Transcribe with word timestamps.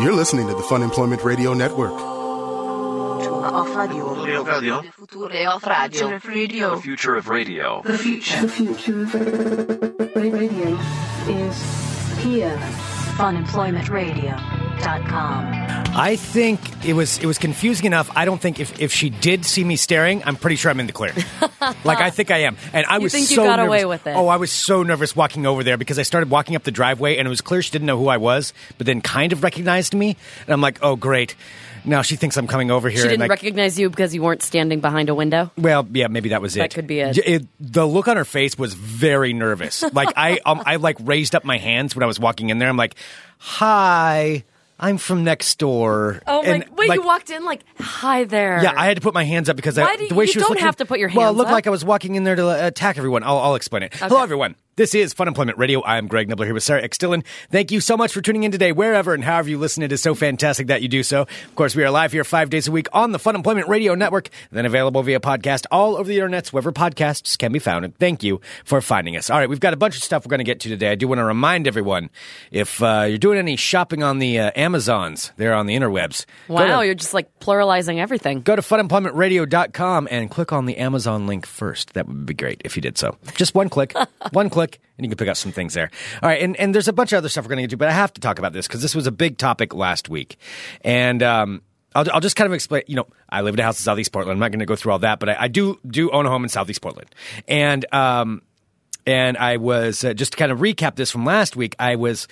You're 0.00 0.12
listening 0.12 0.46
to 0.48 0.54
the 0.54 0.62
Fun 0.62 0.82
Employment 0.82 1.24
Radio 1.24 1.54
Network. 1.54 1.92
Off 1.92 3.74
radio. 3.74 4.14
Radio. 4.44 4.82
The 4.82 4.92
future 4.92 5.24
of 5.26 6.26
radio. 6.28 6.74
The 6.74 6.80
future 6.82 7.16
of 7.16 7.28
radio. 7.28 7.80
The 7.82 7.96
future. 7.98 8.40
The 8.42 8.48
future 8.48 9.02
of 9.02 9.14
radio 10.34 10.78
is 11.26 11.56
here. 12.22 12.58
funemploymentradio.com. 13.16 15.65
I 15.98 16.16
think 16.16 16.60
it 16.84 16.92
was 16.92 17.18
it 17.18 17.24
was 17.26 17.38
confusing 17.38 17.86
enough. 17.86 18.10
I 18.14 18.26
don't 18.26 18.38
think 18.40 18.60
if, 18.60 18.78
if 18.78 18.92
she 18.92 19.08
did 19.08 19.46
see 19.46 19.64
me 19.64 19.76
staring, 19.76 20.22
I'm 20.24 20.36
pretty 20.36 20.56
sure 20.56 20.70
I'm 20.70 20.78
in 20.78 20.86
the 20.86 20.92
clear. 20.92 21.14
like 21.84 22.00
I 22.00 22.10
think 22.10 22.30
I 22.30 22.40
am, 22.40 22.58
and 22.74 22.84
I 22.86 22.96
You 22.98 23.04
was 23.04 23.12
think 23.12 23.30
you 23.30 23.36
so 23.36 23.44
got 23.44 23.56
nervous. 23.56 23.68
away 23.68 23.84
with 23.86 24.06
it. 24.06 24.14
Oh, 24.14 24.28
I 24.28 24.36
was 24.36 24.52
so 24.52 24.82
nervous 24.82 25.16
walking 25.16 25.46
over 25.46 25.64
there 25.64 25.78
because 25.78 25.98
I 25.98 26.02
started 26.02 26.28
walking 26.28 26.54
up 26.54 26.64
the 26.64 26.70
driveway, 26.70 27.16
and 27.16 27.26
it 27.26 27.30
was 27.30 27.40
clear 27.40 27.62
she 27.62 27.70
didn't 27.70 27.86
know 27.86 27.96
who 27.98 28.08
I 28.08 28.18
was, 28.18 28.52
but 28.76 28.86
then 28.86 29.00
kind 29.00 29.32
of 29.32 29.42
recognized 29.42 29.94
me, 29.94 30.16
and 30.46 30.52
I'm 30.52 30.60
like, 30.60 30.78
oh 30.82 30.96
great, 30.96 31.34
now 31.86 32.02
she 32.02 32.16
thinks 32.16 32.36
I'm 32.36 32.46
coming 32.46 32.70
over 32.70 32.90
here. 32.90 33.00
She 33.00 33.08
didn't 33.08 33.20
like, 33.20 33.30
recognize 33.30 33.78
you 33.78 33.88
because 33.88 34.14
you 34.14 34.22
weren't 34.22 34.42
standing 34.42 34.80
behind 34.80 35.08
a 35.08 35.14
window. 35.14 35.50
Well, 35.56 35.88
yeah, 35.92 36.08
maybe 36.08 36.28
that 36.28 36.42
was 36.42 36.56
it. 36.56 36.58
That 36.58 36.74
could 36.74 36.86
be 36.86 37.00
it. 37.00 37.14
J- 37.14 37.46
The 37.58 37.86
look 37.86 38.06
on 38.06 38.18
her 38.18 38.26
face 38.26 38.58
was 38.58 38.74
very 38.74 39.32
nervous. 39.32 39.82
Like 39.94 40.12
I, 40.14 40.40
um, 40.44 40.62
I 40.66 40.76
like 40.76 40.96
raised 41.00 41.34
up 41.34 41.44
my 41.44 41.56
hands 41.56 41.96
when 41.96 42.02
I 42.02 42.06
was 42.06 42.20
walking 42.20 42.50
in 42.50 42.58
there. 42.58 42.68
I'm 42.68 42.76
like, 42.76 42.96
"Hi, 43.38 44.44
I'm 44.78 44.98
from 44.98 45.24
next 45.24 45.58
door." 45.58 46.22
Oh 46.26 46.42
my! 46.42 46.48
And, 46.48 46.64
Wait, 46.76 46.88
like, 46.88 46.98
you 46.98 47.04
walked 47.06 47.30
in 47.30 47.44
like, 47.44 47.62
"Hi 47.78 48.24
there." 48.24 48.62
Yeah, 48.62 48.74
I 48.76 48.86
had 48.86 48.96
to 48.96 49.00
put 49.00 49.14
my 49.14 49.24
hands 49.24 49.48
up 49.48 49.56
because 49.56 49.76
Why 49.76 49.84
I, 49.84 49.96
do 49.96 50.08
the 50.08 50.14
way 50.14 50.24
you 50.24 50.32
she 50.32 50.38
was 50.38 50.44
don't 50.44 50.50
looking, 50.50 50.64
have 50.64 50.76
to 50.76 50.86
put 50.86 50.98
your 50.98 51.08
hands. 51.08 51.16
Up. 51.16 51.22
Well, 51.22 51.30
it 51.30 51.36
looked 51.36 51.48
up. 51.48 51.54
like 51.54 51.66
I 51.66 51.70
was 51.70 51.84
walking 51.84 52.14
in 52.14 52.24
there 52.24 52.36
to 52.36 52.48
uh, 52.48 52.66
attack 52.68 52.98
everyone. 52.98 53.22
I'll, 53.22 53.38
I'll 53.38 53.54
explain 53.54 53.82
it. 53.82 53.94
Hello, 53.94 54.22
everyone. 54.22 54.56
This 54.76 54.94
is 54.94 55.14
Fun 55.14 55.26
Employment 55.26 55.56
Radio. 55.56 55.80
I 55.80 55.96
am 55.96 56.06
Greg 56.06 56.28
Nibbler 56.28 56.44
here 56.44 56.52
with 56.52 56.62
Sarah 56.62 56.82
X. 56.82 56.98
Dillon. 56.98 57.24
Thank 57.50 57.70
you 57.72 57.80
so 57.80 57.96
much 57.96 58.12
for 58.12 58.20
tuning 58.20 58.42
in 58.42 58.52
today, 58.52 58.72
wherever 58.72 59.14
and 59.14 59.24
however 59.24 59.48
you 59.48 59.56
listen. 59.56 59.82
It 59.82 59.90
is 59.90 60.02
so 60.02 60.14
fantastic 60.14 60.66
that 60.66 60.82
you 60.82 60.88
do 60.88 61.02
so. 61.02 61.22
Of 61.22 61.54
course, 61.54 61.74
we 61.74 61.82
are 61.82 61.90
live 61.90 62.12
here 62.12 62.24
five 62.24 62.50
days 62.50 62.68
a 62.68 62.72
week 62.72 62.86
on 62.92 63.12
the 63.12 63.18
Fun 63.18 63.34
Employment 63.36 63.68
Radio 63.68 63.94
Network, 63.94 64.28
then 64.52 64.66
available 64.66 65.02
via 65.02 65.18
podcast 65.18 65.64
all 65.70 65.96
over 65.96 66.06
the 66.06 66.18
internets, 66.18 66.48
wherever 66.52 66.72
podcasts 66.72 67.38
can 67.38 67.52
be 67.52 67.58
found. 67.58 67.86
And 67.86 67.96
thank 67.96 68.22
you 68.22 68.42
for 68.66 68.82
finding 68.82 69.16
us. 69.16 69.30
All 69.30 69.38
right, 69.38 69.48
we've 69.48 69.60
got 69.60 69.72
a 69.72 69.78
bunch 69.78 69.96
of 69.96 70.02
stuff 70.02 70.26
we're 70.26 70.30
going 70.30 70.40
to 70.40 70.44
get 70.44 70.60
to 70.60 70.68
today. 70.68 70.90
I 70.90 70.94
do 70.94 71.08
want 71.08 71.20
to 71.20 71.24
remind 71.24 71.66
everyone 71.66 72.10
if 72.50 72.82
uh, 72.82 73.06
you're 73.08 73.16
doing 73.16 73.38
any 73.38 73.56
shopping 73.56 74.02
on 74.02 74.18
the 74.18 74.40
uh, 74.40 74.50
Amazons, 74.56 75.32
they're 75.38 75.54
on 75.54 75.64
the 75.64 75.74
interwebs. 75.74 76.26
go 76.48 76.58
to- 76.58 76.64
Wow, 76.66 76.80
you're 76.82 76.94
just 76.94 77.14
like 77.14 77.40
pluralizing 77.40 77.96
everything. 77.96 78.42
Go 78.42 78.54
to 78.54 78.60
funemploymentradio.com 78.60 80.08
and 80.10 80.30
click 80.30 80.52
on 80.52 80.66
the 80.66 80.76
Amazon 80.76 81.26
link 81.26 81.46
first. 81.46 81.94
That 81.94 82.06
would 82.08 82.26
be 82.26 82.34
great 82.34 82.60
if 82.66 82.76
you 82.76 82.82
did 82.82 82.98
so. 82.98 83.16
Just 83.36 83.54
one 83.54 83.70
click, 83.70 83.94
one 84.32 84.50
click, 84.50 84.65
and 84.74 85.04
you 85.04 85.10
can 85.10 85.16
pick 85.16 85.28
up 85.28 85.36
some 85.36 85.52
things 85.52 85.74
there. 85.74 85.90
All 86.22 86.28
right, 86.28 86.42
and, 86.42 86.56
and 86.56 86.74
there's 86.74 86.88
a 86.88 86.92
bunch 86.92 87.12
of 87.12 87.18
other 87.18 87.28
stuff 87.28 87.44
we're 87.44 87.50
going 87.50 87.58
to 87.58 87.62
get 87.64 87.70
to, 87.70 87.76
but 87.76 87.88
I 87.88 87.92
have 87.92 88.12
to 88.14 88.20
talk 88.20 88.38
about 88.38 88.52
this 88.52 88.66
because 88.66 88.82
this 88.82 88.94
was 88.94 89.06
a 89.06 89.12
big 89.12 89.38
topic 89.38 89.74
last 89.74 90.08
week. 90.08 90.36
And 90.82 91.22
um, 91.22 91.62
I'll, 91.94 92.04
I'll 92.12 92.20
just 92.20 92.36
kind 92.36 92.46
of 92.46 92.52
explain, 92.52 92.82
you 92.86 92.96
know, 92.96 93.06
I 93.28 93.40
live 93.40 93.54
in 93.54 93.60
a 93.60 93.62
house 93.62 93.78
in 93.78 93.84
Southeast 93.84 94.12
Portland. 94.12 94.36
I'm 94.36 94.40
not 94.40 94.50
going 94.50 94.60
to 94.60 94.66
go 94.66 94.76
through 94.76 94.92
all 94.92 94.98
that, 95.00 95.18
but 95.20 95.28
I, 95.30 95.36
I 95.40 95.48
do 95.48 95.78
do 95.86 96.10
own 96.10 96.26
a 96.26 96.30
home 96.30 96.44
in 96.44 96.48
Southeast 96.48 96.82
Portland. 96.82 97.08
And 97.48 97.86
um, 97.92 98.42
and 99.06 99.36
I 99.36 99.56
was 99.56 100.04
uh, 100.04 100.12
just 100.12 100.32
to 100.32 100.38
kind 100.38 100.52
of 100.52 100.58
recap 100.58 100.96
this 100.96 101.10
from 101.10 101.24
last 101.24 101.56
week. 101.56 101.76
I 101.78 101.96
was 101.96 102.26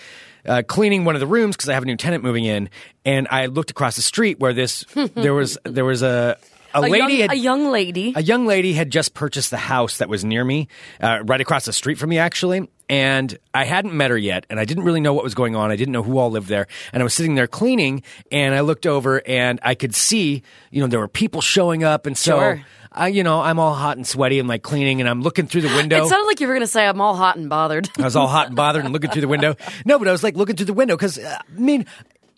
uh, 0.45 0.63
cleaning 0.67 1.05
one 1.05 1.15
of 1.15 1.21
the 1.21 1.27
rooms 1.27 1.57
because 1.57 1.69
I 1.69 1.75
have 1.75 1.85
a 1.85 1.87
new 1.87 1.97
tenant 1.97 2.25
moving 2.25 2.45
in, 2.45 2.69
and 3.05 3.29
I 3.31 3.47
looked 3.47 3.71
across 3.71 3.97
the 3.97 4.03
street 4.03 4.41
where 4.41 4.53
this 4.53 4.85
there 5.15 5.35
was 5.35 5.57
there 5.65 5.85
was 5.85 6.03
a 6.03 6.37
a, 6.75 6.81
A 6.81 6.81
lady 6.81 6.99
young, 6.99 7.21
had, 7.21 7.33
a 7.33 7.37
young 7.37 7.71
lady. 7.71 8.13
a 8.17 8.23
young 8.23 8.47
lady 8.47 8.73
had 8.73 8.91
just 8.91 9.15
purchased 9.15 9.51
the 9.51 9.57
house 9.57 9.99
that 9.99 10.09
was 10.09 10.25
near 10.25 10.45
me, 10.45 10.69
uh, 11.01 11.21
right 11.25 11.41
across 11.41 11.65
the 11.65 11.73
street 11.73 11.99
from 11.99 12.11
me, 12.11 12.19
actually. 12.19 12.69
And 12.89 13.39
I 13.55 13.65
hadn't 13.65 13.95
met 13.95 14.11
her 14.11 14.19
yet, 14.19 14.45
and 14.51 14.61
I 14.61 14.67
didn't 14.67 14.85
really 14.85 15.01
know 15.01 15.15
what 15.15 15.25
was 15.25 15.35
going 15.35 15.57
on. 15.57 15.71
I 15.71 15.77
didn't 15.77 15.93
know 15.93 16.03
who 16.03 16.19
all 16.19 16.31
lived 16.31 16.49
there. 16.49 16.67
And 16.93 17.03
I 17.03 17.05
was 17.05 17.15
sitting 17.15 17.35
there 17.35 17.47
cleaning, 17.47 18.03
and 18.31 18.55
I 18.55 18.61
looked 18.61 18.87
over, 18.87 19.23
and 19.27 19.59
I 19.63 19.75
could 19.75 19.95
see, 19.95 20.43
you 20.71 20.83
know, 20.83 20.87
there 20.87 21.01
were 21.01 21.09
people 21.09 21.41
showing 21.41 21.85
up, 21.85 22.07
and 22.07 22.19
so. 22.19 22.39
Sure. 22.39 22.65
I, 22.97 23.09
you 23.09 23.25
know, 23.25 23.41
I'm 23.41 23.59
all 23.59 23.75
hot 23.75 23.97
and 23.97 24.07
sweaty 24.07 24.39
and 24.39 24.49
like 24.49 24.63
cleaning, 24.63 25.01
and 25.01 25.11
I'm 25.11 25.21
looking 25.21 25.49
through 25.49 25.63
the 25.63 25.69
window. 25.77 26.05
It 26.05 26.09
sounded 26.09 26.27
like 26.29 26.39
you 26.39 26.47
were 26.47 26.53
going 26.55 26.63
to 26.63 26.69
say, 26.69 26.87
"I'm 26.87 27.01
all 27.01 27.17
hot 27.17 27.35
and 27.35 27.49
bothered." 27.49 27.89
I 27.99 28.03
was 28.03 28.15
all 28.15 28.29
hot 28.29 28.47
and 28.47 28.55
bothered 28.55 28.85
and 28.85 28.93
looking 28.93 29.11
through 29.11 29.23
the 29.23 29.27
window. 29.27 29.57
No, 29.85 29.99
but 29.99 30.07
I 30.07 30.13
was 30.13 30.23
like 30.23 30.37
looking 30.37 30.55
through 30.55 30.67
the 30.67 30.75
window 30.75 30.95
because 30.95 31.19
uh, 31.19 31.39
I 31.45 31.59
mean, 31.59 31.87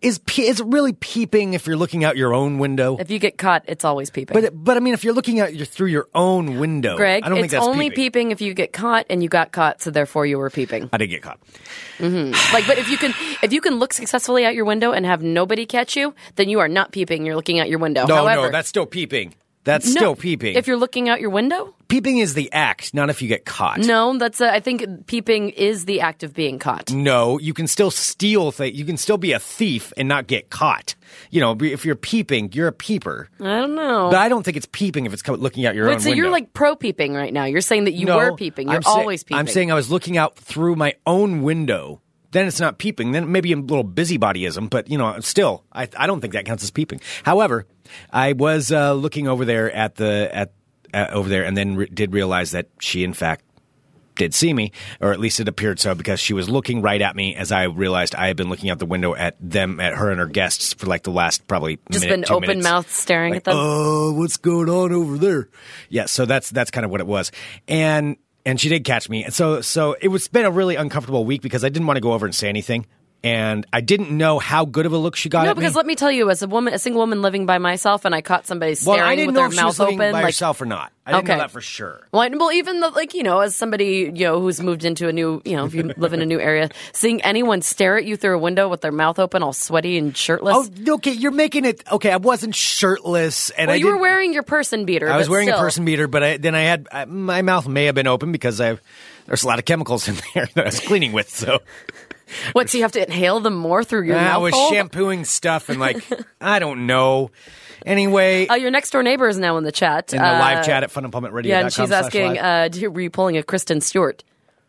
is 0.07 0.19
pe- 0.21 0.45
is 0.45 0.61
it 0.61 0.67
really 0.67 0.93
peeping 0.93 1.55
if 1.55 1.67
you're 1.67 1.77
looking 1.77 2.05
out 2.05 2.17
your 2.17 2.33
own 2.33 2.59
window? 2.59 2.97
if 2.97 3.11
you 3.11 3.19
get 3.19 3.37
caught, 3.37 3.65
it's 3.67 3.85
always 3.85 4.09
peeping. 4.09 4.41
But 4.41 4.53
but 4.55 4.77
I 4.77 4.81
mean, 4.81 4.95
if 4.95 5.03
you're 5.03 5.15
looking 5.15 5.41
out 5.41 5.53
your, 5.53 5.67
through 5.67 5.89
your 5.89 6.09
own 6.15 6.61
window, 6.61 6.97
Greg, 6.97 7.25
I 7.25 7.29
don't 7.29 7.39
it's 7.39 7.43
think 7.43 7.53
that's 7.53 7.67
only 7.67 7.91
peeping. 7.91 8.05
peeping. 8.05 8.31
if 8.31 8.41
you 8.41 8.55
get 8.55 8.73
caught, 8.73 9.07
and 9.11 9.23
you 9.23 9.29
got 9.29 9.51
caught, 9.51 9.83
so 9.83 9.91
therefore 9.91 10.25
you 10.25 10.39
were 10.39 10.49
peeping. 10.49 10.89
I 10.93 10.99
didn't 10.99 11.11
get 11.11 11.23
caught. 11.23 11.41
Mm-hmm. 11.99 12.55
Like, 12.55 12.67
but 12.69 12.79
if 12.79 12.89
you 12.89 12.97
can, 12.97 13.15
if 13.43 13.53
you 13.53 13.61
can 13.61 13.81
look 13.81 13.93
successfully 13.93 14.47
out 14.47 14.55
your 14.55 14.65
window 14.65 14.93
and 14.93 15.05
have 15.05 15.23
nobody 15.23 15.67
catch 15.67 15.97
you, 15.97 16.15
then 16.37 16.49
you 16.49 16.61
are 16.61 16.69
not 16.69 16.93
peeping. 16.93 17.27
You're 17.27 17.37
looking 17.37 17.59
out 17.59 17.69
your 17.69 17.81
window. 17.81 18.07
No, 18.07 18.15
However, 18.17 18.43
no, 18.43 18.51
that's 18.53 18.69
still 18.69 18.87
peeping. 18.87 19.35
That's 19.67 19.87
no, 19.87 19.99
still 19.99 20.17
peeping. 20.17 20.55
If 20.57 20.67
you're 20.69 20.77
looking 20.79 21.09
out 21.09 21.21
your 21.21 21.31
window, 21.31 21.75
peeping 21.89 22.19
is 22.19 22.35
the 22.35 22.51
act, 22.53 22.95
not 22.95 23.11
if 23.11 23.21
you 23.21 23.27
get 23.27 23.45
caught. 23.45 23.81
no, 23.81 24.17
that's. 24.17 24.41
A, 24.41 24.51
I 24.51 24.61
think 24.61 25.07
peeping 25.07 25.51
is 25.51 25.85
the 25.87 26.01
act 26.01 26.23
of 26.23 26.33
being 26.33 26.59
caught. 26.61 26.93
No, 26.93 27.39
you 27.41 27.53
can 27.53 27.67
still 27.67 27.91
steal 27.91 28.53
things. 28.53 28.79
You 28.79 28.85
can 28.85 28.97
still 28.97 29.19
be 29.19 29.33
a 29.33 29.41
thief 29.41 29.93
and 29.97 30.07
not 30.09 30.29
get 30.29 30.51
caught. 30.51 30.95
You 31.31 31.41
know, 31.41 31.57
if 31.61 31.85
you're 31.85 31.97
peeping, 31.97 32.53
you're 32.53 32.69
a 32.69 32.73
peeper. 32.73 33.29
I 33.41 33.45
don't 33.61 33.75
know. 33.75 34.09
But 34.11 34.21
I 34.21 34.29
don't 34.29 34.45
think 34.45 34.57
it's 34.57 34.69
peeping 34.71 35.05
if 35.05 35.13
it's 35.13 35.27
looking 35.29 35.67
out 35.67 35.75
your 35.75 35.91
own 35.91 35.99
so 35.99 36.11
window. 36.11 36.23
you're 36.23 36.31
like 36.31 36.53
pro 36.53 36.77
peeping 36.77 37.13
right 37.15 37.33
now. 37.33 37.45
You're 37.45 37.61
saying 37.61 37.85
that 37.85 37.93
you 37.95 38.07
No, 38.07 38.17
were 38.19 38.37
peeping. 38.37 38.69
You're 38.69 38.77
I'm 38.77 38.83
say- 38.83 38.91
always 38.91 39.25
peeping. 39.25 39.39
I'm 39.39 39.49
saying 39.49 39.73
I 39.73 39.75
was 39.75 39.91
looking 39.91 40.17
out 40.17 40.37
through 40.37 40.77
my 40.77 40.95
own 41.07 41.43
window. 41.43 42.01
Then 42.33 42.47
it's 42.47 42.61
not 42.61 42.79
peeping. 42.79 43.13
Then 43.13 43.33
maybe 43.33 43.53
a 43.53 43.57
little 43.57 43.85
busybodyism, 43.85 44.69
but 44.71 44.91
you 44.91 44.99
know, 44.99 45.19
still, 45.21 45.65
I, 45.73 45.89
I 45.97 46.07
don't 46.07 46.21
think 46.21 46.35
that 46.35 46.45
counts 46.45 46.63
as 46.63 46.71
peeping. 46.71 47.01
However, 47.23 47.67
I 48.13 48.33
was 48.33 48.73
uh, 48.73 48.93
looking 48.95 49.29
over 49.29 49.45
there 49.45 49.71
at 49.71 49.97
the 49.97 50.31
at 50.33 50.53
uh, 50.95 51.09
over 51.11 51.29
there, 51.29 51.45
and 51.45 51.57
then 51.57 51.77
re- 51.77 51.91
did 51.93 52.13
realize 52.13 52.53
that 52.53 52.69
she, 52.81 53.05
in 53.05 53.13
fact, 53.13 53.45
did 54.17 54.35
see 54.35 54.53
me, 54.53 54.73
or 55.01 55.13
at 55.13 55.21
least 55.21 55.41
it 55.41 55.49
appeared 55.49 55.79
so, 55.79 55.95
because 55.95 56.19
she 56.19 56.33
was 56.33 56.49
looking 56.49 56.83
right 56.83 57.01
at 57.01 57.15
me 57.15 57.35
as 57.37 57.53
I 57.53 57.65
realized 57.65 58.15
I 58.15 58.29
had 58.29 58.37
been 58.37 58.49
looking 58.49 58.71
out 58.71 58.79
the 58.79 58.87
window 58.87 59.15
at 59.15 59.37
them, 59.41 59.79
at 59.79 59.95
her 59.95 60.11
and 60.11 60.19
her 60.19 60.27
guests 60.27 60.73
for 60.73 60.87
like 60.87 61.03
the 61.03 61.11
last 61.11 61.47
probably 61.47 61.79
just 61.91 62.05
minute, 62.05 62.21
been 62.21 62.25
two 62.25 62.35
open 62.35 62.49
minutes 62.49 62.65
mouth 62.65 62.91
staring 62.91 63.35
like, 63.35 63.39
at 63.39 63.45
them. 63.45 63.55
Oh, 63.57 64.13
what's 64.15 64.39
going 64.39 64.69
on 64.69 64.93
over 64.93 65.19
there? 65.19 65.49
Yeah, 65.89 66.07
so 66.07 66.25
that's 66.25 66.51
that's 66.51 66.71
kind 66.71 66.85
of 66.85 66.91
what 66.91 67.01
it 67.01 67.07
was, 67.07 67.31
and 67.69 68.17
and 68.45 68.61
she 68.61 68.69
did 68.69 68.85
catch 68.85 69.09
me, 69.09 69.25
and 69.25 69.35
so 69.35 69.61
so 69.61 69.97
it 70.01 70.09
was 70.09 70.29
been 70.29 70.47
a 70.47 70.51
really 70.51 70.77
uncomfortable 70.77 71.25
week 71.25 71.43
because 71.43 71.65
I 71.65 71.69
didn't 71.69 71.87
want 71.87 71.99
to 71.99 72.03
go 72.03 72.13
over 72.13 72.27
and 72.27 72.35
say 72.35 72.49
anything, 72.49 72.87
and 73.25 73.67
I 73.73 73.81
didn't 73.81 74.11
know 74.17 74.39
how 74.39 74.65
good 74.65 74.87
of 74.87 74.93
a 74.93 74.99
look 74.99 75.17
she 75.17 75.29
got 75.29 75.45
no, 75.45 75.51
at 75.51 75.57
me. 75.57 75.61
because 75.61 75.75
let 75.75 75.87
me 75.87 75.95
tell 75.97 76.11
you, 76.13 76.31
as 76.31 76.43
a 76.43 76.47
woman, 76.49 76.75
a 76.75 76.79
single 76.79 77.01
woman 77.01 77.23
living 77.23 77.47
by 77.47 77.59
myself, 77.59 78.05
and 78.05 78.15
I 78.15 78.21
caught 78.21 78.47
somebody 78.47 78.75
staring 78.75 79.01
well, 79.01 79.09
I 79.09 79.17
didn't 79.17 79.27
with 79.29 79.35
know 79.35 79.41
their 79.41 79.47
if 79.49 79.55
she 79.55 79.61
mouth 79.61 79.67
was 79.67 79.81
open, 79.81 79.99
by 79.99 80.11
like 80.13 80.25
herself 80.27 80.61
or 80.61 80.67
not. 80.67 80.93
I 81.05 81.13
didn't 81.13 81.25
Okay. 81.25 81.33
know 81.35 81.39
that 81.39 81.51
for 81.51 81.61
sure. 81.61 82.07
Well, 82.13 82.29
well, 82.39 82.53
even 82.53 82.81
though, 82.81 82.89
like 82.89 83.15
you 83.15 83.23
know, 83.23 83.41
as 83.41 83.55
somebody 83.55 84.11
you 84.15 84.25
know 84.25 84.41
who's 84.41 84.61
moved 84.61 84.85
into 84.85 85.09
a 85.09 85.13
new, 85.13 85.41
you 85.45 85.57
know, 85.57 85.65
if 85.67 85.75
you 85.75 85.83
live 85.97 86.13
in 86.13 86.21
a 86.21 86.27
new 86.27 86.41
area, 86.41 86.69
seeing 86.93 87.21
anyone 87.23 87.63
stare 87.63 87.97
at 87.97 88.05
you 88.05 88.17
through 88.17 88.37
a 88.37 88.39
window 88.41 88.69
with 88.69 88.81
their 88.81 88.93
mouth 88.93 89.19
open, 89.19 89.43
all 89.43 89.53
sweaty 89.53 89.99
and 89.99 90.17
shirtless. 90.17 90.71
Oh, 90.87 90.95
okay, 90.95 91.13
you're 91.13 91.31
making 91.33 91.65
it 91.65 91.83
okay. 91.91 92.11
I 92.13 92.17
wasn't 92.17 92.55
shirtless, 92.55 93.51
and 93.51 93.69
well, 93.69 93.75
I 93.75 93.79
you 93.79 93.87
were 93.87 93.99
wearing 93.99 94.33
your 94.33 94.43
person 94.43 94.85
beater. 94.85 95.09
I 95.11 95.17
was 95.17 95.29
wearing 95.29 95.49
still. 95.49 95.59
a 95.59 95.63
person 95.63 95.85
beater, 95.85 96.07
but 96.09 96.23
I, 96.23 96.37
then 96.37 96.55
I 96.55 96.63
had 96.63 96.89
I, 96.93 97.05
my 97.07 97.43
mouth 97.43 97.67
may 97.69 97.85
have 97.87 97.95
been 97.95 98.07
open 98.09 98.33
because 98.33 98.61
I 98.61 98.79
there's 99.27 99.43
a 99.43 99.47
lot 99.47 99.59
of 99.59 99.65
chemicals 99.65 100.09
in 100.09 100.17
there 100.35 100.47
that 100.55 100.65
I 100.65 100.67
was 100.67 100.81
cleaning 100.81 101.13
with, 101.13 101.29
so. 101.29 101.59
What? 102.53 102.69
So 102.71 102.79
you 102.79 102.85
have 102.85 102.93
to 102.93 103.03
inhale 103.03 103.41
them 103.41 103.55
more 103.55 103.85
through 103.85 104.03
your 104.05 104.17
I 104.17 104.25
mouth 104.25 104.43
was 104.43 104.55
hole? 104.55 104.71
shampooing 104.71 105.25
stuff 105.25 105.69
and 105.69 105.79
like 105.81 106.05
I 106.41 106.59
don't 106.59 106.87
know. 106.87 107.31
Anyway, 107.85 108.47
Uh, 108.49 108.55
your 108.55 108.71
next 108.71 108.91
door 108.91 109.03
neighbor 109.03 109.29
is 109.29 109.39
now 109.39 109.57
in 109.59 109.65
the 109.65 109.71
chat. 109.73 110.13
in 110.13 110.19
the 110.21 110.27
Uh, 110.27 110.39
live 110.39 110.65
chat 110.67 110.83
at 110.83 110.91
funemploymentradio.com. 110.93 111.45
Yeah, 111.45 111.61
and 111.61 111.73
she's 111.73 111.93
asking, 111.93 112.39
uh, 112.39 112.69
do- 112.69 112.91
were 112.91 113.01
you 113.01 113.11
pulling 113.11 113.37
a 113.37 113.43
Kristen 113.43 113.81
Stewart? 113.81 114.25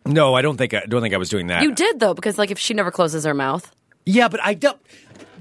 no, 0.05 0.35
I 0.35 0.41
don't 0.41 0.55
think 0.57 0.73
I 0.73 0.85
don't 0.87 1.01
think 1.01 1.13
I 1.13 1.17
was 1.17 1.29
doing 1.29 1.47
that. 1.47 1.63
You 1.63 1.73
did 1.73 1.99
though, 1.99 2.13
because 2.13 2.37
like 2.37 2.51
if 2.51 2.59
she 2.59 2.73
never 2.73 2.91
closes 2.91 3.23
her 3.25 3.33
mouth, 3.33 3.71
Yeah, 4.05 4.27
but 4.29 4.39
I 4.41 4.53
don't. 4.53 4.77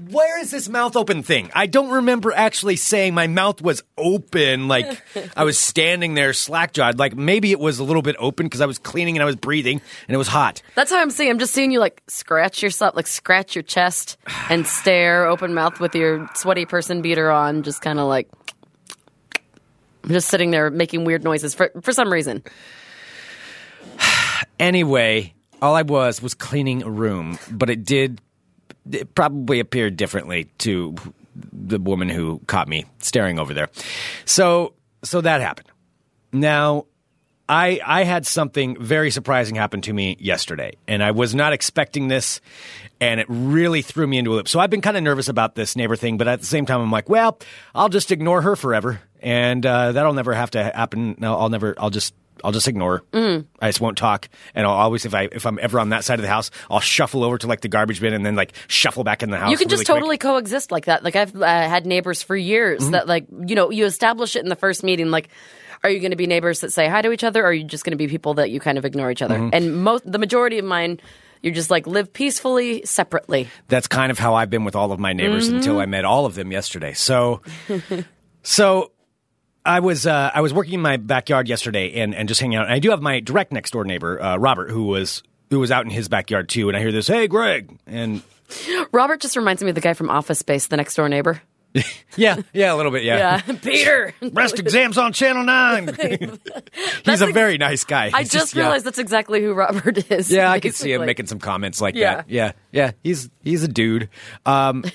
Where 0.09 0.39
is 0.39 0.51
this 0.51 0.69
mouth 0.69 0.95
open 0.95 1.23
thing? 1.23 1.49
I 1.55 1.65
don't 1.65 1.89
remember 1.89 2.31
actually 2.31 2.75
saying 2.75 3.13
my 3.13 3.27
mouth 3.27 3.61
was 3.61 3.83
open. 3.97 4.67
Like 4.67 5.01
I 5.37 5.43
was 5.43 5.57
standing 5.57 6.13
there 6.13 6.33
slack 6.33 6.73
jawed. 6.73 6.99
Like 6.99 7.15
maybe 7.15 7.51
it 7.51 7.59
was 7.59 7.79
a 7.79 7.83
little 7.83 8.01
bit 8.01 8.15
open 8.19 8.45
because 8.45 8.61
I 8.61 8.65
was 8.65 8.77
cleaning 8.77 9.15
and 9.15 9.23
I 9.23 9.25
was 9.25 9.35
breathing 9.35 9.81
and 10.07 10.15
it 10.15 10.17
was 10.17 10.27
hot. 10.27 10.61
that's 10.75 10.91
how 10.91 11.01
I'm 11.01 11.09
seeing. 11.09 11.29
I'm 11.29 11.39
just 11.39 11.53
seeing 11.53 11.71
you 11.71 11.79
like 11.79 12.03
scratch 12.07 12.61
yourself, 12.61 12.95
like 12.95 13.07
scratch 13.07 13.55
your 13.55 13.63
chest 13.63 14.17
and 14.49 14.67
stare 14.79 15.25
open 15.25 15.53
mouth 15.53 15.79
with 15.79 15.95
your 15.95 16.29
sweaty 16.35 16.65
person 16.65 17.01
beater 17.01 17.31
on, 17.31 17.63
just 17.63 17.81
kind 17.81 17.99
of 17.99 18.07
like. 18.07 18.29
I'm 20.03 20.13
just 20.13 20.29
sitting 20.29 20.51
there 20.51 20.69
making 20.69 21.03
weird 21.03 21.23
noises 21.23 21.53
for 21.53 21.71
for 21.81 21.91
some 21.91 22.11
reason. 22.11 22.43
Anyway, 24.59 25.35
all 25.61 25.75
I 25.75 25.83
was 25.83 26.19
was 26.19 26.33
cleaning 26.33 26.81
a 26.81 26.89
room, 26.89 27.37
but 27.51 27.69
it 27.69 27.85
did 27.85 28.19
it 28.91 29.15
probably 29.15 29.59
appeared 29.59 29.97
differently 29.97 30.45
to 30.59 30.95
the 31.53 31.79
woman 31.79 32.09
who 32.09 32.39
caught 32.47 32.67
me 32.67 32.85
staring 32.99 33.39
over 33.39 33.53
there. 33.53 33.69
So 34.25 34.73
so 35.03 35.21
that 35.21 35.41
happened. 35.41 35.69
Now 36.31 36.85
I 37.49 37.79
I 37.85 38.03
had 38.03 38.25
something 38.25 38.81
very 38.81 39.11
surprising 39.11 39.55
happen 39.55 39.81
to 39.81 39.93
me 39.93 40.17
yesterday, 40.19 40.73
and 40.87 41.03
I 41.03 41.11
was 41.11 41.33
not 41.33 41.53
expecting 41.53 42.07
this, 42.07 42.41
and 42.99 43.19
it 43.19 43.27
really 43.29 43.81
threw 43.81 44.07
me 44.07 44.17
into 44.17 44.33
a 44.33 44.35
loop. 44.35 44.47
So 44.47 44.59
I've 44.59 44.69
been 44.69 44.81
kind 44.81 44.97
of 44.97 45.03
nervous 45.03 45.29
about 45.29 45.55
this 45.55 45.75
neighbor 45.75 45.95
thing, 45.95 46.17
but 46.17 46.27
at 46.27 46.39
the 46.39 46.45
same 46.45 46.65
time, 46.65 46.81
I'm 46.81 46.91
like, 46.91 47.09
well, 47.09 47.39
I'll 47.73 47.89
just 47.89 48.11
ignore 48.11 48.41
her 48.41 48.55
forever, 48.55 49.01
and 49.21 49.65
uh, 49.65 49.93
that'll 49.93 50.13
never 50.13 50.33
have 50.33 50.51
to 50.51 50.63
happen. 50.63 51.15
No, 51.19 51.37
I'll 51.37 51.49
never. 51.49 51.75
I'll 51.77 51.89
just. 51.89 52.13
I'll 52.43 52.51
just 52.51 52.67
ignore. 52.67 53.03
her. 53.13 53.43
I 53.59 53.69
just 53.69 53.81
won't 53.81 53.97
talk, 53.97 54.29
and 54.55 54.65
I'll 54.65 54.73
always 54.73 55.05
if 55.05 55.13
I 55.13 55.29
if 55.31 55.45
I'm 55.45 55.57
ever 55.61 55.79
on 55.79 55.89
that 55.89 56.03
side 56.03 56.19
of 56.19 56.23
the 56.23 56.29
house, 56.29 56.51
I'll 56.69 56.79
shuffle 56.79 57.23
over 57.23 57.37
to 57.37 57.47
like 57.47 57.61
the 57.61 57.67
garbage 57.67 57.99
bin 58.01 58.13
and 58.13 58.25
then 58.25 58.35
like 58.35 58.53
shuffle 58.67 59.03
back 59.03 59.23
in 59.23 59.29
the 59.29 59.37
house. 59.37 59.51
You 59.51 59.57
can 59.57 59.67
just 59.69 59.81
really 59.81 59.85
quick. 59.85 60.19
totally 60.21 60.33
coexist 60.35 60.71
like 60.71 60.85
that. 60.85 61.03
Like 61.03 61.15
I've 61.15 61.35
uh, 61.35 61.45
had 61.45 61.85
neighbors 61.85 62.21
for 62.23 62.35
years 62.35 62.81
Mm-hmm. 62.81 62.91
that 62.91 63.07
like 63.07 63.25
you 63.45 63.55
know 63.55 63.71
you 63.71 63.85
establish 63.85 64.35
it 64.35 64.43
in 64.43 64.49
the 64.49 64.55
first 64.55 64.83
meeting. 64.83 65.09
Like, 65.11 65.29
are 65.83 65.89
you 65.89 65.99
going 65.99 66.11
to 66.11 66.17
be 66.17 66.27
neighbors 66.27 66.61
that 66.61 66.71
say 66.73 66.87
hi 66.87 67.01
to 67.01 67.11
each 67.11 67.23
other, 67.23 67.43
or 67.43 67.47
are 67.47 67.53
you 67.53 67.63
just 67.63 67.83
going 67.83 67.91
to 67.91 67.97
be 67.97 68.07
people 68.07 68.35
that 68.35 68.49
you 68.51 68.59
kind 68.59 68.77
of 68.77 68.85
ignore 68.85 69.11
each 69.11 69.21
other? 69.21 69.37
Mm-hmm. 69.37 69.49
And 69.53 69.83
most 69.83 70.09
the 70.11 70.19
majority 70.19 70.57
of 70.59 70.65
mine, 70.65 70.99
you're 71.41 71.53
just 71.53 71.69
like 71.69 71.85
live 71.87 72.11
peacefully 72.13 72.83
separately. 72.85 73.47
that's 73.67 73.87
kind 73.87 74.11
of 74.11 74.17
how 74.19 74.33
I've 74.35 74.49
been 74.49 74.63
with 74.63 74.75
all 74.75 74.91
of 74.91 74.99
my 74.99 75.13
neighbors 75.13 75.47
Mm-hmm. 75.47 75.57
until 75.57 75.79
I 75.79 75.85
met 75.85 76.03
all 76.05 76.25
of 76.25 76.33
them 76.35 76.51
yesterday. 76.51 76.93
So, 76.93 77.41
so 78.43 78.91
I 79.67 79.81
was 79.81 80.07
uh, 80.07 80.31
I 80.33 80.41
was 80.41 80.53
working 80.53 80.75
in 80.75 80.81
my 80.81 80.97
backyard 80.97 81.47
yesterday 81.49 81.99
and, 82.01 82.15
and 82.15 82.27
just 82.27 82.39
hanging 82.39 82.57
out. 82.57 82.65
And 82.65 82.73
I 82.73 82.79
do 82.79 82.89
have 82.91 83.01
my 83.01 83.19
direct 83.19 83.51
next 83.51 83.71
door 83.71 83.83
neighbor, 83.83 84.21
uh, 84.21 84.37
Robert, 84.37 84.71
who 84.71 84.85
was 84.85 85.23
who 85.49 85.59
was 85.59 85.71
out 85.71 85.85
in 85.85 85.91
his 85.91 86.07
backyard 86.07 86.49
too. 86.49 86.69
And 86.69 86.77
I 86.77 86.79
hear 86.79 86.91
this, 86.91 87.07
"Hey, 87.07 87.27
Greg," 87.27 87.77
and 87.85 88.21
Robert 88.91 89.19
just 89.19 89.35
reminds 89.35 89.61
me 89.61 89.69
of 89.69 89.75
the 89.75 89.81
guy 89.81 89.93
from 89.93 90.09
Office 90.09 90.39
Space, 90.39 90.67
the 90.67 90.77
next 90.77 90.95
door 90.95 91.09
neighbor. 91.09 91.41
yeah, 92.15 92.37
yeah, 92.53 92.73
a 92.73 92.75
little 92.75 92.91
bit, 92.91 93.03
yeah. 93.03 93.41
Yeah, 93.45 93.55
Peter. 93.61 94.13
Breast 94.31 94.57
exams 94.57 94.97
on 94.97 95.13
Channel 95.13 95.43
Nine. 95.43 95.95
He's 97.05 97.21
a 97.21 97.27
very 97.27 97.57
nice 97.57 97.83
guy. 97.83 98.09
I 98.13 98.23
just 98.23 98.55
yeah. 98.55 98.63
realized 98.63 98.85
that's 98.85 98.99
exactly 98.99 99.41
who 99.41 99.53
Robert 99.53 100.09
is. 100.09 100.31
Yeah, 100.31 100.49
I 100.49 100.59
could 100.59 100.75
see 100.75 100.93
him 100.93 101.05
making 101.05 101.27
some 101.27 101.39
comments 101.39 101.81
like 101.81 101.95
Yeah. 101.95 102.15
that. 102.15 102.29
Yeah, 102.29 102.51
yeah, 102.71 102.91
he's 103.03 103.29
he's 103.43 103.63
a 103.63 103.67
dude. 103.67 104.09
Um, 104.45 104.85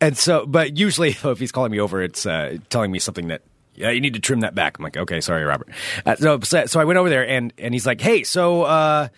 and 0.00 0.16
so, 0.16 0.46
but 0.46 0.76
usually, 0.76 1.10
if 1.24 1.38
he's 1.38 1.52
calling 1.52 1.70
me 1.70 1.78
over, 1.78 2.02
it's 2.02 2.26
uh, 2.26 2.56
telling 2.68 2.90
me 2.90 2.98
something 2.98 3.28
that. 3.28 3.42
Yeah, 3.74 3.90
you 3.90 4.00
need 4.00 4.14
to 4.14 4.20
trim 4.20 4.40
that 4.40 4.54
back. 4.54 4.78
I'm 4.78 4.84
like, 4.84 4.96
okay, 4.96 5.20
sorry, 5.20 5.44
Robert. 5.44 5.68
Uh, 6.04 6.16
so, 6.16 6.40
so, 6.40 6.66
so 6.66 6.80
I 6.80 6.84
went 6.84 6.98
over 6.98 7.08
there, 7.08 7.26
and 7.26 7.52
and 7.58 7.72
he's 7.74 7.86
like, 7.86 8.00
hey, 8.00 8.22
so 8.24 8.62
uh, 8.64 9.08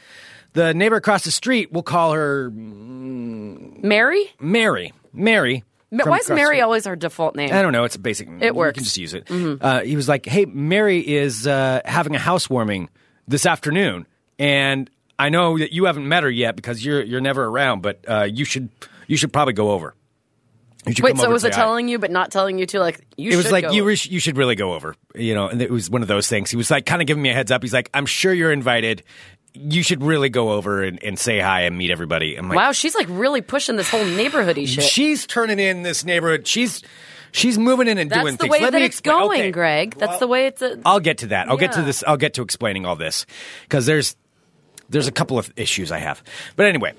the 0.53 0.73
neighbor 0.75 0.97
across 0.97 1.25
the 1.25 1.31
street, 1.33 1.73
we'll 1.73 1.83
call 1.83 2.13
her 2.13 2.51
Mary. 2.51 4.25
Mary. 4.41 4.93
Mary. 5.13 5.65
Ma- 5.91 6.03
from 6.05 6.11
Why 6.11 6.17
is 6.19 6.25
across 6.25 6.29
the 6.29 6.35
Mary 6.35 6.57
street. 6.57 6.63
always 6.63 6.87
our 6.87 6.97
default 6.97 7.37
name? 7.37 7.53
I 7.53 7.63
don't 7.63 7.73
know. 7.73 7.85
It's 7.85 7.95
a 7.97 8.01
basic. 8.01 8.29
It 8.41 8.55
works. 8.55 8.77
You 8.77 8.81
can 8.81 8.85
just 8.85 8.99
use 8.99 9.15
it. 9.15 9.29
Uh, 9.31 9.81
he 9.83 9.97
was 9.97 10.09
like, 10.09 10.27
"Hey, 10.27 10.45
Mary 10.45 10.99
is 11.01 11.47
uh, 11.47 11.81
having 11.85 12.15
a 12.15 12.19
housewarming 12.19 12.89
this 13.29 13.47
afternoon, 13.47 14.07
and 14.39 14.91
I 15.19 15.29
know 15.29 15.59
that 15.59 15.73
you 15.73 15.85
haven't 15.85 16.09
met 16.09 16.23
her 16.25 16.31
yet 16.31 16.57
because 16.57 16.85
you're 16.85 17.03
you're 17.03 17.21
never 17.21 17.45
around, 17.45 17.83
but 17.83 18.05
uh, 18.09 18.23
you 18.31 18.45
should 18.45 18.71
you 19.07 19.17
should 19.17 19.33
probably 19.33 19.55
go 19.55 19.71
over." 19.71 19.95
Wait, 20.87 21.17
so 21.19 21.31
was 21.31 21.45
it 21.45 21.53
telling 21.53 21.89
you 21.89 21.99
but 21.99 22.11
not 22.11 22.31
telling 22.31 22.59
you 22.59 22.67
to 22.67 22.81
like 22.81 23.01
you 23.17 23.31
It 23.33 23.37
was 23.37 23.51
like 23.51 23.73
you 23.73 23.85
re- 23.85 23.97
you 24.03 24.21
should 24.21 24.37
really 24.37 24.55
go 24.55 24.75
over, 24.75 24.95
you 25.15 25.35
know. 25.35 25.49
And 25.49 25.63
it 25.63 25.71
was 25.71 25.89
one 25.89 26.03
of 26.03 26.09
those 26.09 26.29
things. 26.29 26.51
He 26.51 26.57
was 26.57 26.71
like 26.71 26.85
kind 26.87 27.01
of 27.01 27.07
giving 27.07 27.23
me 27.23 27.31
a 27.31 27.35
heads 27.35 27.51
up. 27.51 27.63
He's 27.63 27.73
like, 27.73 27.91
"I'm 27.95 28.07
sure 28.07 28.33
you're 28.33 28.53
invited. 28.53 29.03
You 29.55 29.83
should 29.83 30.03
really 30.03 30.29
go 30.31 30.51
over 30.53 30.83
and, 30.83 31.03
and 31.03 31.19
say 31.19 31.39
hi 31.39 31.63
and 31.63 31.79
meet 31.79 31.91
everybody." 31.91 32.37
I'm 32.37 32.49
like, 32.49 32.57
Wow, 32.57 32.73
she's 32.73 32.95
like 32.95 33.07
really 33.09 33.41
pushing 33.41 33.77
this 33.77 33.89
whole 33.89 34.05
neighborhoody 34.05 34.67
shit. 34.69 34.85
She's 34.85 35.27
turning 35.27 35.59
in 35.59 35.83
this 35.83 36.05
neighborhood. 36.05 36.47
She's 36.47 36.83
she's 37.33 37.57
moving 37.59 37.89
in 37.89 37.99
and 37.99 38.11
That's 38.11 38.21
doing 38.23 38.35
the 38.35 38.39
things. 38.43 38.51
way 38.53 38.61
Let 38.61 38.73
that 38.73 38.79
me 38.81 38.85
it's 38.87 38.99
explain- 38.99 39.19
going, 39.29 39.41
okay. 39.41 39.51
Greg. 39.53 39.95
That's 39.99 40.11
Well, 40.11 40.19
the 40.21 40.27
way 40.29 40.47
it's. 40.49 40.63
I'll 40.85 41.01
get 41.01 41.19
to 41.19 41.27
that. 41.29 41.49
I'll 41.49 41.57
get 41.57 41.73
to 41.73 41.83
this. 41.83 42.05
I'll 42.07 42.17
get 42.17 42.35
to 42.35 42.43
explaining 42.43 42.85
all 42.85 42.97
this 42.97 43.27
because 43.63 43.87
there's 43.87 44.17
there's 44.91 45.09
a 45.09 45.13
couple 45.13 45.39
of 45.39 45.51
issues 45.57 45.91
I 45.91 45.99
have. 45.99 46.23
But 46.57 46.67
anyway, 46.67 46.93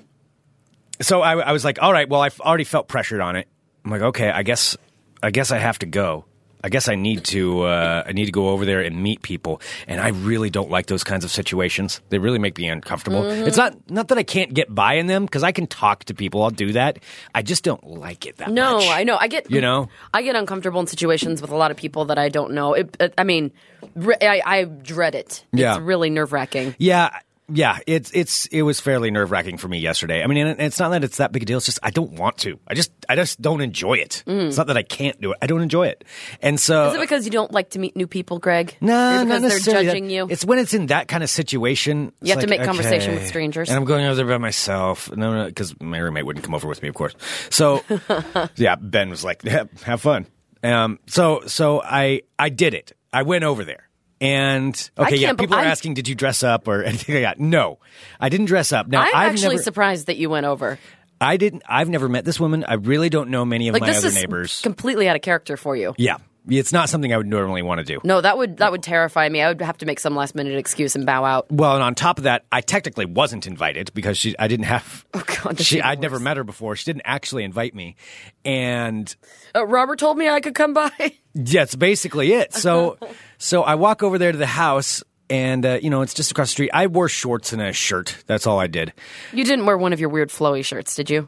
so 1.02 1.22
I, 1.22 1.38
I 1.40 1.52
was 1.52 1.64
like, 1.64 1.82
all 1.82 1.94
right, 1.94 2.10
well, 2.10 2.22
I've 2.22 2.40
already 2.42 2.64
felt 2.64 2.88
pressured 2.88 3.22
on 3.22 3.36
it. 3.36 3.48
I'm 3.86 3.92
like, 3.92 4.02
okay, 4.02 4.30
I 4.32 4.44
guess 4.44 4.76
I 5.22 5.32
guess 5.32 5.52
I 5.52 5.60
have 5.60 5.80
to 5.80 5.86
go. 5.86 6.26
I 6.64 6.70
guess 6.70 6.88
I 6.90 6.96
need 6.96 7.24
to 7.26 7.62
uh, 7.62 8.04
I 8.08 8.12
need 8.14 8.26
to 8.26 8.32
go 8.32 8.50
over 8.50 8.66
there 8.66 8.82
and 8.82 9.04
meet 9.04 9.22
people, 9.22 9.62
and 9.88 10.02
I 10.02 10.08
really 10.08 10.50
don't 10.50 10.72
like 10.72 10.88
those 10.88 11.04
kinds 11.04 11.24
of 11.24 11.30
situations. 11.30 12.02
They 12.10 12.18
really 12.18 12.40
make 12.40 12.58
me 12.58 12.68
uncomfortable. 12.70 13.22
Mm-hmm. 13.22 13.48
It's 13.48 13.56
not 13.58 13.76
not 13.88 14.08
that 14.08 14.18
I 14.18 14.24
can't 14.24 14.52
get 14.52 14.74
by 14.74 14.96
in 14.96 15.06
them 15.06 15.26
because 15.26 15.44
I 15.44 15.52
can 15.52 15.68
talk 15.68 16.06
to 16.06 16.16
people. 16.16 16.42
I'll 16.42 16.50
do 16.50 16.72
that. 16.72 16.98
I 17.36 17.44
just 17.44 17.64
don't 17.64 17.84
like 17.84 18.26
it 18.26 18.38
that 18.38 18.48
much. 18.48 18.56
no, 18.56 18.78
much. 18.78 18.88
I 18.88 19.04
know. 19.04 19.16
I 19.16 19.28
get 19.28 19.52
You 19.52 19.62
know? 19.62 19.90
I 20.12 20.24
get 20.24 20.36
uncomfortable 20.36 20.80
in 20.80 20.88
situations 20.88 21.40
with 21.40 21.52
a 21.52 21.56
lot 21.56 21.70
of 21.70 21.78
people 21.78 22.06
that 22.06 22.18
I 22.18 22.30
don't 22.30 22.54
know. 22.54 22.74
It, 22.74 23.14
I 23.16 23.24
mean, 23.24 23.52
I, 23.96 24.42
I 24.44 24.64
dread 24.64 25.14
it. 25.14 25.46
Yeah. 25.54 25.76
It's 25.76 25.82
really 25.84 26.10
nerve 26.10 26.34
wracking. 26.34 26.74
Yeah, 26.80 27.16
yeah, 27.48 27.78
it's 27.86 28.10
it's 28.14 28.48
it 28.48 28.64
was 28.64 28.80
fairly 28.80 29.12
nerve 29.12 29.30
wracking 29.32 29.58
for 29.58 29.68
me 29.68 29.78
yesterday. 29.80 30.24
I 30.24 30.28
mean, 30.28 30.38
and 30.48 30.60
it's 30.60 30.80
not 30.80 30.90
that 30.90 31.04
it's 31.04 31.18
that 31.18 31.32
big 31.32 31.44
a 31.44 31.46
deal. 31.46 31.58
It's 31.58 31.66
just 31.68 31.80
I 31.84 31.92
don't 31.92 32.14
want 32.14 32.38
to. 32.40 32.60
I 32.68 32.74
just 32.74 32.92
I 33.08 33.16
just 33.16 33.42
don't 33.42 33.62
enjoy 33.62 33.96
it. 33.96 34.24
It's 34.26 34.58
not 34.58 34.68
that 34.68 34.78
I 34.78 34.84
can't 34.84 35.20
do 35.22 35.32
it. 35.32 35.38
I 35.42 35.48
don't 35.48 35.62
enjoy 35.62 35.88
it. 35.88 36.04
And 36.42 36.60
so 36.60 36.76
Mm. 36.76 36.90
Is 36.90 36.96
it 36.96 37.02
because 37.02 37.26
you 37.26 37.32
don't 37.32 37.52
like 37.52 37.70
to 37.72 37.80
meet 37.80 37.96
new 37.96 38.08
people, 38.08 38.40
Greg? 38.40 38.76
no, 38.82 38.94
Or 38.94 38.98
not 38.98 39.26
because 39.26 39.42
they're 39.42 39.50
necessarily 39.50 39.86
that. 39.86 39.92
judging 39.92 40.10
you. 40.10 40.28
It's 40.30 40.44
when 40.46 40.60
it's 40.60 40.74
in 40.74 40.88
that 40.88 41.08
kind 41.08 41.24
of 41.24 41.30
situation. 41.30 42.12
You 42.22 42.32
have 42.34 42.42
to 42.44 42.48
like, 42.50 42.60
make 42.60 42.66
conversation 42.68 43.14
with 43.14 43.28
strangers. 43.28 43.70
and 43.70 43.78
I'm 43.78 43.86
going 43.86 44.06
over 44.06 44.16
there 44.16 44.26
by 44.26 44.38
myself. 44.38 45.12
No, 45.16 45.34
no, 45.34 45.46
because 45.46 45.80
my 45.80 46.00
roommate 46.00 46.26
wouldn't 46.26 46.44
come 46.46 46.56
over 46.56 46.68
with 46.68 46.82
me, 46.82 46.90
of 46.90 46.96
course. 46.96 47.16
So, 47.50 47.84
yeah, 48.56 48.76
Ben 48.76 49.10
was 49.10 49.24
like, 49.24 49.44
"Yeah, 49.44 49.66
"Have 49.84 50.02
fun." 50.02 50.26
Um, 50.64 51.00
so, 51.08 51.42
so 51.48 51.82
I 51.84 52.22
I 52.40 52.50
did 52.50 52.74
it. 52.74 52.94
I 53.14 53.22
went 53.24 53.44
over 53.44 53.64
there. 53.64 53.88
And 54.25 54.89
okay, 54.98 55.16
yeah, 55.18 55.27
can't 55.27 55.38
be- 55.38 55.44
people 55.44 55.57
are 55.57 55.62
asking, 55.63 55.94
"Did 55.95 56.07
you 56.07 56.16
dress 56.16 56.44
up 56.44 56.68
or 56.68 56.83
anything 56.83 57.16
like 57.16 57.24
that?" 57.24 57.39
No, 57.39 57.80
I 58.19 58.30
didn't 58.30 58.48
dress 58.48 58.72
up. 58.74 58.88
Now, 58.88 59.01
I'm 59.01 59.07
I've 59.16 59.31
actually 59.33 59.56
never, 59.56 59.63
surprised 59.63 60.07
that 60.07 60.18
you 60.18 60.30
went 60.30 60.45
over. 60.45 60.80
I 61.22 61.38
didn't. 61.38 61.63
I've 61.68 61.89
never 61.89 62.10
met 62.10 62.25
this 62.25 62.39
woman. 62.39 62.66
I 62.68 62.74
really 62.75 63.10
don't 63.10 63.30
know 63.30 63.45
many 63.45 63.68
of 63.69 63.74
Like 63.74 63.81
my 63.81 63.88
this 63.88 63.98
other 64.00 64.07
is 64.07 64.16
neighbors. 64.16 64.62
completely 64.62 65.07
out 65.07 65.16
of 65.16 65.22
character 65.22 65.56
for 65.57 65.75
you. 65.75 65.94
yeah, 65.98 66.18
it's 66.48 66.72
not 66.74 66.90
something 66.90 67.14
I 67.14 67.18
would 67.18 67.28
normally 67.28 67.62
want 67.62 67.80
to 67.80 67.84
do. 67.86 68.00
No, 68.04 68.22
that 68.22 68.38
would 68.38 68.58
that 68.58 68.72
would 68.72 68.84
terrify 68.84 69.28
me. 69.30 69.42
I 69.42 69.48
would 69.50 69.62
have 69.62 69.78
to 69.80 69.86
make 69.86 70.00
some 70.00 70.16
last 70.16 70.36
minute 70.36 70.58
excuse 70.58 70.96
and 70.96 71.06
bow 71.06 71.24
out. 71.26 71.52
Well, 71.52 71.74
and 71.76 71.84
on 71.84 71.96
top 71.96 72.18
of 72.18 72.24
that, 72.26 72.46
I 72.52 72.62
technically 72.62 73.06
wasn't 73.06 73.48
invited 73.48 73.92
because 73.94 74.18
she. 74.18 74.38
I 74.38 74.48
didn't 74.48 74.66
have. 74.66 75.06
Oh, 75.16 75.24
God, 75.44 75.60
she 75.62 75.82
I'd 75.82 76.02
never 76.02 76.20
met 76.20 76.38
her 76.38 76.44
before. 76.44 76.76
She 76.76 76.86
didn't 76.86 77.04
actually 77.06 77.44
invite 77.46 77.74
me, 77.74 77.96
and 78.44 79.14
Uh, 79.56 79.66
Robert 79.66 79.98
told 80.00 80.18
me 80.18 80.28
I 80.28 80.40
could 80.42 80.56
come 80.56 80.74
by. 80.74 80.92
yeah, 81.34 81.64
it's 81.64 81.76
basically 81.76 82.34
it. 82.34 82.54
So, 82.54 82.98
so 83.38 83.64
I 83.64 83.76
walk 83.76 84.04
over 84.04 84.18
there 84.18 84.32
to 84.32 84.38
the 84.38 84.46
house, 84.46 85.04
and 85.30 85.66
uh, 85.66 85.80
you 85.82 85.90
know, 85.90 86.02
it's 86.02 86.14
just 86.14 86.32
across 86.32 86.50
the 86.50 86.52
street. 86.52 86.72
I 86.74 86.88
wore 86.88 87.08
shorts 87.10 87.54
and 87.54 87.62
a 87.62 87.72
shirt. 87.74 88.24
That's 88.28 88.46
all 88.48 88.60
I 88.60 88.68
did. 88.68 88.94
You 89.34 89.44
didn't 89.46 89.66
wear 89.66 89.78
one 89.78 89.94
of 89.94 90.00
your 90.00 90.10
weird 90.10 90.30
flowy 90.30 90.64
shirts, 90.66 90.96
did 90.96 91.10
you? 91.10 91.28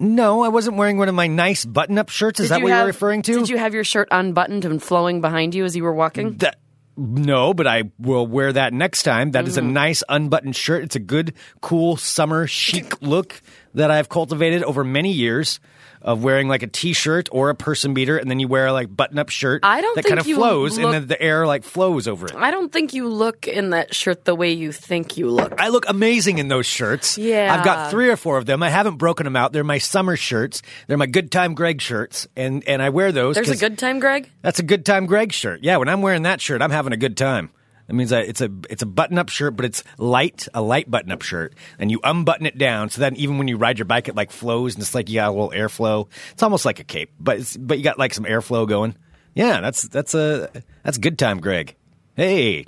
No, 0.00 0.42
I 0.42 0.48
wasn't 0.48 0.76
wearing 0.78 0.96
one 0.96 1.08
of 1.10 1.14
my 1.14 1.26
nice 1.26 1.64
button-up 1.64 2.08
shirts. 2.08 2.40
Is 2.40 2.46
Did 2.48 2.52
that 2.54 2.58
you 2.58 2.64
what 2.64 2.70
have- 2.72 2.78
you're 2.80 2.86
referring 2.86 3.22
to? 3.22 3.32
Did 3.38 3.48
you 3.50 3.58
have 3.58 3.74
your 3.74 3.84
shirt 3.84 4.08
unbuttoned 4.10 4.64
and 4.64 4.82
flowing 4.82 5.20
behind 5.20 5.54
you 5.54 5.64
as 5.66 5.76
you 5.76 5.82
were 5.84 5.92
walking? 5.92 6.38
That, 6.38 6.56
no, 6.96 7.52
but 7.52 7.66
I 7.66 7.84
will 7.98 8.26
wear 8.26 8.52
that 8.52 8.72
next 8.72 9.02
time. 9.02 9.32
That 9.32 9.46
is 9.46 9.56
Mm-hmm. 9.58 9.68
a 9.68 9.72
nice 9.72 10.02
unbuttoned 10.08 10.56
shirt. 10.56 10.84
It's 10.84 10.96
a 10.96 11.00
good, 11.00 11.34
cool 11.60 11.96
summer 11.98 12.46
chic 12.46 13.00
look 13.02 13.42
that 13.74 13.90
I've 13.90 14.08
cultivated 14.08 14.62
over 14.64 14.84
many 14.84 15.12
years 15.12 15.60
of 16.02 16.24
wearing 16.24 16.48
like 16.48 16.62
a 16.62 16.66
t-shirt 16.66 17.28
or 17.32 17.50
a 17.50 17.54
person 17.54 17.92
beater, 17.94 18.16
and 18.16 18.30
then 18.30 18.40
you 18.40 18.48
wear 18.48 18.66
a 18.68 18.72
like 18.72 18.94
button-up 18.94 19.28
shirt. 19.28 19.60
I 19.64 19.80
don't 19.80 19.96
that 19.96 20.04
kind 20.06 20.18
of 20.18 20.26
flows, 20.26 20.78
look- 20.78 20.84
and 20.86 20.94
then 20.94 21.06
the 21.08 21.20
air 21.20 21.46
like 21.46 21.64
flows 21.64 22.08
over 22.08 22.26
it. 22.26 22.34
I 22.34 22.50
don't 22.50 22.72
think 22.72 22.94
you 22.94 23.08
look 23.08 23.46
in 23.46 23.70
that 23.70 23.94
shirt 23.94 24.24
the 24.24 24.34
way 24.34 24.52
you 24.52 24.72
think 24.72 25.16
you 25.16 25.30
look. 25.30 25.60
I 25.60 25.68
look 25.68 25.84
amazing 25.88 26.38
in 26.38 26.48
those 26.48 26.66
shirts. 26.66 27.18
Yeah. 27.18 27.54
I've 27.54 27.64
got 27.64 27.90
three 27.90 28.08
or 28.10 28.16
four 28.16 28.38
of 28.38 28.46
them. 28.46 28.62
I 28.62 28.70
haven't 28.70 28.96
broken 28.96 29.24
them 29.24 29.36
out. 29.36 29.52
They're 29.52 29.64
my 29.64 29.78
summer 29.78 30.16
shirts. 30.16 30.62
They're 30.86 30.96
my 30.96 31.06
good 31.06 31.30
time 31.30 31.54
Greg 31.54 31.80
shirts, 31.80 32.26
and 32.36 32.66
and 32.66 32.80
I 32.82 32.88
wear 32.90 33.12
those. 33.12 33.34
There's 33.34 33.50
a 33.50 33.56
good 33.56 33.78
time, 33.78 33.98
Greg. 34.00 34.30
That's 34.42 34.58
a 34.58 34.62
good 34.64 34.86
time 34.86 35.06
Greg 35.06 35.32
shirt. 35.32 35.60
Yeah, 35.62 35.76
when 35.76 35.88
I'm 35.88 36.02
wearing 36.02 36.22
that 36.22 36.40
shirt, 36.40 36.62
I'm 36.62 36.70
having 36.70 36.92
a 36.92 36.96
good 36.96 37.16
time. 37.16 37.50
That 37.90 37.96
means 37.96 38.10
that 38.10 38.26
it's 38.26 38.40
a 38.40 38.48
it's 38.68 38.82
a 38.82 38.86
button 38.86 39.18
up 39.18 39.30
shirt, 39.30 39.56
but 39.56 39.64
it's 39.64 39.82
light, 39.98 40.46
a 40.54 40.62
light 40.62 40.88
button 40.88 41.10
up 41.10 41.22
shirt, 41.22 41.54
and 41.76 41.90
you 41.90 41.98
unbutton 42.04 42.46
it 42.46 42.56
down 42.56 42.88
so 42.88 43.00
that 43.00 43.16
even 43.16 43.36
when 43.36 43.48
you 43.48 43.56
ride 43.56 43.80
your 43.80 43.84
bike, 43.84 44.06
it 44.06 44.14
like 44.14 44.30
flows 44.30 44.76
and 44.76 44.82
it's 44.82 44.94
like 44.94 45.08
you 45.08 45.16
got 45.16 45.30
a 45.30 45.32
little 45.32 45.50
airflow. 45.50 46.06
It's 46.30 46.44
almost 46.44 46.64
like 46.64 46.78
a 46.78 46.84
cape, 46.84 47.10
but 47.18 47.38
it's, 47.38 47.56
but 47.56 47.78
you 47.78 47.82
got 47.82 47.98
like 47.98 48.14
some 48.14 48.26
airflow 48.26 48.68
going. 48.68 48.94
Yeah, 49.34 49.60
that's 49.60 49.82
that's 49.88 50.14
a 50.14 50.50
that's 50.84 50.98
good 50.98 51.18
time, 51.18 51.40
Greg. 51.40 51.74
Hey, 52.14 52.66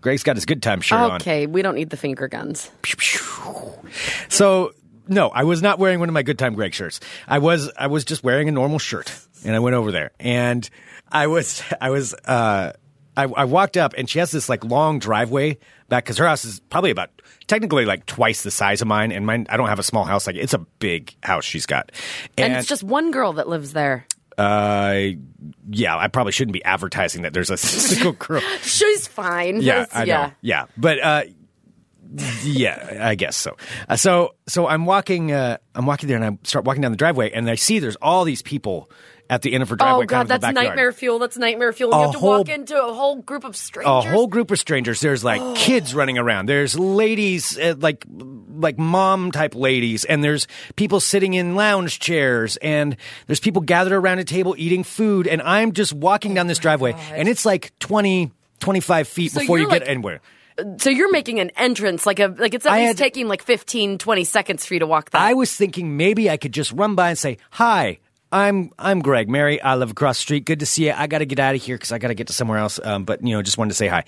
Greg's 0.00 0.22
got 0.22 0.36
his 0.36 0.46
good 0.46 0.62
time 0.62 0.80
shirt 0.80 0.98
on. 0.98 1.16
Okay, 1.16 1.46
we 1.46 1.60
don't 1.60 1.74
need 1.74 1.90
the 1.90 1.98
finger 1.98 2.26
guns. 2.26 2.70
So 4.30 4.72
no, 5.06 5.28
I 5.28 5.44
was 5.44 5.60
not 5.60 5.78
wearing 5.78 6.00
one 6.00 6.08
of 6.08 6.14
my 6.14 6.22
good 6.22 6.38
time 6.38 6.54
Greg 6.54 6.72
shirts. 6.72 7.00
I 7.28 7.40
was 7.40 7.70
I 7.76 7.88
was 7.88 8.06
just 8.06 8.24
wearing 8.24 8.48
a 8.48 8.52
normal 8.52 8.78
shirt, 8.78 9.14
and 9.44 9.54
I 9.54 9.58
went 9.58 9.76
over 9.76 9.92
there, 9.92 10.12
and 10.18 10.66
I 11.12 11.26
was 11.26 11.62
I 11.80 11.90
was 11.90 12.14
uh, 12.14 12.72
I, 13.20 13.24
I 13.24 13.44
walked 13.44 13.76
up, 13.76 13.94
and 13.96 14.08
she 14.08 14.18
has 14.18 14.30
this 14.30 14.48
like 14.48 14.64
long 14.64 14.98
driveway 14.98 15.58
back 15.88 16.04
because 16.04 16.18
her 16.18 16.26
house 16.26 16.44
is 16.44 16.60
probably 16.60 16.90
about 16.90 17.10
technically 17.46 17.84
like 17.84 18.06
twice 18.06 18.42
the 18.42 18.50
size 18.50 18.80
of 18.80 18.88
mine, 18.88 19.12
and 19.12 19.26
mine 19.26 19.46
I 19.48 19.56
don't 19.56 19.68
have 19.68 19.78
a 19.78 19.84
small 19.84 20.04
house 20.04 20.26
like 20.26 20.36
it's 20.36 20.54
a 20.54 20.58
big 20.58 21.14
house 21.22 21.44
she's 21.44 21.66
got, 21.66 21.92
And, 22.38 22.54
it's 22.54 22.68
just 22.68 22.82
one 22.82 23.10
girl 23.10 23.34
that 23.34 23.48
lives 23.48 23.72
there. 23.72 24.06
Uh, 24.38 25.10
yeah, 25.70 25.96
I 25.96 26.08
probably 26.08 26.32
shouldn't 26.32 26.54
be 26.54 26.64
advertising 26.64 27.22
that 27.22 27.34
there's 27.34 27.50
a 27.50 27.56
single 27.58 28.12
girl. 28.12 28.40
She's 28.62 29.06
fine. 29.06 29.60
Yeah, 29.60 29.84
I 29.92 30.04
know. 30.06 30.32
Yeah, 30.40 30.66
but 30.78 30.98
uh, 31.02 31.24
yeah, 32.42 32.98
I 33.02 33.16
guess 33.16 33.36
so. 33.36 33.56
Uh, 33.88 33.96
so 33.96 34.34
so 34.48 34.66
I'm 34.66 34.86
walking. 34.86 35.32
Uh, 35.32 35.58
I'm 35.74 35.84
walking 35.84 36.08
there, 36.08 36.16
and 36.16 36.24
I 36.24 36.38
start 36.44 36.64
walking 36.64 36.80
down 36.80 36.90
the 36.90 36.96
driveway, 36.96 37.30
and 37.32 37.50
I 37.50 37.56
see 37.56 37.80
there's 37.80 37.96
all 37.96 38.24
these 38.24 38.40
people 38.40 38.90
at 39.30 39.42
the 39.42 39.54
end 39.54 39.62
of 39.62 39.68
her 39.70 39.76
driveway. 39.76 40.04
Oh 40.04 40.06
god, 40.06 40.22
of 40.22 40.22
in 40.22 40.28
the 40.28 40.38
that's 40.48 40.54
nightmare 40.54 40.92
fuel. 40.92 41.18
That's 41.20 41.38
nightmare 41.38 41.72
fuel. 41.72 41.92
You 41.94 42.00
have 42.02 42.12
to 42.12 42.18
whole- 42.18 42.38
walk 42.38 42.48
into 42.48 42.76
a 42.76 42.92
whole 42.92 43.16
group 43.16 43.44
of 43.44 43.56
strangers. 43.56 44.04
a 44.04 44.10
whole 44.10 44.26
group 44.26 44.50
of 44.50 44.58
strangers. 44.58 45.00
There's 45.00 45.22
like 45.24 45.40
Oh. 45.40 45.54
kids 45.56 45.94
running 45.94 46.18
around. 46.18 46.46
There's 46.46 46.78
ladies, 46.78 47.56
uh, 47.58 47.74
like 47.78 48.04
like 48.58 48.76
mom 48.78 49.30
type 49.32 49.54
ladies, 49.54 50.04
and 50.04 50.22
there's 50.22 50.46
people 50.76 51.00
sitting 51.00 51.32
in 51.34 51.54
lounge 51.54 52.00
chairs, 52.00 52.56
and 52.58 52.96
there's 53.28 53.40
people 53.40 53.62
gathered 53.62 53.94
around 53.94 54.18
a 54.18 54.24
table 54.24 54.54
eating 54.58 54.82
food. 54.84 55.26
And 55.26 55.40
I'm 55.40 55.72
just 55.72 55.92
walking 55.92 56.34
down 56.34 56.48
this 56.48 56.58
driveway, 56.58 56.94
and 57.14 57.28
it's 57.28 57.46
like 57.46 57.72
20, 57.78 58.32
25 58.58 59.08
feet 59.08 59.32
So 59.32 59.40
before 59.40 59.58
you 59.58 59.64
get 59.70 59.82
like, 59.82 59.88
anywhere. 59.88 60.20
So 60.78 60.90
you're 60.90 61.10
making 61.12 61.38
an 61.40 61.50
entrance, 61.56 62.04
like 62.04 62.18
a 62.18 62.34
like 62.36 62.52
it's 62.52 62.66
at 62.66 62.72
I 62.72 62.78
least 62.80 62.88
had- 62.88 62.96
taking 62.98 63.28
like 63.28 63.42
15, 63.42 63.96
20 63.96 64.24
seconds 64.24 64.66
for 64.66 64.74
you 64.74 64.80
to 64.80 64.86
walk 64.86 65.10
that. 65.10 65.22
I 65.22 65.32
was 65.34 65.54
thinking 65.54 65.96
maybe 65.96 66.28
I 66.28 66.36
could 66.36 66.52
just 66.52 66.72
run 66.72 66.94
by 66.96 67.10
and 67.10 67.18
say, 67.18 67.38
"Hi, 67.52 67.98
I'm 68.32 68.70
I'm 68.78 69.00
Greg. 69.00 69.28
Mary, 69.28 69.60
I 69.60 69.74
live 69.74 69.90
across 69.90 70.18
the 70.18 70.22
street. 70.22 70.44
Good 70.44 70.60
to 70.60 70.66
see 70.66 70.86
you. 70.86 70.92
I 70.96 71.06
got 71.06 71.18
to 71.18 71.26
get 71.26 71.38
out 71.38 71.54
of 71.54 71.62
here 71.62 71.76
because 71.76 71.92
I 71.92 71.98
got 71.98 72.08
to 72.08 72.14
get 72.14 72.28
to 72.28 72.32
somewhere 72.32 72.58
else. 72.58 72.78
Um, 72.82 73.04
but 73.04 73.22
you 73.26 73.34
know, 73.34 73.42
just 73.42 73.58
wanted 73.58 73.70
to 73.70 73.76
say 73.76 73.88
hi." 73.88 74.04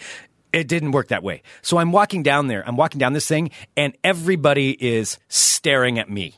It 0.53 0.69
didn't 0.69 0.91
work 0.91 1.09
that 1.09 1.23
way. 1.23 1.43
So 1.63 1.79
I'm 1.79 1.93
walking 1.93 2.23
down 2.23 2.47
there. 2.47 2.63
I'm 2.67 2.77
walking 2.77 2.99
down 2.99 3.15
this 3.15 3.27
thing, 3.27 3.51
and 3.75 3.97
everybody 4.05 4.71
is 4.73 5.19
staring 5.29 5.99
at 5.99 6.11
me. 6.11 6.35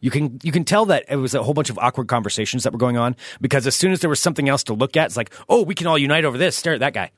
You 0.00 0.10
can 0.10 0.38
you 0.42 0.52
can 0.52 0.64
tell 0.64 0.86
that 0.86 1.04
it 1.08 1.16
was 1.16 1.34
a 1.34 1.42
whole 1.42 1.54
bunch 1.54 1.70
of 1.70 1.78
awkward 1.78 2.08
conversations 2.08 2.64
that 2.64 2.72
were 2.72 2.78
going 2.78 2.98
on 2.98 3.16
because 3.40 3.66
as 3.66 3.74
soon 3.74 3.92
as 3.92 4.00
there 4.00 4.10
was 4.10 4.20
something 4.20 4.48
else 4.48 4.64
to 4.64 4.74
look 4.74 4.96
at, 4.96 5.06
it's 5.06 5.16
like, 5.16 5.32
oh, 5.48 5.62
we 5.62 5.74
can 5.74 5.86
all 5.86 5.96
unite 5.96 6.24
over 6.24 6.36
this. 6.36 6.56
Stare 6.56 6.74
at 6.74 6.80
that 6.80 6.92
guy. 6.92 7.10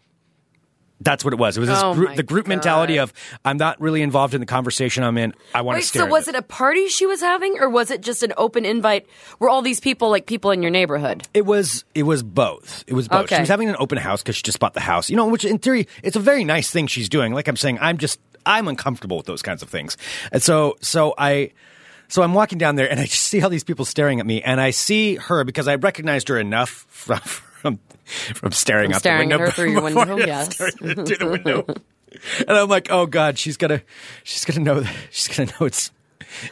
That's 1.01 1.25
what 1.25 1.35
it 1.35 1.39
was. 1.39 1.57
It 1.57 1.61
was 1.61 1.69
this 1.69 1.81
Oh 1.83 1.95
group, 1.95 2.17
the 2.17 2.23
group 2.23 2.47
God. 2.47 2.51
mentality 2.51 2.99
of 2.99 3.13
I'm 3.45 3.59
not 3.59 3.79
really 3.81 4.01
involved 4.01 4.33
in 4.33 4.41
the 4.41 4.47
conversation 4.47 5.05
I'm 5.05 5.19
in. 5.19 5.35
I 5.55 5.61
want 5.61 5.77
Wait, 5.77 5.85
to 5.85 5.99
so 5.99 6.07
was 6.07 6.27
it. 6.27 6.35
it 6.35 6.39
a 6.39 6.43
party 6.43 6.89
she 6.89 7.05
was 7.05 7.21
having, 7.21 7.59
or 7.61 7.69
was 7.69 7.91
it 7.91 8.01
just 8.01 8.23
an 8.23 8.33
open 8.39 8.65
invite? 8.65 9.07
Were 9.39 9.51
all 9.51 9.61
these 9.61 9.79
people 9.79 10.09
like 10.11 10.27
people 10.27 10.51
in 10.53 10.63
your 10.63 10.71
neighborhood? 10.71 11.29
It 11.35 11.45
was 11.45 11.85
it 11.95 12.05
was 12.05 12.23
both. 12.23 12.83
It 12.87 12.95
was 12.95 13.09
both. 13.09 13.29
She 13.29 13.39
was 13.39 13.49
having 13.49 13.69
an 13.69 13.77
open 13.79 13.99
house 13.99 14.23
because 14.23 14.37
she 14.37 14.43
just 14.43 14.59
bought 14.59 14.73
the 14.75 14.81
house. 14.81 15.11
You 15.11 15.17
know, 15.17 15.27
which 15.29 15.45
in 15.45 15.59
theory 15.59 15.87
it's 16.03 16.17
a 16.17 16.21
very 16.21 16.45
nice 16.45 16.71
thing 16.71 16.87
she's 16.87 17.09
doing. 17.11 17.35
Like 17.35 17.47
I'm 17.49 17.57
saying, 17.57 17.79
I'm 17.81 17.99
just 17.99 18.19
I'm 18.47 18.67
uncomfortable 18.67 19.19
with 19.19 19.27
those 19.27 19.43
kinds 19.43 19.63
of 19.63 19.69
things. 19.69 19.99
And 20.33 20.43
so 20.43 20.77
so 20.81 21.15
I 21.19 21.51
so 22.09 22.23
I'm 22.23 22.33
walking 22.33 22.57
down 22.57 22.77
there 22.77 22.91
and 22.91 23.01
I 23.01 23.05
just 23.05 23.25
see 23.25 23.43
all 23.43 23.51
these 23.51 23.65
people 23.65 23.85
staring 23.85 24.19
at 24.21 24.25
me 24.27 24.41
and 24.43 24.61
I 24.61 24.71
see 24.71 25.17
her 25.17 25.45
because 25.45 25.69
I 25.69 25.75
recognized 25.75 26.29
her 26.29 26.39
enough 26.39 26.71
from 26.89 27.21
from, 27.75 28.35
from 28.35 28.53
staring 28.53 28.91
From 28.91 28.97
out 28.97 29.01
staring 29.01 29.29
the 29.29 29.39
window 29.39 29.47
her 29.47 29.53
through 29.53 29.71
your 29.73 29.83
window, 29.83 30.17
yes. 30.19 30.57
through 30.57 30.95
the 30.95 31.29
window. 31.31 31.65
and 32.49 32.57
I'm 32.57 32.69
like, 32.69 32.91
oh 32.91 33.07
god, 33.07 33.39
she's 33.39 33.57
gonna 33.57 33.83
she's 34.25 34.45
gonna 34.45 34.61
know 34.61 34.81
that 34.81 34.95
she's 35.11 35.37
gonna 35.37 35.51
know 35.59 35.67
it's 35.67 35.91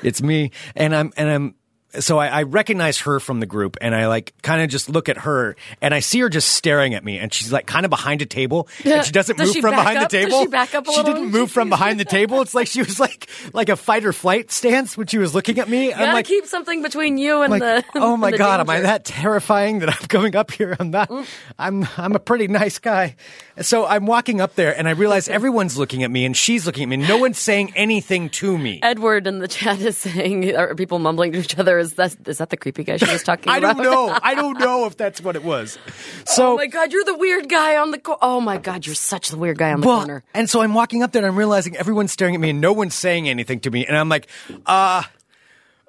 it's 0.02 0.22
me. 0.22 0.50
And 0.74 0.94
I'm 0.94 1.12
and 1.16 1.28
I'm 1.30 1.54
so 2.00 2.18
I, 2.18 2.28
I 2.28 2.42
recognize 2.42 3.00
her 3.00 3.20
from 3.20 3.40
the 3.40 3.46
group 3.46 3.76
and 3.80 3.94
I 3.94 4.06
like 4.08 4.34
kind 4.42 4.62
of 4.62 4.68
just 4.68 4.88
look 4.88 5.08
at 5.08 5.18
her 5.18 5.56
and 5.80 5.94
I 5.94 6.00
see 6.00 6.20
her 6.20 6.28
just 6.28 6.48
staring 6.50 6.94
at 6.94 7.04
me 7.04 7.18
and 7.18 7.32
she's 7.32 7.52
like 7.52 7.66
kind 7.66 7.84
of 7.84 7.90
behind 7.90 8.22
a 8.22 8.26
table 8.26 8.68
and 8.84 9.04
she 9.04 9.12
doesn't 9.12 9.36
Does 9.36 9.48
move 9.48 9.54
she 9.54 9.60
from 9.60 9.74
behind 9.74 9.98
up? 9.98 10.10
the 10.10 10.16
Does 10.18 10.26
table. 10.26 10.40
she 10.42 10.46
back 10.48 10.74
up 10.74 10.86
a 10.86 10.90
little 10.90 11.04
didn't 11.04 11.30
move 11.30 11.50
from 11.50 11.68
behind 11.68 12.00
the 12.00 12.04
table. 12.04 12.40
It's 12.42 12.54
like 12.54 12.66
she 12.66 12.82
was 12.82 12.98
like 13.00 13.28
like 13.52 13.68
a 13.68 13.76
fight 13.76 14.04
or 14.04 14.12
flight 14.12 14.50
stance 14.50 14.96
when 14.96 15.06
she 15.06 15.18
was 15.18 15.34
looking 15.34 15.58
at 15.58 15.68
me. 15.68 15.86
You 15.88 15.92
I'm 15.94 16.14
like, 16.14 16.26
keep 16.26 16.46
something 16.46 16.82
between 16.82 17.18
you 17.18 17.42
and 17.42 17.50
like, 17.50 17.62
the. 17.62 17.84
oh 17.96 18.16
my 18.16 18.30
the 18.30 18.38
god, 18.38 18.60
am 18.60 18.70
I 18.70 18.80
that 18.80 19.04
terrifying 19.04 19.80
that 19.80 19.90
I'm 19.90 20.06
going 20.08 20.36
up 20.36 20.50
here? 20.50 20.76
I'm 20.78 20.90
not. 20.90 21.08
Mm. 21.08 21.26
I'm 21.58 21.88
I'm 21.96 22.14
a 22.14 22.18
pretty 22.20 22.48
nice 22.48 22.78
guy. 22.78 23.16
So 23.60 23.86
I'm 23.86 24.06
walking 24.06 24.40
up 24.40 24.56
there 24.56 24.76
and 24.76 24.88
I 24.88 24.92
realize 24.92 25.28
everyone's 25.34 25.76
looking 25.78 26.02
at 26.02 26.10
me 26.10 26.24
and 26.24 26.36
she's 26.36 26.66
looking 26.66 26.82
at 26.84 26.88
me. 26.88 26.96
No 26.96 27.18
one's 27.18 27.38
saying 27.38 27.72
anything 27.76 28.30
to 28.30 28.58
me. 28.58 28.80
Edward 28.82 29.26
in 29.26 29.38
the 29.38 29.48
chat 29.48 29.80
is 29.80 29.96
saying, 29.96 30.56
are 30.56 30.74
people 30.74 30.98
mumbling 30.98 31.32
to 31.32 31.38
each 31.38 31.56
other? 31.58 31.78
Is 31.84 31.94
that 31.94 32.16
is 32.28 32.38
that 32.38 32.50
the 32.50 32.56
creepy 32.56 32.82
guy 32.84 32.96
she 32.96 33.10
was 33.10 33.22
talking 33.30 33.52
I 33.52 33.58
about? 33.58 33.78
I 33.78 33.82
don't 33.82 33.92
know. 33.92 34.18
I 34.22 34.34
don't 34.34 34.58
know 34.58 34.86
if 34.86 34.96
that's 34.96 35.20
what 35.22 35.36
it 35.36 35.44
was. 35.44 35.78
So 36.26 36.52
Oh 36.52 36.56
my 36.56 36.66
god, 36.66 36.92
you're 36.92 37.04
the 37.04 37.16
weird 37.16 37.48
guy 37.48 37.76
on 37.76 37.90
the. 37.92 38.00
Oh 38.20 38.40
my 38.40 38.58
god, 38.58 38.86
you're 38.86 38.94
such 38.94 39.28
the 39.28 39.36
weird 39.38 39.58
guy 39.58 39.72
on 39.72 39.80
the 39.80 39.86
well, 39.86 39.98
corner. 39.98 40.24
and 40.34 40.50
so 40.50 40.60
I'm 40.62 40.74
walking 40.74 41.02
up 41.02 41.12
there 41.12 41.20
and 41.22 41.26
I'm 41.30 41.36
realizing 41.38 41.76
everyone's 41.76 42.10
staring 42.12 42.34
at 42.34 42.40
me 42.40 42.50
and 42.50 42.60
no 42.60 42.72
one's 42.72 42.94
saying 42.94 43.28
anything 43.28 43.60
to 43.60 43.70
me. 43.70 43.86
And 43.86 43.96
I'm 43.96 44.08
like, 44.08 44.26
uh, 44.66 45.02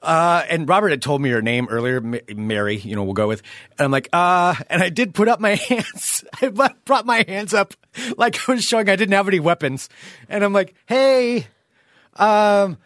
uh, 0.03 0.43
and 0.49 0.69
Robert 0.69 0.89
had 0.89 1.01
told 1.01 1.19
me 1.21 1.31
her 1.31 1.41
name 1.41 1.67
earlier, 1.69 1.99
Ma- 1.99 2.17
Mary, 2.35 2.77
you 2.77 2.95
know, 2.95 3.03
we'll 3.03 3.13
go 3.13 3.27
with. 3.27 3.41
And 3.79 3.85
I'm 3.85 3.91
like, 3.91 4.07
uh, 4.13 4.53
and 4.69 4.83
I 4.83 4.89
did 4.89 5.15
put 5.15 5.27
up 5.27 5.39
my 5.39 5.55
hands. 5.55 6.23
I 6.41 6.49
brought 6.85 7.05
my 7.07 7.25
hands 7.27 7.53
up 7.55 7.73
like 8.17 8.47
I 8.47 8.53
was 8.53 8.63
showing 8.63 8.87
I 8.87 8.95
didn't 8.95 9.13
have 9.15 9.27
any 9.27 9.39
weapons. 9.39 9.89
And 10.29 10.43
I'm 10.43 10.53
like, 10.53 10.75
hey, 10.85 11.47
um, 12.17 12.77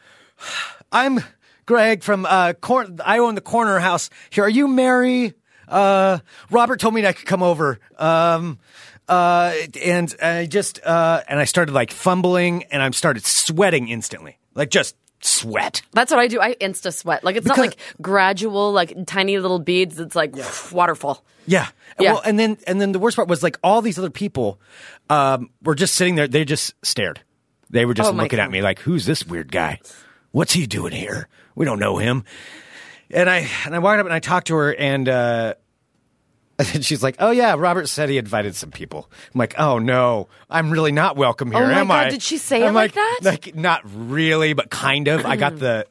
I'm 0.92 1.20
Greg 1.70 2.02
from, 2.02 2.26
uh, 2.26 2.54
cor- 2.54 2.88
I 3.06 3.20
own 3.20 3.36
the 3.36 3.42
corner 3.42 3.78
house 3.78 4.10
here. 4.32 4.44
Are 4.44 4.50
you 4.50 4.68
Mary? 4.68 5.36
Uh, 5.68 6.18
Robert 6.50 6.80
told 6.80 6.96
me 6.96 7.06
I 7.06 7.14
could 7.14 7.28
come 7.28 7.44
over. 7.44 7.78
Um, 8.00 8.58
uh, 9.08 9.54
and 9.80 10.16
I 10.20 10.48
just, 10.48 10.84
uh, 10.84 11.22
and 11.28 11.40
I 11.40 11.44
started 11.44 11.74
like 11.74 11.92
fumbling 11.92 12.64
and 12.72 12.82
I 12.82 12.90
started 12.90 13.24
sweating 13.24 13.88
instantly. 13.88 14.40
Like 14.56 14.72
just 14.72 14.96
sweat. 15.22 15.84
That's 15.94 16.10
what 16.10 16.20
I 16.20 16.26
do. 16.28 16.42
I 16.42 16.56
insta 16.56 16.92
sweat. 16.92 17.24
Like 17.24 17.36
it's 17.36 17.46
not 17.46 17.60
like 17.60 17.76
gradual, 18.02 18.72
like 18.72 19.06
tiny 19.06 19.38
little 19.38 19.60
beads. 19.60 20.00
It's 20.00 20.16
like 20.16 20.34
waterfall. 20.72 21.24
Yeah. 21.46 21.68
Yeah. 22.00 22.14
Well, 22.14 22.22
and 22.26 22.40
then 22.40 22.58
and 22.66 22.82
then 22.82 22.94
the 22.94 23.00
worst 23.00 23.16
part 23.16 23.28
was 23.28 23.44
like 23.44 23.60
all 23.64 23.84
these 23.84 24.00
other 24.00 24.10
people 24.10 24.60
um, 25.08 25.52
were 25.62 25.76
just 25.76 25.94
sitting 25.94 26.16
there. 26.16 26.28
They 26.28 26.46
just 26.46 26.74
stared. 26.84 27.22
They 27.70 27.86
were 27.86 27.94
just 27.94 28.10
Oh, 28.10 28.14
looking 28.16 28.40
at 28.40 28.50
me 28.50 28.64
like, 28.64 28.80
"Who's 28.80 29.06
this 29.06 29.24
weird 29.24 29.52
guy? 29.52 29.80
What's 30.32 30.54
he 30.54 30.68
doing 30.68 30.94
here? 30.94 31.28
We 31.56 31.66
don't 31.66 31.80
know 31.80 31.98
him." 31.98 32.24
And 33.12 33.30
I 33.30 33.48
and 33.66 33.76
I 33.76 33.80
walked 33.80 34.00
up 34.00 34.06
and 34.06 34.14
I 34.14 34.20
talked 34.20 34.48
to 34.48 34.56
her 34.56 34.74
and. 34.74 35.08
Uh, 35.10 35.54
and 36.74 36.84
she's 36.84 37.02
like, 37.02 37.16
"Oh 37.20 37.32
yeah, 37.32 37.56
Robert 37.58 37.88
said 37.88 38.10
he 38.10 38.18
invited 38.18 38.54
some 38.54 38.70
people." 38.70 39.10
I'm 39.34 39.40
like, 39.40 39.56
"Oh 39.58 39.80
no, 39.80 40.28
I'm 40.50 40.72
really 40.72 40.92
not 40.92 41.16
welcome 41.16 41.52
here, 41.54 41.64
Oh, 41.64 41.70
am 41.72 41.88
God, 41.88 42.08
I?" 42.08 42.10
did 42.10 42.22
she 42.22 42.38
say 42.38 42.62
I'm 42.64 42.72
it 42.72 42.74
like 42.74 42.92
that? 42.96 43.20
Like, 43.24 43.56
not 43.56 43.82
really, 43.86 44.52
but 44.52 44.70
kind 44.70 45.08
of. 45.08 45.26
I 45.26 45.38
got 45.38 45.58
the. 45.58 45.86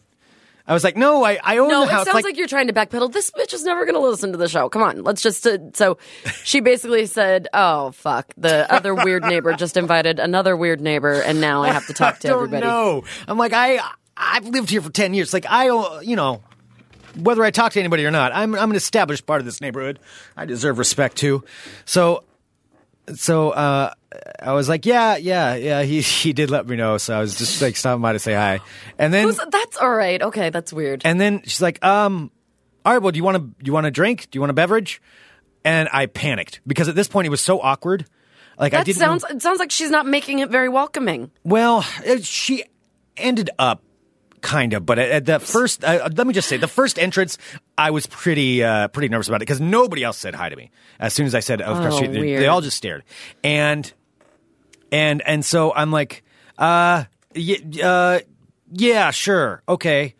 I 0.66 0.75
was 0.75 0.85
like, 0.85 0.95
"No, 0.95 1.25
I, 1.25 1.38
I 1.42 1.57
own 1.57 1.68
No, 1.71 1.80
the 1.80 1.87
it 1.87 1.92
house." 1.92 2.07
sounds 2.07 2.23
like, 2.23 2.37
you're 2.37 2.47
trying 2.47 2.66
to 2.66 2.75
backpedal. 2.75 3.11
This 3.11 3.30
bitch 3.30 3.54
is 3.54 3.64
never 3.64 3.87
going 3.87 3.95
to 3.95 4.00
listen 4.07 4.33
to 4.33 4.37
the 4.37 4.47
show. 4.49 4.68
Come 4.68 4.83
on, 4.83 5.02
let's 5.04 5.23
just. 5.23 5.47
Uh, 5.47 5.57
so, 5.73 5.97
she 6.45 6.61
basically 6.61 7.07
said, 7.07 7.49
"Oh 7.54 7.92
fuck, 7.92 8.35
the 8.37 8.71
other 8.71 8.95
weird 8.95 9.23
neighbor 9.23 9.54
just 9.54 9.78
invited 9.78 10.18
another 10.21 10.54
weird 10.54 10.83
neighbor, 10.83 11.14
and 11.23 11.40
now 11.40 11.62
I 11.62 11.71
have 11.71 11.87
to 11.87 11.95
talk 11.95 12.18
to 12.18 12.28
everybody." 12.35 12.66
know. 12.66 13.04
I'm 13.26 13.38
like, 13.38 13.54
I 13.54 13.80
I've 14.19 14.47
lived 14.47 14.71
here 14.71 14.83
for 14.83 14.91
ten 14.91 15.15
years. 15.15 15.33
Like 15.33 15.47
I, 15.49 15.69
uh, 15.71 16.01
you 16.01 16.17
know, 16.17 16.43
whether 17.17 17.43
I 17.45 17.51
talk 17.51 17.73
to 17.73 17.81
anybody 17.81 18.05
or 18.05 18.11
not, 18.11 18.33
I'm 18.35 18.55
I'm 18.55 18.71
an 18.71 18.77
established 18.77 19.27
part 19.27 19.41
of 19.41 19.45
this 19.47 19.61
neighborhood. 19.61 19.99
I 20.37 20.45
deserve 20.45 20.79
respect 20.79 21.17
too. 21.17 21.45
So, 21.85 22.25
so 23.15 23.51
uh, 23.51 23.93
I 24.43 24.53
was 24.53 24.69
like, 24.69 24.87
yeah, 24.87 25.17
yeah, 25.17 25.55
yeah. 25.55 25.83
He 25.83 26.01
he 26.03 26.33
did 26.33 26.51
let 26.51 26.67
me 26.67 26.77
know. 26.77 26.99
So 26.99 27.17
I 27.17 27.21
was 27.21 27.37
just 27.39 27.63
like 27.63 27.77
stopping 27.77 28.03
by 28.03 28.13
to 28.13 28.19
say 28.19 28.35
hi, 28.35 28.61
and 28.99 29.13
then 29.15 29.25
Who's- 29.29 29.41
That's 29.51 29.77
all 29.79 29.91
right. 29.95 30.21
Okay, 30.21 30.51
that's 30.51 30.73
weird. 30.73 31.03
and 31.05 31.21
then 31.21 31.43
she's 31.45 31.63
like, 31.63 31.85
um, 31.85 32.31
all 32.85 32.93
right, 32.93 33.03
well, 33.03 33.13
do 33.13 33.17
you 33.19 33.25
want 33.25 33.37
to 33.37 33.41
do 33.43 33.67
you 33.69 33.73
want 33.73 33.87
a 33.87 33.91
drink? 33.91 34.29
Do 34.31 34.37
you 34.37 34.41
want 34.41 34.51
a 34.51 34.55
beverage? 34.55 35.01
And 35.65 35.89
I 35.93 36.07
panicked 36.07 36.61
because 36.67 36.89
at 36.89 36.95
this 36.95 37.09
point 37.09 37.27
it 37.27 37.31
was 37.31 37.41
so 37.41 37.61
awkward. 37.61 38.07
Like 38.59 38.75
I 38.75 38.79
that 38.79 38.87
didn't. 38.87 38.99
sounds. 38.99 39.25
It 39.29 39.43
sounds 39.43 39.59
like 39.59 39.71
she's 39.71 39.91
not 39.91 40.07
making 40.07 40.39
it 40.41 40.51
very 40.51 40.69
welcoming. 40.69 41.31
Well, 41.45 41.83
she 42.23 42.65
ended 43.17 43.51
up 43.59 43.83
kind 44.40 44.73
of, 44.73 44.85
but 44.87 44.99
at, 44.99 45.25
the 45.26 45.38
first, 45.40 45.85
uh, 45.85 46.09
let 46.14 46.26
me 46.26 46.33
just 46.33 46.49
say, 46.49 46.57
the 46.57 46.68
first 46.68 46.99
entrance, 46.99 47.38
I 47.76 47.90
was 47.90 48.07
pretty 48.07 48.62
uh, 48.62 48.88
pretty 48.88 49.09
nervous 49.09 49.28
about 49.28 49.37
it 49.37 49.47
because 49.47 49.61
nobody 49.61 50.02
else 50.04 50.18
said 50.18 50.35
hi 50.35 50.49
to 50.49 50.57
me. 50.57 50.71
As 50.99 51.12
soon 51.14 51.26
as 51.26 51.35
I 51.35 51.40
said, 51.40 51.61
"Of 51.61 51.76
course," 51.78 51.95
Oh, 51.95 52.00
they, 52.12 52.21
they 52.40 52.47
all 52.47 52.61
just 52.61 52.76
stared, 52.76 53.04
and 53.45 53.92
and 54.92 55.23
and 55.26 55.45
so 55.45 55.73
I'm 55.75 55.90
like, 55.92 56.23
uh, 56.59 57.04
y- 57.37 57.62
uh, 57.83 58.21
yeah, 58.73 59.11
sure, 59.11 59.62
okay. 59.68 60.14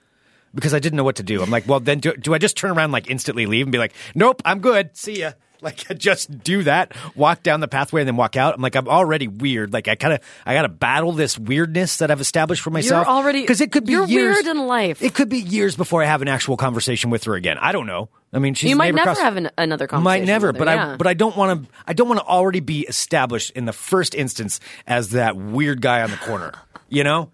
Because 0.54 0.72
I 0.72 0.78
didn't 0.78 0.96
know 0.96 1.04
what 1.04 1.16
to 1.16 1.22
do. 1.22 1.42
I'm 1.42 1.50
like, 1.50 1.68
well, 1.68 1.78
then 1.78 2.00
do, 2.00 2.14
do 2.14 2.32
I 2.32 2.38
just 2.38 2.56
turn 2.56 2.70
around, 2.70 2.90
like 2.90 3.10
instantly 3.10 3.44
leave 3.46 3.66
and 3.66 3.72
be 3.72 3.76
like, 3.78 3.92
nope, 4.14 4.40
I'm 4.46 4.60
good. 4.60 4.96
See 4.96 5.20
ya. 5.20 5.32
Like, 5.62 5.90
I 5.90 5.94
just 5.94 6.44
do 6.44 6.62
that, 6.62 6.92
walk 7.16 7.42
down 7.42 7.58
the 7.58 7.66
pathway 7.66 8.00
and 8.02 8.06
then 8.08 8.16
walk 8.16 8.36
out. 8.36 8.54
I'm 8.54 8.60
like, 8.60 8.76
I'm 8.76 8.86
already 8.86 9.26
weird. 9.26 9.72
Like, 9.72 9.88
I 9.88 9.96
kind 9.96 10.14
of, 10.14 10.20
I 10.46 10.54
got 10.54 10.62
to 10.62 10.68
battle 10.68 11.10
this 11.10 11.36
weirdness 11.36 11.96
that 11.96 12.12
I've 12.12 12.20
established 12.20 12.62
for 12.62 12.70
myself. 12.70 13.08
already- 13.08 13.40
because 13.40 13.60
it 13.60 13.72
could 13.72 13.84
be 13.84 13.92
you're 13.92 14.06
years, 14.06 14.36
weird 14.36 14.46
in 14.56 14.66
life. 14.68 15.02
It 15.02 15.14
could 15.14 15.28
be 15.28 15.38
years 15.38 15.74
before 15.74 16.00
I 16.00 16.06
have 16.06 16.22
an 16.22 16.28
actual 16.28 16.56
conversation 16.56 17.10
with 17.10 17.24
her 17.24 17.34
again. 17.34 17.58
I 17.58 17.72
don't 17.72 17.86
know. 17.86 18.08
I 18.32 18.38
mean, 18.38 18.54
she's 18.54 18.70
You 18.70 18.76
might 18.76 18.94
never 18.94 19.14
have 19.14 19.36
an, 19.36 19.50
another 19.58 19.86
might 19.86 19.90
conversation. 19.90 20.26
never, 20.26 20.46
with 20.48 20.56
her, 20.56 20.64
but 20.64 20.68
yeah. 20.68 20.92
I 20.92 20.96
but 20.96 21.06
I 21.08 21.14
don't 21.14 21.36
want 21.36 21.64
to 21.64 21.70
I 21.86 21.92
don't 21.92 22.08
want 22.08 22.20
to 22.20 22.26
already 22.26 22.60
be 22.60 22.82
established 22.82 23.50
in 23.52 23.64
the 23.64 23.72
first 23.72 24.14
instance 24.14 24.60
as 24.86 25.10
that 25.10 25.36
weird 25.36 25.80
guy 25.80 26.02
on 26.02 26.10
the 26.10 26.18
corner. 26.18 26.52
You 26.88 27.04
know? 27.04 27.30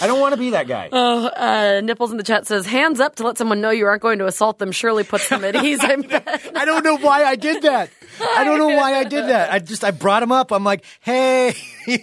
I 0.00 0.06
don't 0.06 0.20
want 0.20 0.34
to 0.34 0.38
be 0.38 0.50
that 0.50 0.66
guy. 0.68 0.88
Uh, 0.88 1.80
Nipples 1.82 2.10
in 2.10 2.16
the 2.16 2.22
chat 2.22 2.46
says, 2.46 2.66
hands 2.66 3.00
up 3.00 3.16
to 3.16 3.24
let 3.24 3.38
someone 3.38 3.60
know 3.60 3.70
you 3.70 3.86
aren't 3.86 4.02
going 4.02 4.18
to 4.20 4.26
assault 4.26 4.58
them 4.58 4.72
surely 4.72 5.04
puts 5.04 5.28
them 5.28 5.44
at 5.44 5.56
ease. 5.56 5.80
I 5.82 5.96
bet. 5.96 6.52
I 6.56 6.64
don't 6.64 6.84
know 6.84 6.96
why 6.96 7.24
I 7.24 7.36
did 7.36 7.62
that. 7.62 7.90
I 8.20 8.44
don't 8.44 8.58
know 8.58 8.68
why 8.68 8.94
I 8.94 9.04
did 9.04 9.26
that. 9.26 9.52
I 9.52 9.58
just 9.58 9.84
I 9.84 9.90
brought 9.90 10.22
him 10.22 10.32
up. 10.32 10.52
I'm 10.52 10.64
like, 10.64 10.84
hey, 11.00 11.54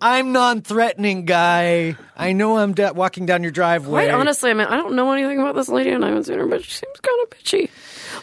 I'm 0.00 0.32
non-threatening 0.32 1.24
guy. 1.24 1.96
I 2.16 2.32
know 2.32 2.58
I'm 2.58 2.74
da- 2.74 2.92
walking 2.92 3.26
down 3.26 3.42
your 3.42 3.52
driveway. 3.52 4.06
Quite 4.06 4.10
honestly, 4.14 4.50
I 4.50 4.54
mean, 4.54 4.66
I 4.66 4.76
don't 4.76 4.94
know 4.94 5.12
anything 5.12 5.40
about 5.40 5.54
this 5.54 5.68
lady 5.68 5.90
and 5.90 6.04
I 6.04 6.08
haven't 6.08 6.24
seen 6.24 6.38
her, 6.38 6.46
but 6.46 6.64
she 6.64 6.70
seems 6.72 7.00
kind 7.00 7.18
of 7.22 7.30
bitchy. 7.30 7.70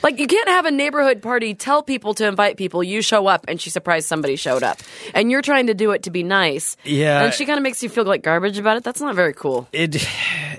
Like, 0.03 0.19
you 0.19 0.27
can't 0.27 0.49
have 0.49 0.65
a 0.65 0.71
neighborhood 0.71 1.21
party, 1.21 1.53
tell 1.55 1.81
people 1.81 2.13
to 2.15 2.27
invite 2.27 2.57
people, 2.57 2.83
you 2.83 3.01
show 3.01 3.25
up, 3.27 3.45
and 3.47 3.59
she 3.59 3.69
surprised 3.69 4.07
somebody 4.07 4.35
showed 4.35 4.61
up. 4.61 4.79
And 5.15 5.31
you're 5.31 5.41
trying 5.41 5.67
to 5.67 5.73
do 5.73 5.91
it 5.91 6.03
to 6.03 6.11
be 6.11 6.23
nice. 6.23 6.77
Yeah. 6.83 7.23
And 7.23 7.33
she 7.33 7.45
kind 7.45 7.57
of 7.57 7.63
makes 7.63 7.81
you 7.81 7.89
feel 7.89 8.03
like 8.03 8.21
garbage 8.21 8.59
about 8.59 8.77
it. 8.77 8.83
That's 8.83 9.01
not 9.01 9.15
very 9.15 9.33
cool. 9.33 9.67
it 9.71 9.95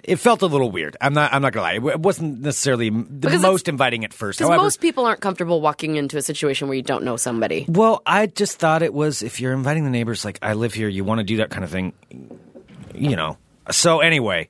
it 0.09 0.17
felt 0.19 0.43
a 0.43 0.47
little 0.47 0.71
weird. 0.71 0.97
I'm 1.01 1.15
not 1.15 1.33
I'm 1.33 1.43
not 1.43 1.53
gonna 1.53 1.81
lie. 1.81 1.93
It 1.93 2.01
wasn't 2.01 2.41
necessarily 2.41 2.91
the 2.91 2.97
Because 2.97 3.43
most 3.43 3.69
inviting 3.69 4.05
at 4.05 4.13
first. 4.13 4.39
Because 4.39 4.57
most 4.57 4.81
people 4.81 5.05
aren't 5.07 5.21
comfortable 5.21 5.61
walking 5.61 5.97
into 5.97 6.17
a 6.17 6.23
situation 6.23 6.69
where 6.69 6.77
you 6.77 6.83
don't 6.83 7.05
know 7.05 7.17
somebody. 7.17 7.67
well, 7.69 8.03
I 8.07 8.27
just 8.27 8.59
thought 8.59 8.83
it 8.83 8.95
was 8.95 9.23
if 9.23 9.41
you're 9.41 9.53
inviting 9.53 9.85
the 9.85 9.91
neighbors, 9.91 10.25
like 10.25 10.39
I 10.43 10.55
live 10.55 10.75
here, 10.75 10.89
you 10.89 11.05
want 11.05 11.19
to 11.19 11.25
do 11.25 11.37
that 11.39 11.51
kind 11.51 11.65
of 11.65 11.71
thing, 11.71 11.93
you 12.95 13.17
know. 13.17 13.37
So 13.71 14.01
anyway, 14.01 14.49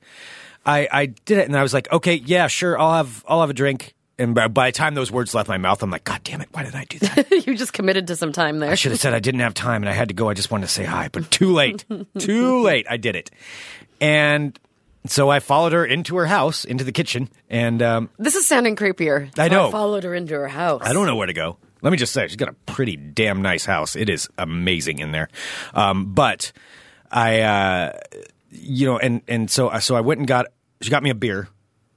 I 0.65 0.89
I 0.91 1.07
did 1.07 1.39
it, 1.39 1.49
and 1.49 1.57
I 1.57 1.63
was 1.63 1.75
like, 1.75 1.91
okay, 1.93 2.15
yeah, 2.15 2.47
sure, 2.47 2.79
I'll 2.79 2.95
have 2.95 3.25
I'll 3.29 3.41
have 3.41 3.51
a 3.51 3.55
drink. 3.55 3.95
And 4.21 4.35
by, 4.35 4.49
by 4.49 4.69
the 4.71 4.73
time 4.73 4.95
those 4.95 5.13
words 5.13 5.33
left 5.33 5.49
my 5.49 5.59
mouth, 5.59 5.81
I'm 5.81 5.93
like, 5.93 6.03
God 6.03 6.25
damn 6.25 6.41
it, 6.41 6.49
why 6.51 6.65
did 6.65 6.75
I 6.75 6.85
do 6.85 6.99
that? 6.99 7.31
you 7.47 7.57
just 7.57 7.73
committed 7.73 8.09
to 8.09 8.17
some 8.17 8.33
time 8.33 8.59
there. 8.59 8.69
I 8.69 8.75
should 8.75 8.91
have 8.91 9.01
said 9.01 9.15
I 9.15 9.21
didn't 9.21 9.41
have 9.41 9.55
time 9.55 9.83
and 9.83 9.89
I 9.89 9.93
had 9.93 10.09
to 10.09 10.15
go. 10.15 10.29
I 10.29 10.35
just 10.35 10.51
wanted 10.51 10.67
to 10.67 10.73
say 10.73 10.83
hi, 10.83 11.09
but 11.13 11.31
too 11.31 11.53
late. 11.53 11.85
too 12.19 12.61
late. 12.63 12.87
I 12.91 12.97
did 12.97 13.15
it. 13.15 13.31
And 14.01 14.59
so 15.07 15.31
I 15.31 15.41
followed 15.41 15.73
her 15.73 15.85
into 15.85 16.17
her 16.17 16.27
house, 16.27 16.65
into 16.65 16.85
the 16.85 16.93
kitchen, 16.93 17.29
and 17.49 17.83
um, 17.83 18.11
This 18.19 18.35
is 18.35 18.47
sounding 18.47 18.77
creepier. 18.77 19.31
I 19.39 19.49
know. 19.49 19.69
I 19.69 19.71
followed 19.71 20.05
her 20.05 20.15
into 20.15 20.35
her 20.35 20.49
house. 20.49 20.83
I 20.85 20.93
don't 20.93 21.07
know 21.07 21.17
where 21.17 21.27
to 21.27 21.33
go. 21.33 21.57
Let 21.81 21.91
me 21.91 21.97
just 21.97 22.13
say, 22.13 22.27
she's 22.27 22.37
got 22.37 22.49
a 22.49 22.57
pretty 22.67 22.97
damn 22.97 23.41
nice 23.41 23.65
house. 23.65 23.95
It 23.95 24.09
is 24.09 24.29
amazing 24.37 24.99
in 24.99 25.13
there. 25.13 25.29
Um, 25.75 26.13
but 26.13 26.53
I, 27.11 27.41
uh, 27.41 27.93
you 28.51 28.87
know, 28.87 28.99
and 28.99 29.23
and 29.29 29.51
so 29.51 29.77
so 29.79 29.95
I 29.95 30.01
went 30.01 30.19
and 30.19 30.27
got 30.27 30.47
she 30.81 30.91
got 30.91 31.03
me 31.03 31.11
a 31.11 31.15
beer. 31.15 31.49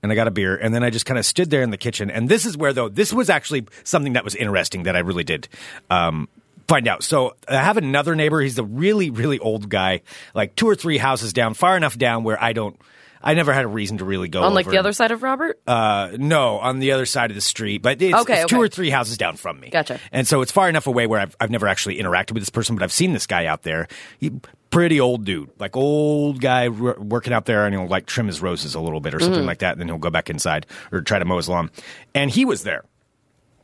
And 0.03 0.12
I 0.12 0.15
got 0.15 0.27
a 0.27 0.31
beer, 0.31 0.55
and 0.55 0.74
then 0.74 0.84
I 0.84 0.89
just 0.89 1.05
kind 1.05 1.20
of 1.20 1.27
stood 1.27 1.51
there 1.51 1.62
in 1.62 1.70
the 1.70 1.77
kitchen. 1.77 2.10
And 2.10 2.27
this 2.27 2.48
is 2.48 2.58
where, 2.58 2.74
though, 2.74 2.89
this 2.89 3.13
was 3.13 3.29
actually 3.29 3.67
something 3.84 4.13
that 4.13 4.24
was 4.24 4.34
interesting 4.34 4.81
that 4.84 4.96
I 4.96 5.00
really 5.01 5.24
did 5.24 5.48
um, 5.91 6.27
find 6.71 6.87
out. 6.87 7.03
So 7.03 7.35
I 7.47 7.55
have 7.57 7.77
another 7.77 8.15
neighbor. 8.15 8.39
He's 8.41 8.57
a 8.57 8.63
really, 8.63 9.09
really 9.09 9.39
old 9.39 9.69
guy, 9.69 10.01
like 10.33 10.55
two 10.55 10.67
or 10.69 10.75
three 10.75 10.97
houses 10.97 11.33
down, 11.33 11.53
far 11.53 11.75
enough 11.75 11.97
down 11.97 12.23
where 12.23 12.41
I 12.41 12.53
don't, 12.53 12.79
I 13.21 13.33
never 13.35 13.53
had 13.53 13.65
a 13.65 13.67
reason 13.67 13.99
to 13.99 14.05
really 14.05 14.29
go 14.29 14.41
On 14.41 14.53
like 14.53 14.65
over 14.65 14.71
the 14.71 14.79
other 14.79 14.93
side 14.93 15.11
of 15.11 15.21
Robert? 15.21 15.59
uh, 15.67 16.11
no, 16.17 16.57
on 16.59 16.79
the 16.79 16.93
other 16.93 17.05
side 17.05 17.29
of 17.29 17.35
the 17.35 17.41
street, 17.41 17.81
but 17.83 18.01
it's, 18.01 18.17
Okay, 18.21 18.41
it's 18.41 18.49
two 18.49 18.59
or 18.59 18.67
three 18.67 18.89
houses 18.89 19.17
down 19.17 19.35
from 19.35 19.59
me. 19.59 19.69
Gotcha. 19.69 19.99
And 20.11 20.27
so 20.27 20.41
it's 20.41 20.51
far 20.51 20.69
enough 20.69 20.87
away 20.87 21.05
where 21.07 21.19
I've, 21.19 21.35
I've 21.39 21.51
never 21.51 21.67
actually 21.67 21.97
interacted 21.97 22.31
with 22.31 22.41
this 22.41 22.49
person, 22.49 22.75
but 22.75 22.83
I've 22.83 22.91
seen 22.91 23.13
this 23.13 23.27
guy 23.27 23.45
out 23.45 23.61
there. 23.63 23.87
He, 24.19 24.31
pretty 24.71 24.99
old 25.01 25.25
dude, 25.25 25.51
like 25.59 25.75
old 25.75 26.39
guy 26.39 26.69
r- 26.69 26.97
working 26.99 27.33
out 27.33 27.45
there, 27.45 27.65
and 27.65 27.75
he'll 27.75 27.87
like 27.87 28.05
trim 28.05 28.25
his 28.27 28.41
roses 28.41 28.73
a 28.73 28.79
little 28.79 29.01
bit 29.01 29.13
or 29.13 29.19
something 29.19 29.45
like 29.45 29.59
that, 29.59 29.73
and 29.73 29.81
then 29.81 29.87
he'll 29.89 29.97
go 29.97 30.09
back 30.09 30.29
inside 30.29 30.65
or 30.91 31.01
try 31.01 31.19
to 31.19 31.25
mow 31.25 31.37
his 31.37 31.49
lawn. 31.49 31.69
And 32.15 32.31
he 32.31 32.45
was 32.45 32.63
there, 32.63 32.85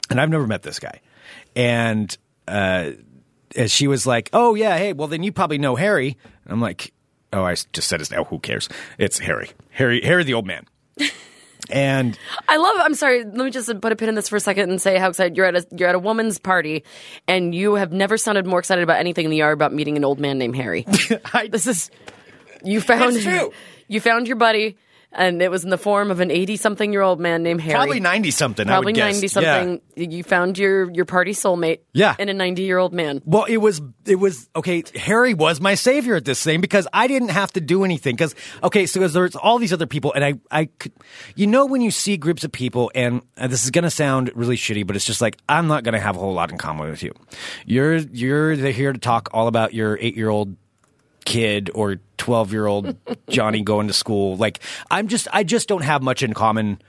and 0.09 0.19
I've 0.21 0.29
never 0.29 0.45
met 0.45 0.61
this 0.61 0.77
guy. 0.79 0.99
And 1.55 2.15
uh, 2.47 2.91
and 3.55 3.71
she 3.71 3.87
was 3.87 4.05
like, 4.05 4.29
"Oh 4.33 4.55
yeah, 4.55 4.77
hey, 4.77 4.93
well 4.93 5.07
then 5.07 5.23
you 5.23 5.31
probably 5.31 5.57
know 5.57 5.75
Harry." 5.75 6.17
And 6.45 6.53
I'm 6.53 6.61
like, 6.61 6.93
"Oh, 7.33 7.43
I 7.43 7.55
just 7.73 7.87
said 7.87 7.99
his 7.99 8.11
name. 8.11 8.23
Who 8.25 8.39
cares? 8.39 8.69
It's 8.97 9.19
Harry, 9.19 9.51
Harry, 9.71 10.01
Harry, 10.01 10.23
the 10.23 10.33
old 10.33 10.45
man." 10.45 10.65
and 11.69 12.17
I 12.47 12.57
love. 12.57 12.77
I'm 12.79 12.93
sorry. 12.93 13.23
Let 13.23 13.35
me 13.35 13.49
just 13.49 13.67
put 13.81 13.91
a 13.91 13.95
pin 13.95 14.09
in 14.09 14.15
this 14.15 14.29
for 14.29 14.35
a 14.35 14.39
second 14.39 14.69
and 14.69 14.81
say 14.81 14.97
how 14.97 15.09
excited 15.09 15.35
you're 15.35 15.45
at. 15.45 15.55
A, 15.55 15.65
you're 15.75 15.89
at 15.89 15.95
a 15.95 15.99
woman's 15.99 16.39
party, 16.39 16.83
and 17.27 17.53
you 17.53 17.75
have 17.75 17.91
never 17.91 18.17
sounded 18.17 18.45
more 18.45 18.59
excited 18.59 18.83
about 18.83 18.99
anything 18.99 19.25
in 19.25 19.31
the 19.31 19.37
yard 19.37 19.53
about 19.53 19.73
meeting 19.73 19.97
an 19.97 20.05
old 20.05 20.19
man 20.19 20.37
named 20.37 20.55
Harry. 20.55 20.85
I, 21.33 21.47
this 21.47 21.67
is 21.67 21.89
you 22.63 22.81
found. 22.81 23.15
You 23.89 24.01
found 24.01 24.27
your 24.27 24.35
buddy, 24.35 24.77
and 25.17 25.41
it 25.41 25.50
was 25.51 25.63
in 25.63 25.69
the 25.71 25.77
form 25.77 26.12
of 26.12 26.19
an 26.19 26.31
80 26.31 26.55
something 26.57 26.93
year 26.93 27.01
old 27.01 27.19
man 27.19 27.43
named 27.43 27.59
Harry. 27.62 27.75
Probably 27.75 28.00
ninety 28.00 28.31
something. 28.31 28.67
I 28.67 28.71
Probably 28.73 28.93
would 28.93 28.95
guess. 28.95 29.21
90 29.21 29.25
Yeah. 29.25 29.30
something. 29.30 29.82
You 29.95 30.23
found 30.23 30.58
your 30.58 30.89
your 30.91 31.06
party 31.06 31.32
soulmate. 31.32 31.80
Yeah. 31.93 32.15
in 32.19 32.30
a 32.30 32.34
90 32.34 32.62
year 32.63 32.77
old 32.77 32.93
man. 32.93 33.21
Well, 33.25 33.45
it 33.45 33.58
was 33.58 33.82
it 34.06 34.15
was 34.15 34.47
okay. 34.56 34.84
Harry 34.95 35.34
was 35.34 35.60
my 35.60 35.75
savior 35.75 36.15
at 36.15 36.23
this 36.25 36.41
thing 36.43 36.62
because 36.62 36.88
I 36.93 37.08
didn't 37.08 37.30
have 37.30 37.51
to 37.53 37.62
do 37.62 37.84
anything. 37.84 38.15
Because 38.15 38.36
okay, 38.63 38.86
so 38.86 39.06
there's 39.08 39.36
all 39.36 39.58
these 39.60 39.73
other 39.73 39.88
people, 39.88 40.13
and 40.13 40.23
I 40.23 40.36
I 40.51 40.65
could, 40.65 40.93
you 41.36 41.47
know, 41.47 41.65
when 41.65 41.82
you 41.82 41.91
see 41.91 42.15
groups 42.17 42.43
of 42.43 42.51
people, 42.51 42.91
and, 42.95 43.21
and 43.36 43.51
this 43.51 43.63
is 43.63 43.71
gonna 43.71 43.89
sound 43.89 44.32
really 44.36 44.56
shitty, 44.56 44.86
but 44.86 44.95
it's 44.95 45.06
just 45.06 45.19
like 45.21 45.38
I'm 45.49 45.67
not 45.67 45.84
gonna 45.84 45.99
have 45.99 46.15
a 46.15 46.19
whole 46.19 46.34
lot 46.34 46.51
in 46.51 46.58
common 46.58 46.89
with 46.91 47.01
you. 47.01 47.13
You're 47.65 47.95
you're 47.97 48.53
here 48.53 48.93
to 48.93 48.99
talk 48.99 49.30
all 49.34 49.47
about 49.47 49.73
your 49.73 49.97
eight 49.99 50.15
year 50.15 50.30
old 50.30 50.56
kid 51.25 51.69
or 51.75 51.97
12 52.27 52.51
year 52.51 52.65
old 52.65 52.97
Johnny 53.29 53.61
going 53.61 53.87
to 53.87 53.93
school. 53.93 54.35
Like, 54.35 54.59
I'm 54.91 55.07
just, 55.07 55.29
I 55.31 55.45
just 55.45 55.69
don't 55.69 55.83
have 55.83 56.01
much 56.01 56.23
in 56.23 56.33
common 56.33 56.81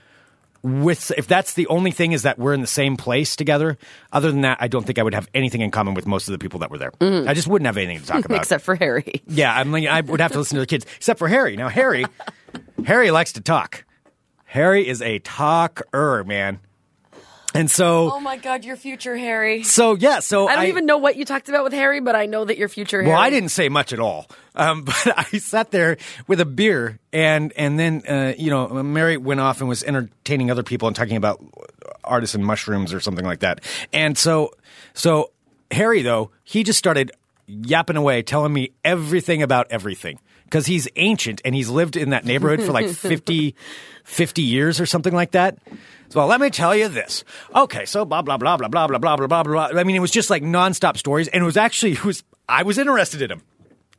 with, 0.63 1.13
if 1.17 1.27
that's 1.27 1.53
the 1.53 1.65
only 1.67 1.91
thing 1.91 2.11
is 2.11 2.23
that 2.23 2.37
we're 2.37 2.53
in 2.53 2.59
the 2.59 2.67
same 2.67 2.97
place 2.97 3.37
together. 3.37 3.77
Other 4.11 4.33
than 4.33 4.41
that, 4.41 4.57
I 4.59 4.67
don't 4.67 4.85
think 4.85 4.99
I 4.99 5.03
would 5.03 5.13
have 5.13 5.29
anything 5.33 5.61
in 5.61 5.71
common 5.71 5.93
with 5.93 6.05
most 6.05 6.27
of 6.27 6.33
the 6.33 6.39
people 6.39 6.59
that 6.59 6.69
were 6.69 6.77
there. 6.77 6.91
Mm-hmm. 6.99 7.29
I 7.29 7.33
just 7.33 7.47
wouldn't 7.47 7.67
have 7.67 7.77
anything 7.77 8.01
to 8.01 8.05
talk 8.05 8.25
about. 8.25 8.39
Except 8.39 8.65
for 8.65 8.75
Harry. 8.75 9.21
yeah, 9.27 9.55
I 9.55 9.63
mean, 9.63 9.87
I 9.87 10.01
would 10.01 10.19
have 10.19 10.33
to 10.33 10.39
listen 10.39 10.55
to 10.55 10.59
the 10.59 10.67
kids, 10.67 10.85
except 10.97 11.19
for 11.19 11.29
Harry. 11.29 11.55
Now, 11.55 11.69
Harry, 11.69 12.05
Harry 12.85 13.09
likes 13.09 13.31
to 13.33 13.41
talk. 13.41 13.85
Harry 14.43 14.85
is 14.85 15.01
a 15.01 15.19
talker, 15.19 16.25
man. 16.25 16.59
And 17.55 17.69
so, 17.69 18.11
Oh 18.13 18.19
my 18.19 18.37
God, 18.37 18.63
your 18.63 18.75
future 18.75 19.17
Harry. 19.17 19.63
so 19.63 19.95
yeah, 19.95 20.19
so 20.19 20.47
I 20.47 20.55
don't 20.55 20.67
even 20.67 20.85
know 20.85 20.97
what 20.97 21.15
you 21.15 21.25
talked 21.25 21.49
about 21.49 21.63
with 21.63 21.73
Harry, 21.73 21.99
but 21.99 22.15
I 22.15 22.27
know 22.27 22.45
that 22.45 22.57
your 22.57 22.69
future 22.69 23.01
Harry. 23.01 23.11
Well, 23.11 23.19
I 23.19 23.29
didn't 23.31 23.49
say 23.49 23.69
much 23.69 23.91
at 23.91 23.99
all, 23.99 24.27
um, 24.55 24.83
but 24.85 25.13
I 25.17 25.23
sat 25.39 25.71
there 25.71 25.97
with 26.27 26.39
a 26.39 26.45
beer, 26.45 26.99
and 27.11 27.51
and 27.55 27.79
then 27.79 28.03
uh, 28.07 28.33
you 28.37 28.51
know 28.51 28.67
Mary 28.83 29.17
went 29.17 29.39
off 29.39 29.61
and 29.61 29.69
was 29.69 29.83
entertaining 29.83 30.51
other 30.51 30.63
people 30.63 30.87
and 30.87 30.95
talking 30.95 31.17
about 31.17 31.43
artisan 32.03 32.43
mushrooms 32.43 32.93
or 32.93 32.99
something 32.99 33.25
like 33.25 33.39
that. 33.39 33.61
And 33.91 34.17
so 34.17 34.51
so 34.93 35.31
Harry 35.71 36.03
though 36.03 36.29
he 36.43 36.63
just 36.63 36.77
started 36.77 37.11
yapping 37.47 37.95
away, 37.95 38.21
telling 38.21 38.53
me 38.53 38.71
everything 38.85 39.41
about 39.41 39.67
everything 39.71 40.19
because 40.43 40.65
he's 40.65 40.87
ancient 40.95 41.41
and 41.45 41.53
he's 41.55 41.69
lived 41.69 41.95
in 41.95 42.11
that 42.11 42.25
neighborhood 42.25 42.61
for 42.63 42.71
like 42.71 42.89
50, 42.89 43.55
50 44.03 44.41
years 44.41 44.79
or 44.79 44.85
something 44.85 45.13
like 45.13 45.31
that. 45.31 45.57
So 46.09 46.25
let 46.25 46.41
me 46.41 46.49
tell 46.49 46.75
you 46.75 46.87
this. 46.89 47.23
Okay, 47.55 47.85
so 47.85 48.03
blah 48.03 48.21
blah 48.21 48.37
blah 48.37 48.57
blah 48.57 48.67
blah 48.67 48.87
blah 48.87 48.97
blah 48.97 49.15
blah 49.15 49.27
blah 49.27 49.43
blah. 49.43 49.79
I 49.79 49.83
mean, 49.83 49.95
it 49.95 49.99
was 49.99 50.11
just 50.11 50.29
like 50.29 50.43
nonstop 50.43 50.97
stories, 50.97 51.27
and 51.27 51.43
it 51.43 51.45
was 51.45 51.57
actually 51.57 51.91
it 51.99 52.03
was 52.03 52.23
I 52.47 52.63
was 52.63 52.77
interested 52.77 53.21
in 53.21 53.31
him. 53.31 53.41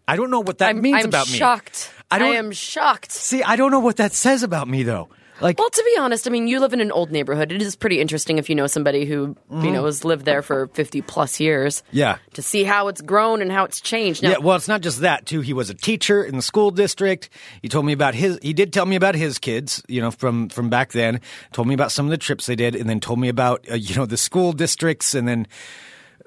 I 0.09 0.17
don't 0.17 0.31
know 0.31 0.41
what 0.41 0.59
that 0.59 0.71
I'm, 0.71 0.81
means 0.81 1.05
I'm 1.05 1.09
about 1.09 1.29
me. 1.29 1.39
shocked. 1.39 1.93
I 2.11 2.19
am 2.19 2.51
shocked. 2.51 3.13
see. 3.13 3.43
I 3.45 3.55
don't 3.55 3.71
know 3.71 3.79
what 3.79 3.99
that 3.99 4.13
says 4.13 4.43
about 4.43 4.67
me 4.67 4.83
though. 4.83 5.09
Like, 5.41 5.59
Well, 5.59 5.71
to 5.71 5.83
be 5.85 6.01
honest, 6.01 6.27
I 6.27 6.31
mean, 6.31 6.49
you 6.49 6.61
live 6.61 6.73
in 6.73 6.81
an 6.81 6.93
old 6.93 7.11
neighborhood. 7.11 7.53
It 7.53 7.63
is 7.63 7.77
pretty 7.77 8.01
interesting 8.01 8.39
if 8.39 8.49
you 8.49 8.55
know 8.55 8.67
somebody 8.67 9.05
who 9.05 9.37
you 9.51 9.71
know 9.71 9.87
has 9.87 10.05
lived 10.05 10.25
there 10.25 10.43
for 10.43 10.69
fifty 10.69 11.03
plus 11.03 11.41
years. 11.41 11.81
Mm-hmm. 11.83 11.97
Yeah. 11.97 12.19
to 12.35 12.43
see 12.43 12.65
how 12.65 12.89
it's 12.89 13.01
grown 13.01 13.43
and 13.43 13.51
how 13.51 13.65
it's 13.65 13.81
changed. 13.81 14.23
Now, 14.23 14.31
Yeah, 14.31 14.39
well, 14.39 14.57
it's 14.57 14.69
not 14.69 14.81
just 14.81 15.01
that 15.01 15.27
too. 15.27 15.41
He 15.41 15.53
was 15.53 15.71
a 15.71 15.75
teacher 15.75 16.23
in 16.23 16.37
the 16.37 16.43
school 16.43 16.71
district. 16.71 17.31
He 17.63 17.69
told 17.69 17.87
me 17.87 17.93
about 17.93 18.15
his. 18.15 18.39
He 18.43 18.53
did 18.53 18.73
tell 18.73 18.87
me 18.87 18.97
about 18.97 19.15
his 19.15 19.39
kids, 19.39 19.83
you 19.89 20.01
know, 20.01 20.11
from 20.11 20.49
from 20.49 20.71
back 20.71 20.93
then. 20.93 21.21
Told 21.53 21.69
me 21.69 21.75
about 21.75 21.93
some 21.93 22.07
of 22.07 22.11
the 22.11 22.19
trips 22.19 22.47
they 22.47 22.57
did, 22.57 22.75
and 22.75 22.89
then 22.89 23.01
told 23.01 23.19
me 23.19 23.29
about 23.29 23.67
uh, 23.71 23.75
you 23.75 23.95
know 23.97 24.07
the 24.07 24.17
school 24.17 24.53
districts, 24.53 25.15
and 25.15 25.27
then 25.27 25.47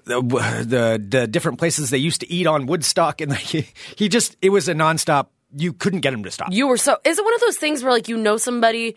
the, 0.06 0.21
the 0.21 1.06
the 1.08 1.28
different 1.28 1.60
places 1.60 1.89
they 1.89 1.97
used 1.97 2.21
to 2.21 2.32
eat 2.32 2.47
on 2.47 2.65
Woodstock, 2.65 3.21
and 3.21 3.34
he, 3.38 3.67
he 3.95 4.10
just 4.10 4.36
it 4.41 4.49
was 4.49 4.67
a 4.67 4.73
nonstop. 4.73 5.28
You 5.56 5.74
couldn't 5.74 6.00
get 6.02 6.13
him 6.13 6.24
to 6.24 6.32
stop. 6.32 6.50
you 6.52 6.68
were 6.68 6.78
so. 6.78 6.98
Is 7.04 7.18
it 7.20 7.24
one 7.24 7.34
of 7.34 7.42
those 7.42 7.58
things 7.58 7.84
where 7.84 7.92
like 7.92 8.08
you 8.08 8.18
know 8.18 8.38
somebody? 8.38 8.96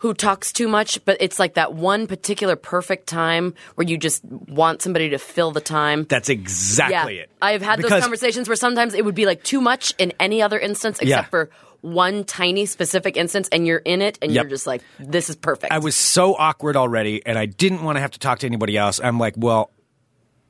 Who 0.00 0.12
talks 0.12 0.52
too 0.52 0.68
much, 0.68 1.02
but 1.06 1.16
it's 1.20 1.38
like 1.38 1.54
that 1.54 1.72
one 1.72 2.06
particular 2.06 2.54
perfect 2.54 3.06
time 3.06 3.54
where 3.76 3.86
you 3.86 3.96
just 3.96 4.22
want 4.26 4.82
somebody 4.82 5.08
to 5.08 5.18
fill 5.18 5.52
the 5.52 5.60
time. 5.62 6.04
That's 6.04 6.28
exactly 6.28 7.16
yeah. 7.16 7.22
it. 7.22 7.30
I've 7.40 7.62
had 7.62 7.80
those 7.80 8.02
conversations 8.02 8.46
where 8.46 8.56
sometimes 8.56 8.92
it 8.92 9.06
would 9.06 9.14
be 9.14 9.24
like 9.24 9.42
too 9.42 9.58
much 9.62 9.94
in 9.96 10.12
any 10.20 10.42
other 10.42 10.58
instance 10.58 10.98
except 10.98 11.08
Yeah. 11.08 11.30
for 11.30 11.48
one 11.80 12.24
tiny 12.24 12.66
specific 12.66 13.16
instance 13.16 13.48
and 13.50 13.66
you're 13.66 13.78
in 13.78 14.02
it 14.02 14.18
and 14.20 14.30
Yep. 14.30 14.42
you're 14.44 14.50
just 14.50 14.66
like, 14.66 14.82
this 14.98 15.30
is 15.30 15.36
perfect. 15.36 15.72
I 15.72 15.78
was 15.78 15.96
so 15.96 16.34
awkward 16.34 16.76
already, 16.76 17.24
and 17.24 17.38
I 17.38 17.46
didn't 17.46 17.82
want 17.82 17.96
to 17.96 18.00
have 18.02 18.10
to 18.10 18.18
talk 18.18 18.40
to 18.40 18.46
anybody 18.46 18.76
else. 18.76 19.00
I'm 19.02 19.18
like, 19.18 19.32
well, 19.38 19.70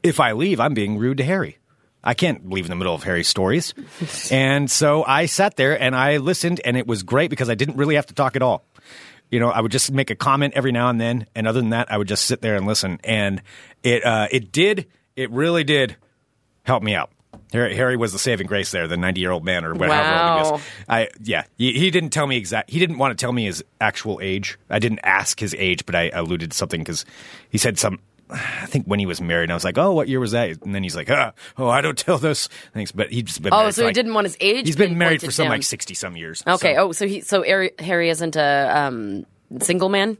if 0.02 0.18
I 0.18 0.32
leave, 0.32 0.58
I'm 0.58 0.74
being 0.74 0.98
rude 0.98 1.18
to 1.18 1.24
Harry. 1.24 1.58
I 2.06 2.14
can't 2.14 2.48
leave 2.48 2.64
in 2.64 2.70
the 2.70 2.76
middle 2.76 2.94
of 2.94 3.02
Harry's 3.02 3.28
stories. 3.28 3.74
and 4.30 4.70
so 4.70 5.04
I 5.04 5.26
sat 5.26 5.56
there 5.56 5.78
and 5.80 5.94
I 5.94 6.18
listened, 6.18 6.60
and 6.64 6.76
it 6.76 6.86
was 6.86 7.02
great 7.02 7.28
because 7.28 7.50
I 7.50 7.54
didn't 7.54 7.76
really 7.76 7.96
have 7.96 8.06
to 8.06 8.14
talk 8.14 8.36
at 8.36 8.42
all. 8.42 8.64
You 9.28 9.40
know, 9.40 9.50
I 9.50 9.60
would 9.60 9.72
just 9.72 9.90
make 9.90 10.10
a 10.10 10.14
comment 10.14 10.54
every 10.54 10.70
now 10.70 10.88
and 10.88 11.00
then, 11.00 11.26
and 11.34 11.48
other 11.48 11.60
than 11.60 11.70
that, 11.70 11.90
I 11.90 11.98
would 11.98 12.06
just 12.06 12.24
sit 12.26 12.40
there 12.40 12.54
and 12.54 12.64
listen. 12.64 13.00
And 13.02 13.42
it 13.82 14.04
uh, 14.04 14.28
it 14.30 14.52
did, 14.52 14.86
it 15.16 15.30
really 15.32 15.64
did 15.64 15.96
help 16.62 16.82
me 16.82 16.94
out. 16.94 17.10
Harry, 17.52 17.74
Harry 17.74 17.96
was 17.96 18.12
the 18.12 18.18
saving 18.18 18.46
grace 18.46 18.70
there, 18.70 18.86
the 18.86 18.96
90 18.96 19.20
year 19.20 19.30
old 19.30 19.44
man 19.44 19.64
or 19.64 19.74
whatever 19.74 19.92
Wow. 19.92 20.60
I 20.88 21.08
yeah, 21.22 21.44
he, 21.56 21.72
he 21.72 21.90
didn't 21.90 22.10
tell 22.10 22.26
me 22.26 22.36
exact. 22.36 22.70
He 22.70 22.78
didn't 22.78 22.98
want 22.98 23.16
to 23.16 23.22
tell 23.22 23.32
me 23.32 23.44
his 23.46 23.64
actual 23.80 24.20
age. 24.22 24.58
I 24.70 24.78
didn't 24.78 25.00
ask 25.02 25.38
his 25.40 25.54
age, 25.58 25.86
but 25.86 25.94
I 25.94 26.10
alluded 26.10 26.52
to 26.52 26.56
something 26.56 26.80
because 26.80 27.04
he 27.50 27.58
said 27.58 27.78
some. 27.78 27.98
I 28.30 28.66
think 28.66 28.86
when 28.86 28.98
he 28.98 29.06
was 29.06 29.20
married, 29.20 29.44
and 29.44 29.52
I 29.52 29.54
was 29.54 29.64
like, 29.64 29.78
"Oh, 29.78 29.92
what 29.92 30.08
year 30.08 30.18
was 30.18 30.32
that?" 30.32 30.62
And 30.62 30.74
then 30.74 30.82
he's 30.82 30.96
like, 30.96 31.10
ah, 31.10 31.32
"Oh, 31.56 31.68
I 31.68 31.80
don't 31.80 31.96
tell 31.98 32.18
those 32.18 32.48
things." 32.74 32.90
But 32.92 33.10
he's 33.12 33.22
just 33.24 33.42
been 33.42 33.52
Oh, 33.52 33.58
married 33.58 33.74
so 33.74 33.82
he 33.82 33.86
like- 33.86 33.94
didn't 33.94 34.14
want 34.14 34.26
his 34.26 34.36
age. 34.40 34.66
He's 34.66 34.76
been 34.76 34.98
married 34.98 35.20
for 35.22 35.30
some 35.30 35.44
down. 35.44 35.50
like 35.50 35.62
sixty 35.62 35.94
some 35.94 36.16
years. 36.16 36.42
Okay. 36.46 36.74
so- 36.74 36.80
Oh, 36.88 36.92
so 36.92 37.06
he 37.06 37.20
so 37.20 37.42
Harry, 37.42 37.70
Harry 37.78 38.10
isn't 38.10 38.34
a 38.36 38.72
um, 38.74 39.26
single 39.60 39.88
man. 39.88 40.18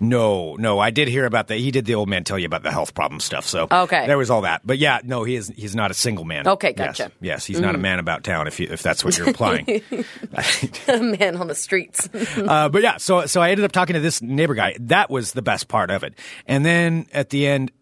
No, 0.00 0.56
no, 0.56 0.78
I 0.78 0.90
did 0.90 1.08
hear 1.08 1.24
about 1.26 1.48
that. 1.48 1.58
He 1.58 1.70
did 1.70 1.84
the 1.84 1.94
old 1.94 2.08
man 2.08 2.24
tell 2.24 2.38
you 2.38 2.46
about 2.46 2.62
the 2.62 2.70
health 2.70 2.94
problem 2.94 3.20
stuff. 3.20 3.46
So 3.46 3.66
Okay. 3.70 4.06
there 4.06 4.18
was 4.18 4.30
all 4.30 4.42
that. 4.42 4.62
But 4.64 4.78
yeah, 4.78 5.00
no, 5.04 5.24
he 5.24 5.36
is. 5.36 5.48
He's 5.56 5.74
not 5.76 5.90
a 5.90 5.94
single 5.94 6.24
man. 6.24 6.46
Okay, 6.46 6.74
Yes. 6.76 6.98
gotcha. 6.98 7.10
Mm-hmm. 7.10 7.24
Yes, 7.24 7.46
he's 7.46 7.60
not 7.60 7.74
a 7.74 7.78
man 7.78 7.98
about 7.98 8.24
town. 8.24 8.46
If 8.46 8.60
you, 8.60 8.68
if 8.70 8.82
that's 8.82 9.04
what 9.04 9.16
you're 9.18 9.28
implying. 9.28 9.66
a 10.88 10.98
man 10.98 11.36
on 11.36 11.46
the 11.48 11.54
streets. 11.54 12.08
uh, 12.36 12.68
but 12.68 12.82
yeah, 12.82 12.96
so 12.98 13.26
so 13.26 13.40
I 13.40 13.50
ended 13.50 13.64
up 13.64 13.72
talking 13.72 13.94
to 13.94 14.00
this 14.00 14.20
neighbor 14.22 14.54
guy. 14.54 14.76
That 14.80 15.10
was 15.10 15.32
the 15.32 15.42
best 15.42 15.68
part 15.68 15.90
of 15.90 16.04
it. 16.04 16.14
And 16.46 16.64
then 16.64 17.06
at 17.12 17.30
the 17.30 17.46
end, 17.46 17.72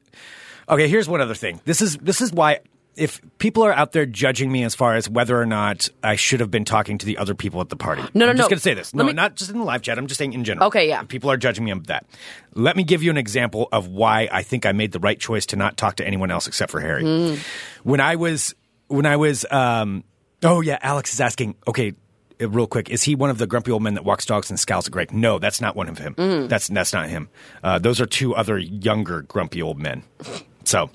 okay, 0.69 0.89
here's 0.89 1.09
one 1.09 1.21
other 1.21 1.35
thing. 1.35 1.61
This 1.65 1.81
is 1.83 1.97
this 1.99 2.21
is 2.21 2.33
why 2.33 2.61
if 2.97 3.21
people 3.39 3.65
are 3.65 3.73
out 3.73 3.93
there 3.93 4.07
judging 4.07 4.53
me 4.53 4.63
as 4.65 4.75
far 4.75 4.95
as 4.95 5.09
whether 5.09 5.41
or 5.41 5.47
not 5.47 5.89
I 6.03 6.17
should 6.17 6.41
have 6.41 6.51
been 6.51 6.65
talking 6.65 6.99
to 6.99 7.07
the 7.07 7.19
other 7.19 7.35
people 7.35 7.61
at 7.61 7.69
the 7.69 7.77
party. 7.77 8.03
No, 8.15 8.27
no, 8.27 8.31
I'm 8.31 8.37
no. 8.37 8.43
just 8.43 8.51
gonna 8.51 8.61
say 8.61 8.75
this. 8.75 8.95
Let 8.95 9.03
No, 9.03 9.07
me- 9.09 9.13
not 9.15 9.35
just 9.37 9.51
in 9.51 9.59
the 9.59 9.65
live 9.65 9.83
chat. 9.83 9.99
I'm 9.99 10.07
just 10.07 10.19
saying 10.19 10.33
in 10.33 10.45
general. 10.45 10.69
Okay, 10.69 10.89
yeah. 10.89 11.03
If 11.03 11.09
people 11.09 11.31
are 11.31 11.37
judging 11.37 11.65
me 11.65 11.71
on 11.73 11.83
that. 11.85 12.07
Let 12.55 12.77
me 12.77 12.85
give 12.85 13.03
you 13.03 13.11
an 13.11 13.17
example 13.17 13.69
of 13.73 13.89
why 13.89 14.29
I 14.31 14.43
think 14.43 14.65
I 14.67 14.73
made 14.73 14.93
the 14.93 15.01
right 15.01 15.19
choice 15.19 15.47
to 15.47 15.57
not 15.57 15.77
talk 15.77 15.97
to 15.97 16.07
anyone 16.07 16.31
else 16.31 16.47
except 16.47 16.71
for 16.71 16.81
Harry. 16.81 17.03
Hmm. 17.03 17.35
When 17.83 18.01
I 18.01 18.17
was 18.17 18.55
when 18.89 19.07
I 19.07 19.17
was 19.17 19.45
um 19.51 20.05
oh 20.43 20.61
yeah, 20.61 20.79
Alex 20.83 21.13
is 21.15 21.21
asking, 21.21 21.57
okay, 21.67 21.95
uh, 22.41 22.49
real 22.49 22.67
quick, 22.67 22.91
is 22.91 23.03
he 23.03 23.15
one 23.15 23.31
of 23.31 23.39
the 23.39 23.47
grumpy 23.47 23.71
old 23.73 23.83
men 23.83 23.95
that 23.95 24.05
walks 24.05 24.25
dogs 24.27 24.51
and 24.51 24.61
scowls 24.61 24.87
at 24.87 24.93
Greg? 24.93 25.13
No, 25.13 25.39
that's 25.39 25.61
not 25.61 25.75
one 25.75 25.89
of 25.89 25.99
him. 25.99 26.15
Hmm. 26.15 26.47
That's 26.47 26.69
that's 26.69 26.93
not 26.93 27.09
him. 27.09 27.29
Uh, 27.63 27.79
those 27.81 28.01
are 28.01 28.07
two 28.07 28.35
other 28.37 28.57
younger 28.59 29.23
grumpy 29.23 29.63
old 29.63 29.79
men. 29.79 30.05
So 30.65 30.91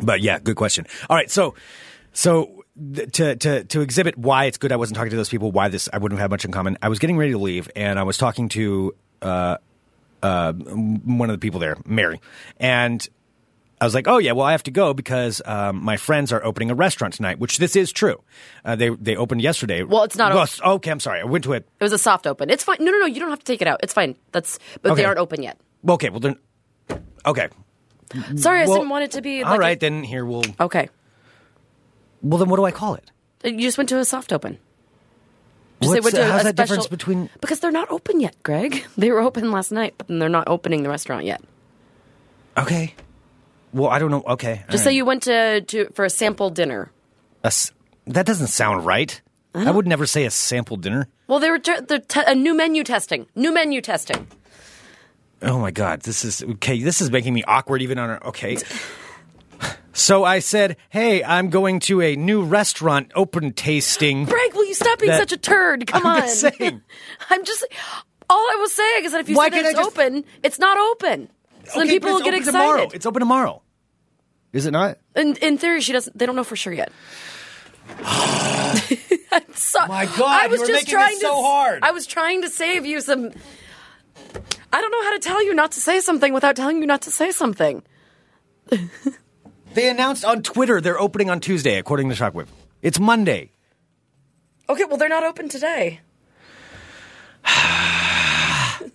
but 0.00 0.20
yeah, 0.20 0.38
good 0.38 0.56
question. 0.56 0.86
All 1.10 1.16
right, 1.16 1.30
so 1.30 1.54
so 2.12 2.64
to 3.12 3.36
to 3.36 3.64
to 3.64 3.80
exhibit 3.80 4.16
why 4.18 4.44
it's 4.46 4.58
good 4.58 4.72
I 4.72 4.76
wasn't 4.76 4.96
talking 4.96 5.10
to 5.10 5.16
those 5.16 5.28
people, 5.28 5.50
why 5.52 5.68
this 5.68 5.88
I 5.92 5.98
wouldn't 5.98 6.20
have 6.20 6.30
much 6.30 6.44
in 6.44 6.52
common. 6.52 6.76
I 6.82 6.88
was 6.88 6.98
getting 6.98 7.16
ready 7.16 7.32
to 7.32 7.38
leave, 7.38 7.68
and 7.76 7.98
I 7.98 8.02
was 8.02 8.18
talking 8.18 8.48
to 8.50 8.94
uh, 9.22 9.56
uh, 10.22 10.52
one 10.52 11.30
of 11.30 11.34
the 11.34 11.38
people 11.38 11.60
there, 11.60 11.76
Mary, 11.86 12.20
and 12.58 13.06
I 13.80 13.84
was 13.84 13.94
like, 13.94 14.08
"Oh 14.08 14.16
yeah, 14.18 14.32
well 14.32 14.46
I 14.46 14.52
have 14.52 14.62
to 14.64 14.70
go 14.70 14.94
because 14.94 15.42
um, 15.44 15.82
my 15.84 15.96
friends 15.98 16.32
are 16.32 16.42
opening 16.44 16.70
a 16.70 16.74
restaurant 16.74 17.14
tonight." 17.14 17.38
Which 17.38 17.58
this 17.58 17.76
is 17.76 17.92
true. 17.92 18.22
Uh, 18.64 18.76
they 18.76 18.88
they 18.90 19.16
opened 19.16 19.42
yesterday. 19.42 19.82
Well, 19.82 20.02
it's 20.04 20.16
not 20.16 20.32
Well, 20.32 20.42
open. 20.42 20.48
s- 20.52 20.60
okay, 20.62 20.90
I'm 20.90 21.00
sorry. 21.00 21.20
I 21.20 21.24
went 21.24 21.44
to 21.44 21.52
it. 21.52 21.68
It 21.78 21.84
was 21.84 21.92
a 21.92 21.98
soft 21.98 22.26
open. 22.26 22.48
It's 22.50 22.64
fine. 22.64 22.78
No, 22.80 22.90
no, 22.90 22.98
no. 23.00 23.06
You 23.06 23.20
don't 23.20 23.30
have 23.30 23.38
to 23.40 23.44
take 23.44 23.60
it 23.62 23.68
out. 23.68 23.80
It's 23.82 23.92
fine. 23.92 24.16
That's 24.32 24.58
but 24.82 24.92
Okay. 24.92 25.02
they 25.02 25.04
aren't 25.06 25.18
open 25.18 25.42
yet. 25.42 25.58
Okay, 25.88 26.08
well 26.10 26.20
then. 26.20 26.36
Okay. 27.26 27.48
Sorry, 28.36 28.62
I 28.62 28.66
Well, 28.66 28.76
didn't 28.76 28.90
want 28.90 29.04
it 29.04 29.10
to 29.12 29.22
be. 29.22 29.42
Like 29.42 29.52
all 29.52 29.58
right, 29.58 29.76
a- 29.76 29.80
then 29.80 30.02
here 30.04 30.24
we'll. 30.24 30.42
okay. 30.60 30.88
Well, 32.22 32.38
then 32.38 32.48
what 32.48 32.56
do 32.56 32.64
I 32.64 32.70
call 32.70 32.94
it? 32.94 33.10
You 33.44 33.60
just 33.60 33.78
went 33.78 33.88
to 33.90 33.98
a 33.98 34.04
soft 34.04 34.32
open. 34.32 34.58
Just 35.82 35.92
What's 36.02 36.10
to 36.12 36.24
how's 36.24 36.42
that 36.44 36.54
special- 36.56 36.76
difference 36.76 36.86
between? 36.86 37.30
Because 37.40 37.60
they're 37.60 37.70
not 37.70 37.90
open 37.90 38.20
yet, 38.20 38.34
Greg. 38.42 38.84
They 38.96 39.10
were 39.10 39.20
open 39.20 39.50
last 39.52 39.70
night, 39.72 39.94
but 39.98 40.08
they're 40.08 40.28
not 40.28 40.48
opening 40.48 40.82
the 40.82 40.88
restaurant 40.88 41.24
yet. 41.26 41.42
Okay. 42.56 42.94
Well, 43.72 43.90
I 43.90 43.98
don't 43.98 44.10
know. 44.10 44.22
Okay. 44.26 44.64
Just 44.70 44.84
say 44.84 44.92
you 44.92 45.04
went 45.04 45.24
to, 45.24 45.60
to 45.60 45.90
for 45.92 46.04
a 46.06 46.10
sample 46.10 46.48
dinner. 46.48 46.90
A 47.44 47.52
that 48.06 48.24
doesn't 48.24 48.46
sound 48.46 48.86
right. 48.86 49.20
Uh-huh. 49.54 49.68
I 49.68 49.70
would 49.70 49.86
never 49.86 50.06
say 50.06 50.24
a 50.24 50.30
sample 50.30 50.76
dinner. 50.78 51.08
Well, 51.28 51.40
they 51.40 51.50
were 51.50 51.58
te- 51.58 51.80
they're 51.86 51.98
te- 51.98 52.22
a 52.26 52.34
new 52.34 52.54
menu 52.54 52.82
testing. 52.84 53.26
New 53.34 53.52
menu 53.52 53.80
testing. 53.82 54.26
Oh 55.42 55.58
my 55.58 55.70
god, 55.70 56.00
this 56.02 56.24
is 56.24 56.42
okay. 56.42 56.82
This 56.82 57.00
is 57.00 57.10
making 57.10 57.34
me 57.34 57.42
awkward 57.44 57.82
even 57.82 57.98
on 57.98 58.10
our 58.10 58.24
okay. 58.28 58.58
So 59.92 60.24
I 60.24 60.40
said, 60.40 60.76
"Hey, 60.90 61.22
I'm 61.24 61.50
going 61.50 61.80
to 61.80 62.00
a 62.02 62.16
new 62.16 62.42
restaurant 62.42 63.12
open 63.14 63.52
tasting." 63.52 64.26
Frank, 64.26 64.54
will 64.54 64.66
you 64.66 64.74
stop 64.74 64.98
being 64.98 65.10
That- 65.12 65.20
such 65.20 65.32
a 65.32 65.36
turd? 65.38 65.86
Come 65.86 66.06
I'm 66.06 66.16
on. 66.16 66.20
just 66.22 66.40
saying. 66.40 66.82
I'm 67.30 67.44
just. 67.44 67.64
All 68.28 68.38
I 68.38 68.56
was 68.60 68.72
saying 68.72 69.04
is 69.04 69.12
that 69.12 69.20
if 69.20 69.28
you 69.28 69.36
Why 69.36 69.46
said 69.46 69.52
that 69.52 69.56
can't 69.56 69.66
I 69.66 69.70
it's 69.70 69.78
just- 69.78 69.98
open, 69.98 70.24
it's 70.42 70.58
not 70.58 70.76
open. 70.78 71.30
So 71.64 71.78
then 71.80 71.88
Okay, 71.88 71.96
people 71.96 72.10
but 72.10 72.12
will 72.12 72.16
it's 72.18 72.24
get 72.24 72.34
open 72.34 72.42
excited. 72.42 72.58
Tomorrow. 72.58 72.90
It's 72.94 73.06
open 73.06 73.20
tomorrow. 73.20 73.62
Is 74.52 74.66
it 74.66 74.70
not? 74.70 74.98
In, 75.14 75.36
in 75.36 75.58
theory, 75.58 75.80
she 75.80 75.92
doesn't. 75.92 76.16
They 76.16 76.26
don't 76.26 76.36
know 76.36 76.44
for 76.44 76.56
sure 76.56 76.72
yet. 76.72 76.90
I'm 79.32 79.54
sorry. 79.54 79.88
My 79.88 80.06
God, 80.06 80.20
I 80.44 80.46
was 80.48 80.60
you 80.60 80.66
were 80.66 80.72
just 80.72 80.72
making 80.86 80.92
trying 80.94 81.14
this 81.14 81.20
so 81.22 81.36
to, 81.36 81.42
hard. 81.42 81.82
I 81.82 81.90
was 81.92 82.06
trying 82.06 82.42
to 82.42 82.48
save 82.48 82.86
you 82.86 83.00
some. 83.00 83.32
I 84.72 84.80
don't 84.80 84.90
know 84.90 85.02
how 85.04 85.12
to 85.12 85.18
tell 85.18 85.44
you 85.44 85.54
not 85.54 85.72
to 85.72 85.80
say 85.80 86.00
something 86.00 86.32
without 86.32 86.56
telling 86.56 86.78
you 86.78 86.86
not 86.86 87.02
to 87.02 87.10
say 87.10 87.30
something. 87.30 87.82
They 89.74 89.88
announced 89.88 90.24
on 90.24 90.42
Twitter 90.42 90.80
they're 90.80 90.98
opening 90.98 91.30
on 91.30 91.40
Tuesday, 91.40 91.78
according 91.78 92.08
to 92.08 92.14
Shockwave. 92.14 92.48
It's 92.82 92.98
Monday. 92.98 93.52
Okay, 94.68 94.84
well 94.84 94.96
they're 94.96 95.08
not 95.08 95.22
open 95.22 95.48
today. 95.48 96.00
My 97.44 98.90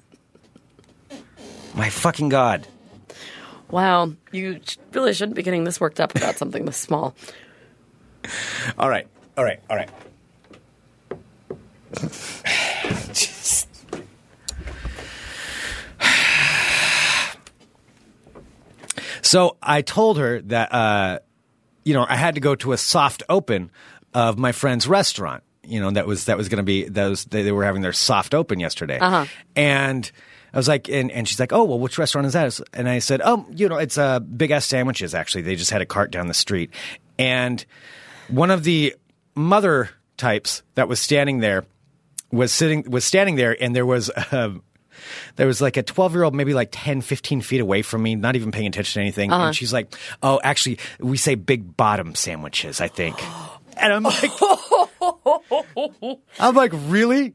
fucking 1.90 2.30
god. 2.30 2.68
Wow, 3.70 4.12
you 4.32 4.60
really 4.92 5.14
shouldn't 5.14 5.36
be 5.36 5.44
getting 5.44 5.64
this 5.64 5.80
worked 5.80 6.02
up 6.02 6.14
about 6.16 6.38
something 6.38 6.66
this 6.66 6.78
small. 6.78 7.16
All 8.78 8.90
right. 8.90 9.08
All 9.38 9.46
right. 9.46 9.62
All 9.70 9.78
right. 9.78 9.90
So 19.32 19.56
I 19.64 19.82
told 19.82 20.18
her 20.18 20.42
that 20.42 20.74
uh, 20.74 21.20
you 21.86 21.94
know 21.94 22.06
I 22.08 22.18
had 22.18 22.36
to 22.36 22.42
go 22.42 22.54
to 22.56 22.74
a 22.74 22.78
soft 22.78 23.24
open 23.30 23.72
of 24.14 24.38
my 24.38 24.52
friend's 24.52 24.90
restaurant. 24.90 25.44
You 25.64 25.80
know 25.80 25.90
that 25.92 26.06
was 26.06 26.26
that 26.26 26.36
was 26.36 26.50
going 26.50 26.58
to 26.58 26.64
be 26.64 26.84
was 26.90 27.24
they, 27.24 27.42
they 27.44 27.54
were 27.54 27.64
having 27.64 27.82
their 27.82 27.94
soft 27.94 28.34
open 28.34 28.60
yesterday, 28.60 29.00
Uh-huh. 29.00 29.26
and 29.56 30.12
I 30.54 30.58
was 30.58 30.68
like, 30.68 30.90
and, 30.90 31.10
and 31.14 31.26
she's 31.30 31.40
like, 31.40 31.54
oh 31.54 31.64
well, 31.64 31.80
which 31.80 31.98
restaurant 31.98 32.28
is 32.28 32.34
that? 32.34 32.60
And 32.74 32.90
I 32.90 33.00
said, 33.00 33.22
oh, 33.24 33.46
you 33.56 33.70
know, 33.70 33.78
it's 33.78 33.98
uh, 33.98 34.20
Big 34.20 34.52
Ass 34.52 34.66
Sandwiches. 34.66 35.16
Actually, 35.16 35.44
they 35.44 35.56
just 35.56 35.72
had 35.72 35.82
a 35.82 35.86
cart 35.86 36.12
down 36.12 36.28
the 36.28 36.34
street, 36.34 36.72
and 37.18 37.64
one 38.28 38.52
of 38.52 38.66
the 38.66 38.94
mother 39.34 39.92
types 40.18 40.62
that 40.76 40.90
was 40.90 41.00
standing 41.00 41.40
there 41.40 41.64
was 42.34 42.52
sitting 42.52 42.84
was 42.92 43.06
standing 43.06 43.36
there 43.38 43.56
and 43.64 43.74
there 43.74 43.86
was 43.86 44.12
there 45.36 45.48
was 45.48 45.62
like 45.62 45.78
a 45.78 45.84
12 45.84 46.14
year 46.14 46.24
old 46.24 46.34
maybe 46.36 46.54
like 46.54 46.70
10 46.72 47.02
15 47.02 47.42
feet 47.42 47.62
away 47.62 47.82
from 47.82 48.04
me 48.04 48.16
not 48.16 48.36
even 48.36 48.52
paying 48.52 48.68
attention 48.68 49.00
to 49.00 49.02
anything 49.02 49.32
and 49.32 49.56
she's 49.56 49.74
like 49.74 49.94
oh 50.24 50.40
actually 50.44 50.78
we 51.00 51.18
say 51.18 51.36
big 51.36 51.76
bottom 51.78 52.16
sandwiches 52.16 52.82
i 52.82 52.88
think 52.88 53.16
and 53.78 53.94
i'm 53.94 54.04
like 54.04 54.32
i'm 56.40 56.56
like 56.56 56.72
really 56.74 57.34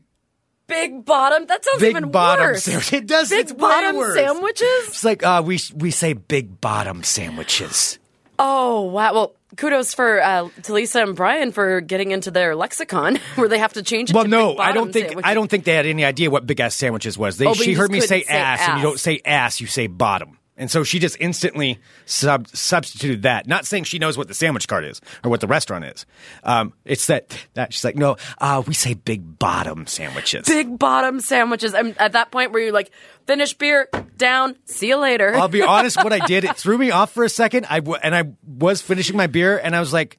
Big 0.68 1.04
bottom. 1.04 1.46
That 1.46 1.64
sounds 1.64 1.78
big 1.80 1.90
even 1.90 2.10
bottom 2.10 2.46
worse. 2.46 2.64
sandwich 2.64 2.92
it 2.92 3.06
does 3.06 3.30
Big 3.30 3.56
bottom 3.56 4.02
sandwiches. 4.14 4.88
it's 4.88 5.04
like 5.04 5.22
uh, 5.22 5.40
we 5.46 5.60
we 5.76 5.92
say 5.92 6.12
big 6.12 6.60
bottom 6.60 7.04
sandwiches 7.04 8.00
Oh 8.38 8.82
wow! 8.82 9.14
Well, 9.14 9.34
kudos 9.56 9.94
for 9.94 10.20
uh, 10.20 10.48
to 10.64 10.72
Lisa 10.72 11.02
and 11.02 11.14
Brian 11.16 11.52
for 11.52 11.80
getting 11.80 12.10
into 12.10 12.30
their 12.30 12.54
lexicon 12.54 13.16
where 13.36 13.48
they 13.48 13.58
have 13.58 13.72
to 13.74 13.82
change 13.82 14.10
it. 14.10 14.14
Well, 14.14 14.24
to 14.24 14.30
no, 14.30 14.56
I 14.58 14.72
don't 14.72 14.92
think 14.92 15.06
sandwiches. 15.06 15.30
I 15.30 15.34
don't 15.34 15.50
think 15.50 15.64
they 15.64 15.74
had 15.74 15.86
any 15.86 16.04
idea 16.04 16.30
what 16.30 16.46
big 16.46 16.60
ass 16.60 16.74
sandwiches 16.74 17.16
was. 17.18 17.38
They 17.38 17.46
Oh, 17.46 17.54
she 17.54 17.72
heard 17.72 17.90
me 17.90 18.00
say 18.00 18.22
say 18.22 18.24
ass, 18.24 18.68
and 18.68 18.78
you 18.78 18.82
don't 18.84 19.00
say 19.00 19.20
ass, 19.24 19.60
you 19.60 19.66
say 19.66 19.86
bottom. 19.86 20.38
And 20.58 20.70
so 20.70 20.84
she 20.84 20.98
just 20.98 21.18
instantly 21.20 21.78
sub- 22.06 22.48
substituted 22.48 23.22
that. 23.22 23.46
Not 23.46 23.66
saying 23.66 23.84
she 23.84 23.98
knows 23.98 24.16
what 24.16 24.26
the 24.28 24.32
sandwich 24.34 24.66
cart 24.66 24.84
is 24.84 25.02
or 25.22 25.30
what 25.30 25.40
the 25.40 25.46
restaurant 25.46 25.84
is. 25.84 26.06
Um, 26.44 26.72
it's 26.84 27.06
that 27.08 27.36
that 27.54 27.74
she's 27.74 27.84
like, 27.84 27.96
no, 27.96 28.16
uh, 28.38 28.62
we 28.66 28.72
say 28.72 28.94
big 28.94 29.38
bottom 29.38 29.86
sandwiches. 29.86 30.46
big 30.46 30.78
bottom 30.78 31.20
sandwiches. 31.20 31.74
I'm 31.74 31.94
at 31.98 32.12
that 32.12 32.30
point 32.30 32.52
where 32.52 32.62
you're 32.62 32.72
like, 32.72 32.90
finish 33.26 33.52
beer, 33.52 33.88
down, 34.16 34.56
see 34.64 34.88
you 34.88 34.96
later. 34.96 35.34
I'll 35.34 35.48
be 35.48 35.62
honest, 35.62 36.02
what 36.02 36.12
I 36.12 36.26
did, 36.26 36.44
it 36.44 36.56
threw 36.56 36.78
me 36.78 36.90
off 36.90 37.12
for 37.12 37.24
a 37.24 37.28
second. 37.28 37.66
I 37.68 37.80
w- 37.80 37.98
and 38.02 38.14
I 38.14 38.24
was 38.46 38.80
finishing 38.80 39.16
my 39.16 39.26
beer, 39.26 39.58
and 39.58 39.76
I 39.76 39.80
was 39.80 39.92
like, 39.92 40.16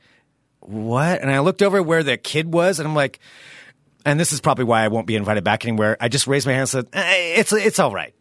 "What?" 0.60 1.22
And 1.22 1.32
I 1.32 1.40
looked 1.40 1.64
over 1.64 1.82
where 1.82 2.04
the 2.04 2.18
kid 2.18 2.54
was, 2.54 2.80
and 2.80 2.88
I'm 2.88 2.94
like, 2.96 3.20
"And 4.06 4.20
this 4.20 4.34
is 4.34 4.40
probably 4.42 4.66
why 4.66 4.84
I 4.84 4.90
won't 4.90 5.08
be 5.08 5.16
invited 5.16 5.44
back 5.44 5.66
anywhere." 5.66 5.98
I 6.00 6.10
just 6.10 6.28
raised 6.28 6.46
my 6.46 6.54
hand 6.54 6.62
and 6.62 6.70
said, 6.70 6.88
eh, 6.94 7.40
"It's 7.40 7.52
it's 7.54 7.80
all 7.80 7.92
right." 7.92 8.14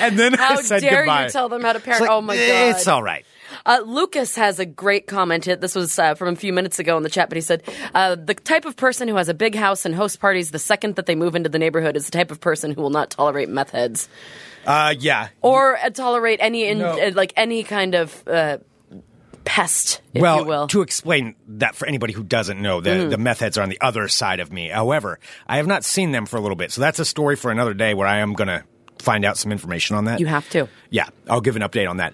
And 0.00 0.18
then 0.18 0.32
How 0.38 0.54
I 0.58 0.62
said 0.62 0.80
dare 0.82 1.04
goodbye. 1.04 1.24
you 1.24 1.30
tell 1.30 1.48
them 1.48 1.62
how 1.62 1.72
to 1.72 1.80
parent? 1.80 2.02
Like, 2.02 2.10
oh 2.10 2.20
my 2.20 2.36
"Eh, 2.36 2.70
god, 2.72 2.76
It's 2.76 2.86
all 2.88 3.02
right. 3.02 3.24
Uh, 3.64 3.80
Lucas 3.84 4.34
has 4.36 4.58
a 4.58 4.66
great 4.66 5.06
comment. 5.06 5.44
This 5.60 5.74
was 5.74 5.98
uh, 5.98 6.14
from 6.14 6.34
a 6.34 6.36
few 6.36 6.52
minutes 6.52 6.78
ago 6.78 6.96
in 6.96 7.02
the 7.02 7.08
chat, 7.10 7.28
but 7.28 7.36
he 7.36 7.42
said 7.42 7.62
uh, 7.94 8.14
the 8.14 8.34
type 8.34 8.64
of 8.64 8.76
person 8.76 9.08
who 9.08 9.16
has 9.16 9.28
a 9.28 9.34
big 9.34 9.54
house 9.54 9.84
and 9.84 9.94
hosts 9.94 10.16
parties 10.16 10.50
the 10.50 10.58
second 10.58 10.96
that 10.96 11.06
they 11.06 11.14
move 11.14 11.34
into 11.34 11.48
the 11.48 11.58
neighborhood 11.58 11.96
is 11.96 12.04
the 12.06 12.12
type 12.12 12.30
of 12.30 12.40
person 12.40 12.72
who 12.72 12.82
will 12.82 12.90
not 12.90 13.10
tolerate 13.10 13.48
meth 13.48 13.70
heads 13.70 14.08
Uh, 14.66 14.94
yeah. 14.98 15.28
or 15.42 15.76
uh, 15.78 15.90
tolerate 15.90 16.38
any 16.42 16.66
in, 16.66 16.78
No. 16.78 17.00
uh, 17.00 17.12
like 17.14 17.32
any 17.36 17.62
kind 17.62 17.94
of 17.94 18.26
uh, 18.28 18.58
pest, 19.46 20.02
if 20.12 20.20
well, 20.20 20.40
you 20.40 20.44
will. 20.44 20.66
to 20.68 20.82
explain 20.82 21.34
that 21.48 21.74
for 21.74 21.86
anybody 21.86 22.12
who 22.12 22.22
doesn't 22.22 22.60
know, 22.60 22.80
the, 22.82 22.90
Mm-hmm. 22.90 23.10
the 23.10 23.16
meth 23.18 23.40
heads 23.40 23.56
are 23.56 23.62
on 23.62 23.68
the 23.70 23.80
other 23.80 24.08
side 24.08 24.40
of 24.40 24.52
me. 24.52 24.68
However, 24.68 25.18
I 25.46 25.56
have 25.56 25.66
not 25.66 25.84
seen 25.84 26.10
them 26.12 26.26
for 26.26 26.36
a 26.36 26.40
little 26.40 26.56
bit, 26.56 26.70
so 26.72 26.80
that's 26.82 26.98
a 26.98 27.04
story 27.04 27.36
for 27.36 27.50
another 27.50 27.72
day 27.72 27.94
where 27.94 28.06
I 28.06 28.18
am 28.18 28.34
going 28.34 28.48
to 28.48 28.64
find 28.98 29.24
out 29.24 29.38
some 29.38 29.52
information 29.52 29.96
on 29.96 30.04
that. 30.06 30.20
you 30.20 30.26
have 30.26 30.48
to. 30.50 30.68
Yeah, 30.90 31.08
I'll 31.30 31.40
give 31.40 31.56
an 31.56 31.62
update 31.62 31.88
on 31.88 31.96
that. 31.98 32.12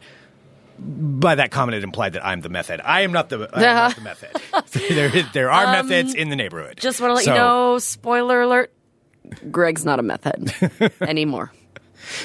By 0.78 1.36
that 1.36 1.50
comment, 1.50 1.76
it 1.76 1.84
implied 1.84 2.14
that 2.14 2.26
I'm 2.26 2.40
the 2.40 2.48
meth 2.48 2.68
head. 2.68 2.80
I 2.82 3.02
am 3.02 3.12
not 3.12 3.28
the, 3.28 3.48
I 3.52 3.62
am 3.62 3.76
not 3.76 3.94
the 3.96 4.00
meth 4.02 4.20
head. 4.20 4.86
there, 4.90 5.22
there 5.32 5.50
are 5.50 5.66
meth 5.66 5.88
heads 5.90 6.14
in 6.14 6.28
the 6.28 6.36
neighborhood. 6.36 6.70
Um, 6.78 6.80
Just 6.80 7.00
want 7.00 7.10
to 7.10 7.14
let 7.14 7.24
So- 7.24 7.32
you 7.32 7.38
know, 7.38 7.78
spoiler 7.78 8.40
alert, 8.42 8.72
Greg's 9.50 9.84
not 9.84 9.98
a 9.98 10.02
meth 10.02 10.24
head 10.24 10.92
anymore. 11.00 11.52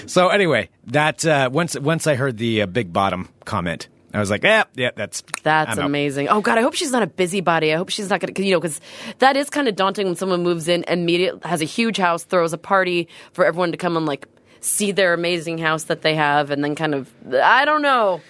So 0.08 0.30
anyway, 0.30 0.70
that 0.88 1.24
uh, 1.26 1.50
once 1.54 1.78
once 1.80 2.08
I 2.08 2.16
heard 2.16 2.38
the 2.38 2.64
uh, 2.64 2.66
big 2.66 2.92
bottom 2.92 3.30
comment, 3.46 3.88
I 4.18 4.20
was 4.20 4.30
like, 4.30 4.44
yeah, 4.44 4.64
yeah, 4.76 4.92
that's 4.96 5.24
That's 5.44 5.72
I'm 5.74 5.80
out. 5.80 5.86
amazing. 5.86 6.28
Oh 6.28 6.42
God, 6.42 6.58
I 6.58 6.62
hope 6.62 6.74
she's 6.74 6.92
not 6.92 7.04
a 7.04 7.08
busybody. 7.08 7.72
I 7.74 7.78
hope 7.78 7.90
she's 7.90 8.10
not 8.10 8.20
to, 8.22 8.44
you 8.44 8.52
know, 8.52 8.60
because 8.60 8.82
that 9.20 9.38
is 9.38 9.50
kind 9.50 9.68
of 9.68 9.76
daunting 9.76 10.08
when 10.08 10.16
someone 10.16 10.42
moves 10.44 10.68
in, 10.68 10.84
and 10.86 11.02
immediately 11.02 11.42
has 11.48 11.62
a 11.62 11.66
huge 11.66 11.98
house, 11.98 12.24
throws 12.24 12.52
a 12.52 12.58
party 12.58 13.08
for 13.34 13.46
everyone 13.46 13.72
to 13.72 13.78
come 13.78 13.96
and 13.96 14.06
like 14.06 14.28
see 14.60 14.92
their 14.92 15.14
amazing 15.14 15.60
house 15.60 15.84
that 15.86 16.02
they 16.02 16.16
have, 16.16 16.50
and 16.50 16.64
then 16.64 16.74
kind 16.76 16.96
of, 16.96 17.14
I 17.32 17.64
don't 17.66 17.82
know. 17.84 18.22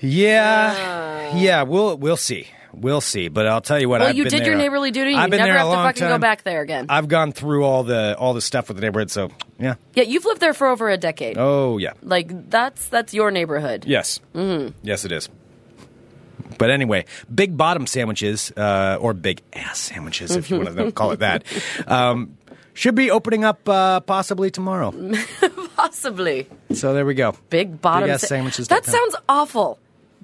Yeah, 0.00 1.34
yeah, 1.36 1.62
we'll 1.62 1.96
we'll 1.96 2.16
see, 2.16 2.46
we'll 2.80 3.00
see. 3.00 3.28
But 3.28 3.46
I'll 3.46 3.60
tell 3.60 3.78
you 3.80 3.88
what. 3.88 4.00
Well, 4.00 4.08
I've 4.10 4.16
you 4.16 4.24
did 4.24 4.46
your 4.46 4.56
neighborly 4.56 4.90
duty. 4.90 5.14
I've 5.14 5.26
You 5.26 5.30
been 5.30 5.38
never 5.38 5.52
there 5.52 5.56
a 5.56 5.60
have 5.76 5.94
to 5.94 6.00
fucking 6.00 6.14
go 6.14 6.18
back 6.18 6.42
there 6.44 6.60
again. 6.62 6.86
I've 6.88 7.08
gone 7.08 7.32
through 7.32 7.64
all 7.64 7.82
the 7.84 8.16
all 8.18 8.34
the 8.34 8.40
stuff 8.40 8.68
with 8.68 8.76
the 8.76 8.80
neighborhood, 8.82 9.10
so 9.10 9.30
yeah. 9.58 9.74
yeah, 9.94 10.04
you've 10.04 10.24
lived 10.24 10.40
there 10.40 10.54
for 10.54 10.66
over 10.68 10.88
a 10.90 10.96
decade. 10.96 11.36
Oh 11.38 11.78
yeah, 11.78 11.92
Like 12.02 12.50
that's 12.50 12.88
that's 12.88 13.12
your 13.14 13.30
neighborhood. 13.30 13.84
yes, 13.86 14.20
Mm-hmm. 14.34 14.76
yes, 14.82 15.04
it 15.04 15.12
is. 15.12 15.28
But 16.56 16.70
anyway, 16.70 17.04
big 17.32 17.56
bottom 17.56 17.86
sandwiches 17.86 18.50
uh, 18.56 18.96
or 19.00 19.12
big 19.14 19.42
ass 19.52 19.78
sandwiches, 19.78 20.34
if 20.34 20.50
you 20.50 20.56
want 20.58 20.76
to 20.76 20.90
call 20.98 21.12
it 21.12 21.20
that, 21.20 21.44
um, 21.86 22.36
should 22.74 22.94
be 22.94 23.10
opening 23.10 23.44
up 23.44 23.68
uh, 23.68 24.00
possibly 24.00 24.50
tomorrow. 24.50 24.92
Possibly 25.76 26.48
So 26.72 26.92
there 26.92 27.06
we 27.06 27.14
go. 27.14 27.34
big 27.50 27.80
bottom 27.80 28.08
Big 28.08 28.14
ass 28.14 28.22
sa- 28.22 28.26
sandwiches. 28.28 28.66
That 28.68 28.84
sounds 28.84 29.14
awful. 29.28 29.78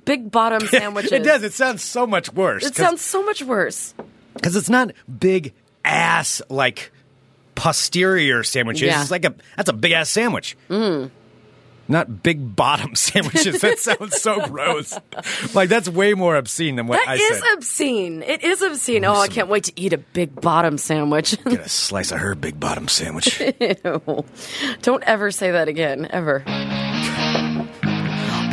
Big 0.05 0.31
bottom 0.31 0.67
sandwiches. 0.69 1.13
It 1.13 1.23
does. 1.25 1.43
It 1.43 1.53
sounds 1.53 1.83
so 1.83 2.07
much 2.07 2.33
worse. 2.33 2.65
It 2.65 2.75
sounds 2.77 3.01
so 3.01 3.23
much 3.25 3.43
worse. 3.43 3.95
because 4.35 4.57
it's 4.57 4.69
not 4.71 4.93
big 5.19 5.53
ass 5.85 6.41
like 6.49 6.91
posterior 7.55 8.43
sandwiches. 8.43 8.83
Yeah. 8.89 9.01
It's 9.03 9.11
like 9.11 9.25
a 9.25 9.35
that's 9.57 9.69
a 9.69 9.75
big 9.75 9.93
ass 9.93 10.11
sandwich. 10.11 10.57
Mm. 10.69 11.11
Not 11.87 12.23
big 12.23 12.57
bottom 12.57 12.95
sandwiches. 12.97 13.61
that 13.61 13.79
sounds 13.79 14.21
so 14.21 14.47
gross. 14.49 14.99
Like 15.55 15.69
that's 15.69 15.89
way 15.89 16.15
more 16.15 16.35
obscene 16.37 16.77
than 16.77 16.87
what 16.87 16.99
That 17.05 17.09
I 17.11 17.15
is 17.17 17.39
said. 17.39 17.43
obscene. 17.57 18.23
It 18.23 18.43
is 18.43 18.63
obscene. 18.63 19.05
Oh, 19.05 19.15
I 19.21 19.29
can't 19.29 19.49
wait 19.49 19.65
to 19.65 19.73
eat 19.77 19.93
a 19.93 19.99
big 19.99 20.41
bottom 20.41 20.79
sandwich. 20.79 21.37
Get 21.45 21.61
a 21.61 21.69
slice 21.69 22.11
of 22.11 22.21
her 22.21 22.35
big 22.35 22.59
bottom 22.59 22.89
sandwich. 22.89 23.39
Don't 24.83 25.03
ever 25.05 25.31
say 25.31 25.51
that 25.51 25.69
again, 25.69 26.09
ever. 26.11 26.43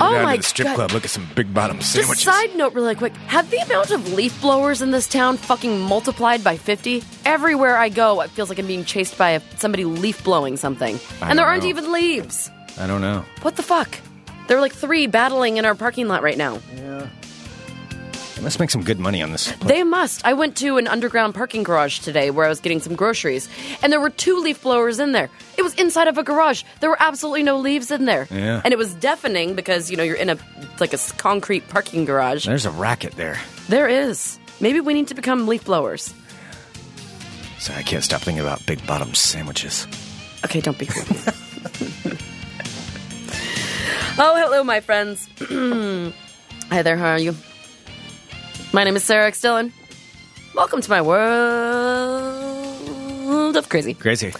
Oh 0.01 0.13
Down 0.13 0.23
my 0.23 0.35
to 0.35 0.41
the 0.41 0.47
strip 0.47 0.67
god. 0.67 0.75
club. 0.75 0.91
Look 0.91 1.03
at 1.05 1.09
some 1.11 1.27
big 1.35 1.53
bottom 1.53 1.77
Just 1.79 1.93
sandwiches. 1.93 2.23
side 2.23 2.55
note, 2.55 2.73
really 2.73 2.95
quick. 2.95 3.13
Have 3.27 3.49
the 3.51 3.57
amount 3.57 3.91
of 3.91 4.13
leaf 4.13 4.39
blowers 4.41 4.81
in 4.81 4.91
this 4.91 5.07
town 5.07 5.37
fucking 5.37 5.79
multiplied 5.79 6.43
by 6.43 6.57
50? 6.57 7.03
Everywhere 7.25 7.77
I 7.77 7.89
go, 7.89 8.21
it 8.21 8.29
feels 8.31 8.49
like 8.49 8.59
I'm 8.59 8.67
being 8.67 8.83
chased 8.85 9.17
by 9.17 9.31
a, 9.31 9.41
somebody 9.57 9.85
leaf 9.85 10.23
blowing 10.23 10.57
something. 10.57 10.99
I 11.21 11.29
and 11.29 11.37
there 11.39 11.45
aren't 11.45 11.63
know. 11.63 11.69
even 11.69 11.91
leaves. 11.91 12.49
I 12.79 12.87
don't 12.87 13.01
know. 13.01 13.23
What 13.41 13.55
the 13.57 13.63
fuck? 13.63 13.97
There 14.47 14.57
are 14.57 14.61
like 14.61 14.73
three 14.73 15.07
battling 15.07 15.57
in 15.57 15.65
our 15.65 15.75
parking 15.75 16.07
lot 16.07 16.23
right 16.23 16.37
now. 16.37 16.59
They 18.41 18.45
must 18.45 18.59
make 18.59 18.71
some 18.71 18.81
good 18.81 18.99
money 18.99 19.21
on 19.21 19.31
this. 19.31 19.51
They 19.57 19.83
must. 19.83 20.25
I 20.25 20.33
went 20.33 20.57
to 20.57 20.77
an 20.77 20.87
underground 20.87 21.35
parking 21.35 21.61
garage 21.61 21.99
today 21.99 22.31
where 22.31 22.43
I 22.43 22.49
was 22.49 22.59
getting 22.59 22.79
some 22.79 22.95
groceries, 22.95 23.47
and 23.83 23.93
there 23.93 23.99
were 23.99 24.09
two 24.09 24.39
leaf 24.39 24.63
blowers 24.63 24.99
in 24.99 25.11
there. 25.11 25.29
It 25.59 25.61
was 25.61 25.75
inside 25.75 26.07
of 26.07 26.17
a 26.17 26.23
garage. 26.23 26.63
There 26.79 26.89
were 26.89 26.97
absolutely 26.99 27.43
no 27.43 27.59
leaves 27.59 27.91
in 27.91 28.05
there. 28.05 28.27
Yeah. 28.31 28.63
And 28.65 28.73
it 28.73 28.79
was 28.79 28.95
deafening 28.95 29.53
because, 29.53 29.91
you 29.91 29.97
know, 29.97 30.01
you're 30.01 30.15
in 30.15 30.31
a 30.31 30.39
like 30.79 30.91
a 30.91 30.97
concrete 31.17 31.69
parking 31.69 32.03
garage. 32.03 32.47
There's 32.47 32.65
a 32.65 32.71
racket 32.71 33.11
there. 33.11 33.39
There 33.69 33.87
is. 33.87 34.39
Maybe 34.59 34.79
we 34.79 34.95
need 34.95 35.09
to 35.09 35.13
become 35.13 35.47
leaf 35.47 35.65
blowers. 35.65 36.11
So 37.59 37.75
I 37.75 37.83
can't 37.83 38.03
stop 38.03 38.21
thinking 38.21 38.41
about 38.43 38.65
big 38.65 38.83
bottom 38.87 39.13
sandwiches. 39.13 39.85
Okay, 40.45 40.61
don't 40.61 40.79
be 40.79 40.87
cool. 40.87 41.03
oh, 44.17 44.35
hello, 44.35 44.63
my 44.63 44.79
friends. 44.79 45.29
Hi 46.71 46.81
there, 46.81 46.97
how 46.97 47.11
are 47.11 47.19
you? 47.19 47.35
My 48.73 48.85
name 48.85 48.95
is 48.95 49.03
Sarah 49.03 49.27
X. 49.27 49.41
Dillon. 49.41 49.73
Welcome 50.55 50.79
to 50.79 50.89
my 50.89 51.01
world 51.01 51.21
of 53.57 53.67
crazy. 53.67 53.93
Crazy. 53.93 54.33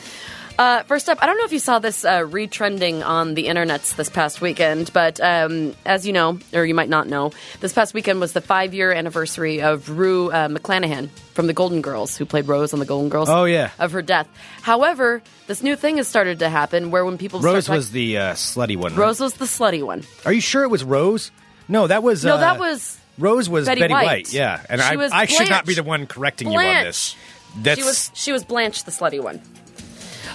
Uh, 0.57 0.83
first 0.83 1.09
up, 1.09 1.17
I 1.21 1.25
don't 1.25 1.37
know 1.37 1.43
if 1.43 1.51
you 1.51 1.59
saw 1.59 1.79
this 1.79 2.05
uh, 2.05 2.19
retrending 2.19 3.05
on 3.05 3.33
the 3.33 3.47
internets 3.47 3.93
this 3.97 4.09
past 4.09 4.39
weekend, 4.39 4.93
but 4.93 5.19
um, 5.19 5.75
as 5.85 6.07
you 6.07 6.13
know, 6.13 6.39
or 6.53 6.63
you 6.65 6.73
might 6.73 6.87
not 6.87 7.07
know, 7.07 7.31
this 7.59 7.73
past 7.73 7.93
weekend 7.93 8.21
was 8.21 8.31
the 8.31 8.39
five 8.39 8.73
year 8.73 8.93
anniversary 8.93 9.61
of 9.61 9.89
Rue 9.89 10.31
uh, 10.31 10.47
McClanahan 10.47 11.09
from 11.33 11.47
the 11.47 11.53
Golden 11.53 11.81
Girls, 11.81 12.15
who 12.15 12.25
played 12.25 12.47
Rose 12.47 12.71
on 12.71 12.79
the 12.79 12.85
Golden 12.85 13.09
Girls. 13.09 13.27
Oh, 13.27 13.43
yeah. 13.43 13.71
Of 13.79 13.91
her 13.91 14.01
death. 14.01 14.29
However, 14.61 15.21
this 15.47 15.61
new 15.61 15.75
thing 15.75 15.97
has 15.97 16.07
started 16.07 16.39
to 16.39 16.47
happen 16.47 16.89
where 16.89 17.03
when 17.03 17.17
people 17.17 17.41
Rose 17.41 17.67
was 17.67 17.91
the 17.91 18.17
uh, 18.17 18.33
slutty 18.35 18.77
one. 18.77 18.93
right? 18.93 18.99
Rose 19.01 19.19
was 19.19 19.33
the 19.33 19.43
slutty 19.45 19.83
one. 19.83 20.03
Are 20.25 20.31
you 20.31 20.41
sure 20.41 20.63
it 20.63 20.69
was 20.69 20.85
Rose? 20.85 21.31
No, 21.67 21.87
that 21.87 22.01
was. 22.01 22.23
No, 22.23 22.35
uh, 22.35 22.37
that 22.37 22.59
was 22.59 23.00
Rose 23.21 23.47
was 23.49 23.65
Betty 23.67 23.81
Betty, 23.81 23.93
White. 23.93 24.05
White. 24.05 24.33
Yeah, 24.33 24.61
and 24.69 24.81
She 24.81 24.87
I, 24.87 24.95
was 24.95 25.11
I 25.11 25.25
should 25.25 25.49
not 25.49 25.65
be 25.65 25.73
Blanche. 25.73 25.75
the 25.77 25.83
one 25.83 26.07
correcting 26.07 26.51
you 26.51 26.59
on 26.59 26.83
this. 26.83 27.15
That's 27.57 27.79
she 27.79 27.85
was 27.85 28.11
she 28.13 28.31
was 28.31 28.43
Blanche, 28.43 28.83
the 28.83 28.91
slutty 28.91 29.21
one. 29.21 29.41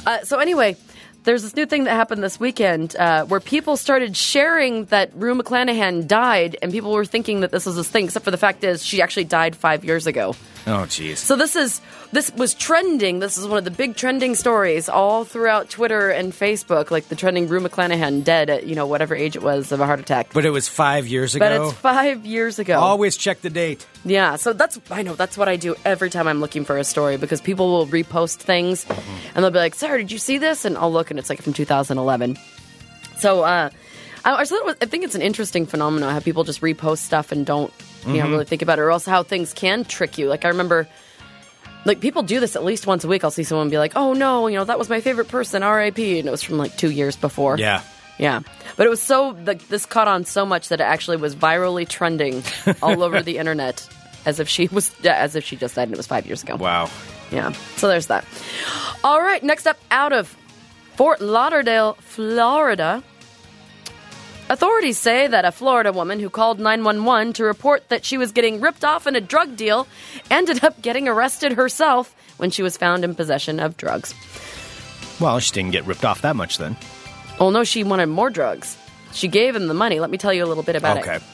Uh, 0.07 0.23
so 0.23 0.39
anyway, 0.39 0.77
there's 1.25 1.43
this 1.43 1.57
new 1.57 1.67
thing 1.67 1.85
that 1.85 1.95
happened 1.95 2.23
this 2.23 2.39
weekend 2.39 2.95
uh, 2.97 3.25
where 3.25 3.41
people 3.41 3.77
started 3.77 4.17
sharing 4.17 4.85
that 4.87 5.11
Rue 5.15 5.35
McClanahan 5.35 6.07
died, 6.07 6.57
and 6.63 6.71
people 6.71 6.93
were 6.93 7.05
thinking 7.05 7.41
that 7.41 7.51
this 7.51 7.67
was 7.67 7.77
this 7.77 7.89
thing. 7.89 8.05
Except 8.05 8.25
for 8.25 8.31
the 8.31 8.39
fact 8.39 8.63
is, 8.65 8.85
she 8.85 9.03
actually 9.03 9.25
died 9.25 9.57
five 9.57 9.85
years 9.85 10.07
ago. 10.07 10.37
Oh 10.67 10.85
jeez. 10.87 11.17
So 11.19 11.37
this 11.37 11.57
is 11.57 11.81
this 12.13 12.33
was 12.35 12.55
trending. 12.55 13.19
This 13.19 13.37
is 13.39 13.47
one 13.47 13.59
of 13.59 13.65
the 13.65 13.71
big 13.71 13.97
trending 13.97 14.35
stories 14.35 14.89
all 14.89 15.25
throughout 15.25 15.69
Twitter 15.71 16.11
and 16.11 16.33
Facebook, 16.33 16.91
like 16.91 17.09
the 17.09 17.17
trending 17.17 17.49
Rue 17.49 17.61
McClanahan 17.61 18.23
dead 18.25 18.51
at 18.51 18.67
you 18.67 18.75
know 18.75 18.87
whatever 18.87 19.15
age 19.15 19.37
it 19.37 19.43
was 19.43 19.73
of 19.73 19.81
a 19.81 19.87
heart 19.87 20.01
attack. 20.01 20.33
But 20.33 20.45
it 20.45 20.51
was 20.51 20.69
five 20.69 21.07
years 21.07 21.35
ago. 21.35 21.45
But 21.45 21.53
it's 21.61 21.73
five 21.79 22.25
years 22.27 22.59
ago. 22.59 22.79
Always 22.79 23.17
check 23.17 23.41
the 23.41 23.51
date. 23.51 23.87
Yeah, 24.05 24.37
so 24.37 24.53
that's 24.53 24.79
I 24.91 25.03
know 25.03 25.15
that's 25.15 25.37
what 25.39 25.49
I 25.49 25.57
do 25.57 25.75
every 25.85 26.11
time 26.11 26.29
I'm 26.29 26.41
looking 26.41 26.65
for 26.65 26.77
a 26.79 26.85
story 26.85 27.17
because 27.17 27.41
people 27.41 27.69
will 27.71 27.87
repost 27.87 28.37
things 28.39 28.87
and 29.35 29.45
they'll 29.45 29.51
be 29.51 29.59
like, 29.59 29.75
"Sarah, 29.75 29.99
did 29.99 30.13
you 30.13 30.19
see 30.19 30.39
this?" 30.39 30.65
And 30.65 30.77
I'll 30.79 30.93
look 30.93 31.11
and 31.11 31.19
it's 31.19 31.29
like 31.31 31.43
from 31.43 31.53
2011. 31.53 32.37
So 33.19 33.43
uh, 33.43 33.71
I, 34.25 34.35
I, 34.41 34.45
thought 34.45 34.59
it 34.61 34.65
was- 34.67 34.77
I 34.83 34.87
think 34.87 35.05
it's 35.05 35.15
an 35.15 35.23
interesting 35.23 35.67
phenomenon 35.67 36.13
how 36.13 36.21
people 36.21 36.45
just 36.45 36.61
repost 36.61 36.99
stuff 36.99 37.33
and 37.33 37.47
don't 37.47 37.73
you 38.07 38.15
know 38.15 38.25
mm-hmm. 38.25 38.33
really 38.33 38.45
think 38.45 38.63
about 38.63 38.79
it, 38.79 38.83
or 38.83 38.91
else 38.91 39.05
how 39.05 39.23
things 39.23 39.53
can 39.53 39.85
trick 39.85 40.19
you. 40.19 40.29
Like 40.29 40.45
I 40.45 40.49
remember. 40.49 40.89
Like 41.85 42.01
people 42.01 42.25
do 42.25 42.41
this 42.41 42.57
at 42.57 42.65
least 42.65 42.85
once 42.89 43.05
a 43.05 43.09
week. 43.09 43.23
I'll 43.23 43.31
see 43.31 43.45
someone 43.45 43.71
be 43.71 43.79
like, 43.79 43.93
"Oh 43.95 44.13
no, 44.13 44.49
you 44.49 44.57
know 44.57 44.65
that 44.65 44.77
was 44.77 44.89
my 44.89 45.01
favorite 45.01 45.29
person, 45.29 45.63
R.I.P." 45.63 46.19
And 46.19 46.27
it 46.27 46.31
was 46.33 46.43
from 46.43 46.59
like 46.59 46.77
two 46.77 46.91
years 46.91 47.15
before. 47.15 47.57
Yeah. 47.59 47.81
Yeah, 48.19 48.41
but 48.77 48.87
it 48.87 48.91
was 48.91 49.03
so 49.03 49.37
like 49.45 49.69
this 49.69 49.85
caught 49.85 50.09
on 50.09 50.25
so 50.25 50.47
much 50.47 50.71
that 50.71 50.81
it 50.81 50.85
actually 50.85 51.19
was 51.19 51.37
virally 51.37 51.87
trending 51.87 52.43
all 52.83 53.03
over 53.03 53.23
the 53.23 53.37
internet, 53.39 53.87
as 54.25 54.41
if 54.41 54.49
she 54.49 54.69
was 54.69 54.91
as 55.05 55.37
if 55.37 55.45
she 55.45 55.57
just 55.57 55.75
died 55.75 55.85
and 55.85 55.93
it 55.93 55.97
was 55.97 56.07
five 56.07 56.27
years 56.27 56.43
ago. 56.43 56.57
Wow. 56.57 56.89
Yeah, 57.31 57.53
so 57.77 57.89
there's 57.89 58.07
that. 58.07 58.25
All 59.05 59.21
right, 59.21 59.43
next 59.43 59.67
up, 59.67 59.79
out 59.91 60.13
of 60.13 60.35
Fort 60.95 61.21
Lauderdale, 61.21 61.95
Florida. 62.01 63.03
Authorities 64.49 64.97
say 64.97 65.27
that 65.27 65.45
a 65.45 65.51
Florida 65.51 65.93
woman 65.93 66.21
who 66.21 66.31
called 66.31 66.61
911 66.61 67.33
to 67.35 67.45
report 67.45 67.89
that 67.89 68.05
she 68.05 68.17
was 68.17 68.31
getting 68.31 68.61
ripped 68.61 68.85
off 68.85 69.07
in 69.09 69.17
a 69.17 69.21
drug 69.21 69.57
deal 69.57 69.89
ended 70.31 70.63
up 70.63 70.81
getting 70.83 71.09
arrested 71.09 71.53
herself 71.53 72.15
when 72.37 72.51
she 72.51 72.63
was 72.63 72.77
found 72.77 73.03
in 73.03 73.15
possession 73.17 73.59
of 73.59 73.77
drugs. 73.77 74.15
Well, 75.21 75.41
she 75.41 75.53
didn't 75.53 75.73
get 75.73 75.85
ripped 75.85 76.05
off 76.05 76.23
that 76.23 76.37
much 76.37 76.59
then. 76.59 76.77
Oh 77.41 77.51
no, 77.51 77.65
she 77.65 77.83
wanted 77.83 78.07
more 78.07 78.31
drugs. 78.31 78.77
She 79.13 79.27
gave 79.27 79.57
him 79.57 79.67
the 79.67 79.75
money. 79.75 79.99
Let 79.99 80.11
me 80.11 80.19
tell 80.19 80.33
you 80.33 80.45
a 80.45 80.47
little 80.47 80.63
bit 80.63 80.77
about 80.77 80.99
Okay. 80.99 81.15
it. 81.15 81.17
Okay. 81.17 81.25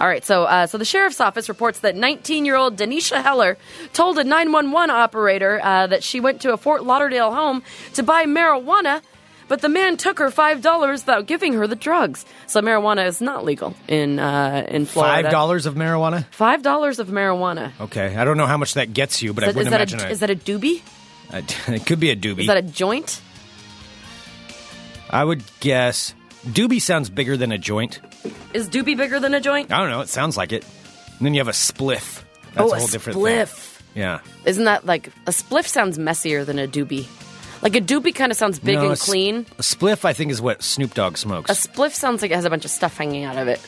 All 0.00 0.06
right, 0.06 0.24
so 0.24 0.44
uh, 0.44 0.68
so 0.68 0.78
the 0.78 0.84
sheriff's 0.84 1.20
office 1.20 1.48
reports 1.48 1.80
that 1.80 1.96
19-year-old 1.96 2.76
Denisha 2.76 3.20
Heller 3.20 3.58
told 3.92 4.16
a 4.18 4.24
911 4.24 4.90
operator 4.90 5.60
uh, 5.64 5.88
that 5.88 6.04
she 6.04 6.20
went 6.20 6.40
to 6.42 6.52
a 6.52 6.56
Fort 6.56 6.84
Lauderdale 6.84 7.32
home 7.34 7.64
to 7.94 8.04
buy 8.04 8.24
marijuana, 8.26 9.02
but 9.50 9.62
the 9.62 9.68
man 9.68 9.96
took 9.96 10.20
her 10.20 10.30
five 10.30 10.62
dollars 10.62 11.02
without 11.02 11.26
giving 11.26 11.54
her 11.54 11.66
the 11.66 11.74
drugs. 11.74 12.24
So 12.46 12.62
marijuana 12.62 13.08
is 13.08 13.20
not 13.20 13.44
legal 13.44 13.74
in 13.88 14.20
uh, 14.20 14.64
in 14.68 14.86
Florida. 14.86 15.24
Five 15.24 15.32
dollars 15.32 15.66
of 15.66 15.74
marijuana. 15.74 16.24
Five 16.30 16.62
dollars 16.62 17.00
of 17.00 17.08
marijuana. 17.08 17.72
Okay, 17.80 18.16
I 18.16 18.24
don't 18.24 18.36
know 18.36 18.46
how 18.46 18.56
much 18.56 18.74
that 18.74 18.92
gets 18.92 19.22
you, 19.22 19.34
but 19.34 19.42
I 19.42 19.48
wouldn't 19.48 19.66
is, 19.66 19.74
imagine 19.74 19.98
that 19.98 20.04
a, 20.04 20.08
it. 20.08 20.12
is 20.12 20.20
that 20.20 20.30
a 20.30 20.36
doobie? 20.36 20.82
it 21.74 21.84
could 21.84 21.98
be 21.98 22.10
a 22.10 22.16
doobie. 22.16 22.42
Is 22.42 22.46
that 22.46 22.58
a 22.58 22.62
joint? 22.62 23.20
I 25.10 25.24
would 25.24 25.42
guess 25.58 26.14
doobie 26.46 26.80
sounds 26.80 27.10
bigger 27.10 27.36
than 27.36 27.50
a 27.50 27.58
joint. 27.58 27.98
Is 28.54 28.68
doobie 28.68 28.96
bigger 28.96 29.18
than 29.18 29.34
a 29.34 29.40
joint? 29.40 29.72
I 29.72 29.80
don't 29.80 29.90
know. 29.90 30.00
It 30.00 30.08
sounds 30.08 30.36
like 30.36 30.52
it. 30.52 30.64
And 31.18 31.26
then 31.26 31.34
you 31.34 31.40
have 31.40 31.48
a 31.48 31.50
spliff. 31.50 32.22
That's 32.54 32.70
oh, 32.70 32.72
a 32.72 32.78
whole 32.78 32.86
different 32.86 33.18
spliff. 33.18 33.48
thing. 33.48 34.02
Yeah. 34.02 34.20
Isn't 34.44 34.64
that 34.66 34.86
like 34.86 35.08
a 35.26 35.32
spliff 35.32 35.66
sounds 35.66 35.98
messier 35.98 36.44
than 36.44 36.60
a 36.60 36.68
doobie? 36.68 37.08
Like 37.62 37.76
a 37.76 37.80
doobie 37.80 38.14
kind 38.14 38.32
of 38.32 38.38
sounds 38.38 38.58
big 38.58 38.76
No, 38.76 38.82
a 38.82 38.84
and 38.84 38.92
s- 38.92 39.04
clean. 39.04 39.46
A 39.58 39.62
spliff, 39.62 40.04
I 40.04 40.12
think, 40.14 40.30
is 40.30 40.40
what 40.40 40.62
Snoop 40.62 40.94
Dogg 40.94 41.16
smokes. 41.18 41.50
A 41.50 41.54
spliff 41.68 41.92
sounds 41.92 42.22
like 42.22 42.30
it 42.30 42.34
has 42.34 42.44
a 42.46 42.50
bunch 42.50 42.64
of 42.64 42.70
stuff 42.70 42.96
hanging 42.96 43.24
out 43.24 43.36
of 43.36 43.48
it. 43.48 43.60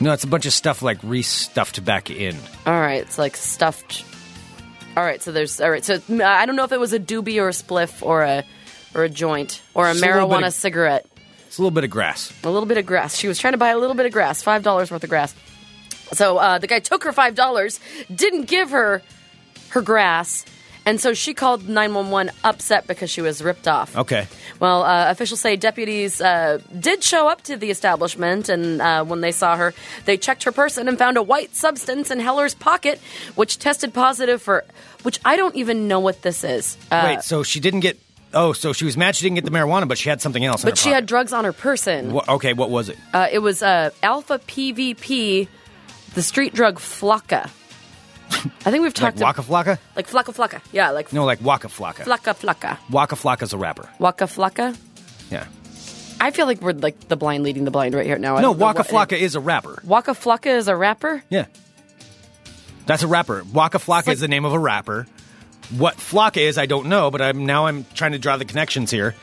no, 0.00 0.12
it's 0.12 0.24
a 0.24 0.28
bunch 0.28 0.46
of 0.46 0.52
stuff 0.52 0.80
like 0.82 0.98
re-stuffed 1.02 1.84
back 1.84 2.10
in. 2.10 2.34
All 2.66 2.80
right, 2.80 3.02
it's 3.02 3.18
like 3.18 3.36
stuffed. 3.36 4.04
All 4.96 5.02
right, 5.02 5.22
so 5.22 5.32
there's 5.32 5.60
all 5.60 5.70
right. 5.70 5.84
So 5.84 6.00
I 6.24 6.46
don't 6.46 6.56
know 6.56 6.64
if 6.64 6.72
it 6.72 6.80
was 6.80 6.92
a 6.92 6.98
doobie 6.98 7.40
or 7.40 7.48
a 7.48 7.52
spliff 7.52 8.02
or 8.02 8.22
a 8.22 8.44
or 8.94 9.04
a 9.04 9.08
joint 9.08 9.62
or 9.74 9.86
a 9.88 9.92
Just 9.92 10.02
a 10.04 10.06
little 10.06 10.28
bit 10.28 10.34
marijuana 10.38 10.46
of- 10.48 10.54
cigarette. 10.54 11.06
It's 11.46 11.58
a 11.58 11.60
little 11.62 11.70
bit 11.74 11.84
of 11.84 11.90
grass. 11.90 12.32
A 12.44 12.50
little 12.50 12.66
bit 12.66 12.78
of 12.78 12.86
grass. 12.86 13.14
She 13.16 13.28
was 13.28 13.38
trying 13.38 13.52
to 13.52 13.58
buy 13.58 13.68
a 13.68 13.78
little 13.78 13.94
bit 13.94 14.06
of 14.06 14.12
grass, 14.12 14.42
five 14.42 14.62
dollars 14.62 14.90
worth 14.90 15.04
of 15.04 15.10
grass. 15.10 15.34
So 16.14 16.38
uh, 16.38 16.58
the 16.58 16.66
guy 16.66 16.78
took 16.80 17.04
her 17.04 17.12
five 17.12 17.34
dollars, 17.34 17.78
didn't 18.14 18.46
give 18.48 18.70
her 18.70 19.02
her 19.70 19.80
grass, 19.82 20.44
and 20.84 21.00
so 21.00 21.14
she 21.14 21.34
called 21.34 21.68
nine 21.68 21.94
one 21.94 22.10
one 22.10 22.30
upset 22.44 22.86
because 22.86 23.10
she 23.10 23.20
was 23.20 23.42
ripped 23.42 23.68
off. 23.68 23.96
Okay. 23.96 24.26
Well, 24.60 24.82
uh, 24.84 25.10
officials 25.10 25.40
say 25.40 25.56
deputies 25.56 26.20
uh, 26.20 26.58
did 26.78 27.02
show 27.02 27.28
up 27.28 27.42
to 27.42 27.56
the 27.56 27.70
establishment, 27.70 28.48
and 28.48 28.80
uh, 28.80 29.04
when 29.04 29.20
they 29.20 29.32
saw 29.32 29.56
her, 29.56 29.74
they 30.04 30.16
checked 30.16 30.44
her 30.44 30.52
person 30.52 30.88
and 30.88 30.98
found 30.98 31.16
a 31.16 31.22
white 31.22 31.54
substance 31.54 32.10
in 32.10 32.20
Heller's 32.20 32.54
pocket, 32.54 33.00
which 33.34 33.58
tested 33.58 33.92
positive 33.94 34.40
for, 34.42 34.64
which 35.02 35.20
I 35.24 35.36
don't 35.36 35.54
even 35.56 35.88
know 35.88 36.00
what 36.00 36.22
this 36.22 36.44
is. 36.44 36.76
Uh, 36.90 37.02
Wait, 37.14 37.22
so 37.22 37.42
she 37.42 37.60
didn't 37.60 37.80
get. 37.80 37.98
Oh, 38.34 38.52
so 38.54 38.72
she 38.72 38.84
was 38.86 38.96
mad 38.96 39.14
she 39.14 39.26
didn't 39.26 39.34
get 39.36 39.44
the 39.44 39.50
marijuana, 39.50 39.86
but 39.86 39.98
she 39.98 40.08
had 40.08 40.22
something 40.22 40.42
else. 40.44 40.64
in 40.64 40.70
but 40.70 40.78
she 40.78 40.88
had 40.88 41.04
drugs 41.06 41.32
on 41.32 41.44
her 41.44 41.52
person. 41.52 42.12
Wha- 42.12 42.24
okay, 42.28 42.54
what 42.54 42.70
was 42.70 42.88
it? 42.88 42.96
Uh, 43.12 43.28
it 43.30 43.40
was 43.40 43.62
uh, 43.62 43.90
alpha 44.02 44.38
PVP, 44.38 45.48
the 46.14 46.22
street 46.22 46.54
drug 46.54 46.78
Flakka. 46.78 47.50
I 48.64 48.70
think 48.70 48.82
we've 48.82 48.94
talked 48.94 49.18
Like 49.18 49.36
Waka 49.38 49.42
Flocka? 49.42 49.78
like 49.96 50.08
Flocka 50.08 50.34
Flocka. 50.34 50.60
Yeah, 50.72 50.90
like 50.90 51.12
No, 51.12 51.24
like 51.24 51.40
Waka 51.40 51.68
Flocka. 51.68 52.04
Flocka 52.04 52.34
Flocka. 52.34 52.78
Waka 52.90 53.16
Flocka's 53.16 53.52
a 53.52 53.58
rapper. 53.58 53.88
Waka 53.98 54.24
Flocka. 54.24 54.76
Yeah. 55.30 55.46
I 56.20 56.30
feel 56.30 56.46
like 56.46 56.60
we're 56.60 56.72
like 56.72 57.08
the 57.08 57.16
blind 57.16 57.42
leading 57.42 57.64
the 57.64 57.70
blind 57.70 57.94
right 57.94 58.06
here 58.06 58.18
now. 58.18 58.36
No, 58.36 58.40
know 58.40 58.52
Waka 58.52 58.82
Flocka 58.84 59.18
is 59.18 59.34
a 59.34 59.40
rapper. 59.40 59.80
Waka 59.84 60.12
Flocka 60.12 60.56
is 60.56 60.68
a 60.68 60.76
rapper. 60.76 61.22
Yeah. 61.30 61.46
That's 62.86 63.02
a 63.02 63.08
rapper. 63.08 63.44
Waka 63.52 63.78
Flocka 63.78 64.08
like- 64.08 64.14
is 64.14 64.20
the 64.20 64.28
name 64.28 64.44
of 64.44 64.52
a 64.52 64.58
rapper. 64.58 65.06
What 65.76 65.96
Flocka 65.96 66.38
is, 66.38 66.58
I 66.58 66.66
don't 66.66 66.86
know, 66.86 67.10
but 67.10 67.22
I'm 67.22 67.46
now 67.46 67.66
I'm 67.66 67.86
trying 67.94 68.12
to 68.12 68.18
draw 68.18 68.36
the 68.36 68.44
connections 68.44 68.90
here. 68.90 69.14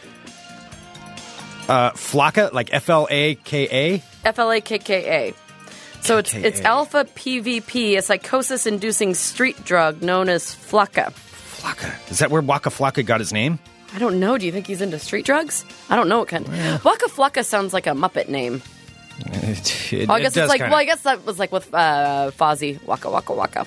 Uh, 1.67 1.91
Flocka, 1.91 2.51
like 2.51 2.73
F 2.73 2.89
L 2.89 3.07
A 3.11 3.35
K 3.35 3.67
A. 3.71 4.03
F 4.25 4.39
L 4.39 4.51
A 4.51 4.59
K 4.59 4.79
K 4.79 5.27
A. 5.29 5.33
So 6.01 6.17
it's 6.17 6.33
it's 6.33 6.61
alpha 6.61 7.05
PVP, 7.05 7.97
a 7.97 8.01
psychosis-inducing 8.01 9.13
street 9.15 9.63
drug 9.65 10.01
known 10.01 10.29
as 10.29 10.43
Flakka. 10.45 11.11
Flakka. 11.13 12.11
Is 12.11 12.19
that 12.19 12.31
where 12.31 12.41
Waka 12.41 12.69
Flocka 12.69 13.05
got 13.05 13.19
his 13.19 13.31
name? 13.33 13.59
I 13.93 13.99
don't 13.99 14.19
know. 14.19 14.37
Do 14.37 14.45
you 14.45 14.51
think 14.51 14.67
he's 14.67 14.81
into 14.81 14.97
street 14.99 15.25
drugs? 15.25 15.65
I 15.89 15.95
don't 15.95 16.07
know 16.09 16.19
what 16.19 16.27
kind. 16.29 16.47
Waka 16.83 17.07
Flocka 17.07 17.43
sounds 17.43 17.73
like 17.73 17.85
a 17.87 17.91
Muppet 17.91 18.29
name. 18.29 18.61
It, 19.25 19.91
it- 19.93 20.09
Oh, 20.09 20.13
I 20.13 20.21
guess 20.21 20.33
does 20.33 20.43
it's 20.43 20.49
like 20.49 20.59
kinda- 20.59 20.71
well, 20.71 20.79
I 20.79 20.85
guess 20.85 21.01
that 21.01 21.25
was 21.25 21.37
like 21.39 21.51
with 21.51 21.73
uh, 21.73 22.31
Fozzie. 22.39 22.81
Waka 22.85 23.09
Waka 23.09 23.33
Waka. 23.33 23.65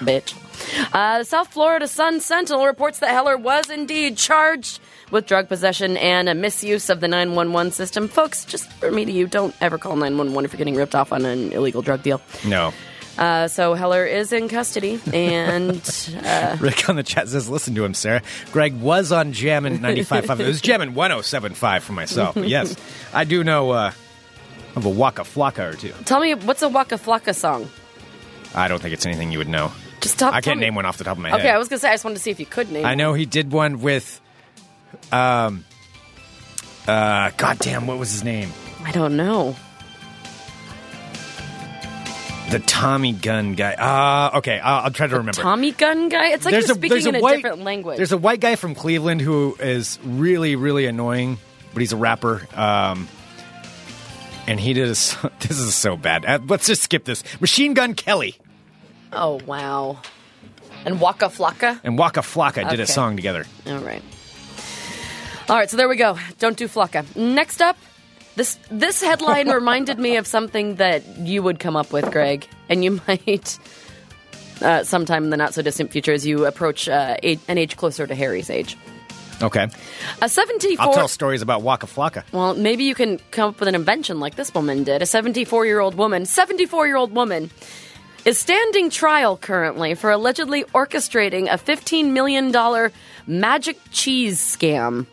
Bitch. 0.00 0.34
Uh, 0.94 1.18
the 1.18 1.24
South 1.24 1.48
Florida 1.48 1.86
Sun 1.88 2.20
Sentinel 2.20 2.64
reports 2.64 3.00
that 3.00 3.10
Heller 3.10 3.36
was 3.36 3.68
indeed 3.68 4.16
charged 4.16 4.80
with 5.12 5.26
drug 5.26 5.48
possession 5.48 5.96
and 5.96 6.28
a 6.28 6.34
misuse 6.34 6.90
of 6.90 7.00
the 7.00 7.06
911 7.06 7.72
system. 7.72 8.08
Folks, 8.08 8.44
just 8.44 8.68
for 8.72 8.90
me 8.90 9.04
to 9.04 9.12
you, 9.12 9.26
don't 9.28 9.54
ever 9.60 9.78
call 9.78 9.94
911 9.94 10.44
if 10.44 10.52
you're 10.52 10.58
getting 10.58 10.74
ripped 10.74 10.94
off 10.94 11.12
on 11.12 11.24
an 11.24 11.52
illegal 11.52 11.82
drug 11.82 12.02
deal. 12.02 12.20
No. 12.44 12.72
Uh, 13.18 13.46
so 13.46 13.74
Heller 13.74 14.06
is 14.06 14.32
in 14.32 14.48
custody, 14.48 14.98
and 15.12 15.76
uh, 16.24 16.56
Rick 16.60 16.88
on 16.88 16.96
the 16.96 17.02
chat 17.02 17.28
says, 17.28 17.48
listen 17.48 17.74
to 17.74 17.84
him, 17.84 17.92
Sarah. 17.92 18.22
Greg 18.52 18.74
was 18.80 19.12
on 19.12 19.32
Jammin' 19.32 19.78
95.5. 19.80 20.40
It 20.40 20.46
was 20.46 20.60
Jammin' 20.62 20.94
107.5 20.94 21.82
for 21.82 21.92
myself. 21.92 22.34
But 22.34 22.48
yes, 22.48 22.74
I 23.12 23.24
do 23.24 23.44
know 23.44 23.70
uh, 23.70 23.92
of 24.74 24.86
a 24.86 24.88
Waka 24.88 25.22
Flocka 25.22 25.74
or 25.74 25.76
two. 25.76 25.92
tell 26.06 26.20
me 26.20 26.34
what's 26.34 26.62
a 26.62 26.68
Waka 26.68 26.96
Flocka 26.96 27.34
song? 27.34 27.68
I 28.54 28.68
don't 28.68 28.80
think 28.80 28.94
it's 28.94 29.06
anything 29.06 29.30
you 29.30 29.38
would 29.38 29.48
know. 29.48 29.72
Just 30.00 30.18
tell. 30.18 30.32
I 30.32 30.40
can't 30.40 30.58
me. 30.58 30.66
name 30.66 30.74
one 30.74 30.84
off 30.84 30.98
the 30.98 31.04
top 31.04 31.16
of 31.16 31.22
my 31.22 31.30
head. 31.30 31.40
Okay, 31.40 31.50
I 31.50 31.58
was 31.58 31.68
gonna 31.68 31.80
say 31.80 31.90
I 31.90 31.94
just 31.94 32.04
wanted 32.04 32.16
to 32.16 32.22
see 32.22 32.30
if 32.30 32.40
you 32.40 32.46
could 32.46 32.70
name. 32.70 32.84
I 32.84 32.94
know 32.94 33.14
he 33.14 33.24
did 33.24 33.52
one 33.52 33.80
with, 33.80 34.20
um, 35.10 35.64
uh, 36.86 37.30
goddamn, 37.36 37.86
what 37.86 37.98
was 37.98 38.10
his 38.12 38.24
name? 38.24 38.50
I 38.84 38.92
don't 38.92 39.16
know. 39.16 39.56
The 42.50 42.58
Tommy 42.58 43.12
Gun 43.12 43.54
guy. 43.54 43.74
Uh, 43.74 44.38
okay, 44.38 44.58
I'll, 44.58 44.84
I'll 44.84 44.90
try 44.90 45.06
to 45.06 45.16
remember. 45.16 45.40
Tommy 45.40 45.72
Gun 45.72 46.08
guy. 46.08 46.28
It's 46.32 46.44
like 46.44 46.52
you're 46.52 46.62
speaking 46.62 47.06
in 47.06 47.14
a 47.14 47.20
white, 47.20 47.36
different 47.36 47.62
language. 47.62 47.96
There's 47.96 48.12
a 48.12 48.18
white 48.18 48.40
guy 48.40 48.56
from 48.56 48.74
Cleveland 48.74 49.20
who 49.22 49.56
is 49.58 49.98
really, 50.04 50.56
really 50.56 50.86
annoying, 50.86 51.38
but 51.72 51.80
he's 51.80 51.92
a 51.92 51.96
rapper. 51.96 52.46
Um, 52.54 53.08
and 54.46 54.60
he 54.60 54.74
did 54.74 54.84
a, 54.84 54.88
this 55.40 55.58
is 55.58 55.74
so 55.74 55.96
bad. 55.96 56.26
Uh, 56.26 56.40
let's 56.46 56.66
just 56.66 56.82
skip 56.82 57.04
this. 57.04 57.22
Machine 57.40 57.72
Gun 57.74 57.94
Kelly 57.94 58.36
oh 59.12 59.40
wow. 59.46 60.00
And 60.84 61.00
Waka 61.00 61.26
Flocka. 61.26 61.78
and 61.84 61.96
Waka 61.96 62.20
Flocka 62.20 62.68
did 62.68 62.80
a 62.80 62.86
song 62.86 63.14
together. 63.14 63.44
All 63.66 63.78
right. 63.78 64.02
All 65.52 65.58
right, 65.58 65.68
so 65.68 65.76
there 65.76 65.86
we 65.86 65.96
go. 65.96 66.16
Don't 66.38 66.56
do 66.56 66.66
Flakka. 66.66 67.14
Next 67.14 67.60
up, 67.60 67.76
this 68.36 68.58
this 68.70 69.02
headline 69.02 69.50
reminded 69.60 69.98
me 69.98 70.16
of 70.16 70.26
something 70.26 70.76
that 70.76 71.18
you 71.18 71.42
would 71.42 71.58
come 71.58 71.76
up 71.76 71.92
with, 71.92 72.10
Greg, 72.10 72.48
and 72.70 72.82
you 72.82 72.92
might 73.06 73.58
uh, 74.62 74.82
sometime 74.82 75.24
in 75.24 75.28
the 75.28 75.36
not 75.36 75.52
so 75.52 75.60
distant 75.60 75.92
future 75.92 76.14
as 76.14 76.26
you 76.26 76.46
approach 76.46 76.88
uh, 76.88 77.16
a- 77.22 77.38
an 77.48 77.58
age 77.58 77.76
closer 77.76 78.06
to 78.06 78.14
Harry's 78.14 78.48
age. 78.48 78.78
Okay, 79.42 79.68
A 80.22 80.28
74 80.30 80.86
I'll 80.86 80.94
tell 80.94 81.06
stories 81.06 81.42
about 81.42 81.60
Waka 81.60 81.86
Flocka. 81.86 82.24
Well, 82.32 82.54
maybe 82.54 82.84
you 82.84 82.94
can 82.94 83.18
come 83.30 83.50
up 83.50 83.60
with 83.60 83.68
an 83.68 83.74
invention 83.74 84.20
like 84.20 84.36
this 84.36 84.54
woman 84.54 84.84
did. 84.84 85.02
A 85.02 85.06
74 85.06 85.66
year 85.66 85.80
old 85.80 85.96
woman, 85.96 86.24
74 86.24 86.86
year 86.86 86.96
old 86.96 87.12
woman, 87.12 87.50
is 88.24 88.38
standing 88.38 88.88
trial 88.88 89.36
currently 89.36 89.92
for 89.96 90.10
allegedly 90.10 90.64
orchestrating 90.64 91.52
a 91.52 91.58
$15 91.58 92.12
million 92.12 92.90
magic 93.26 93.78
cheese 93.90 94.40
scam. 94.40 95.06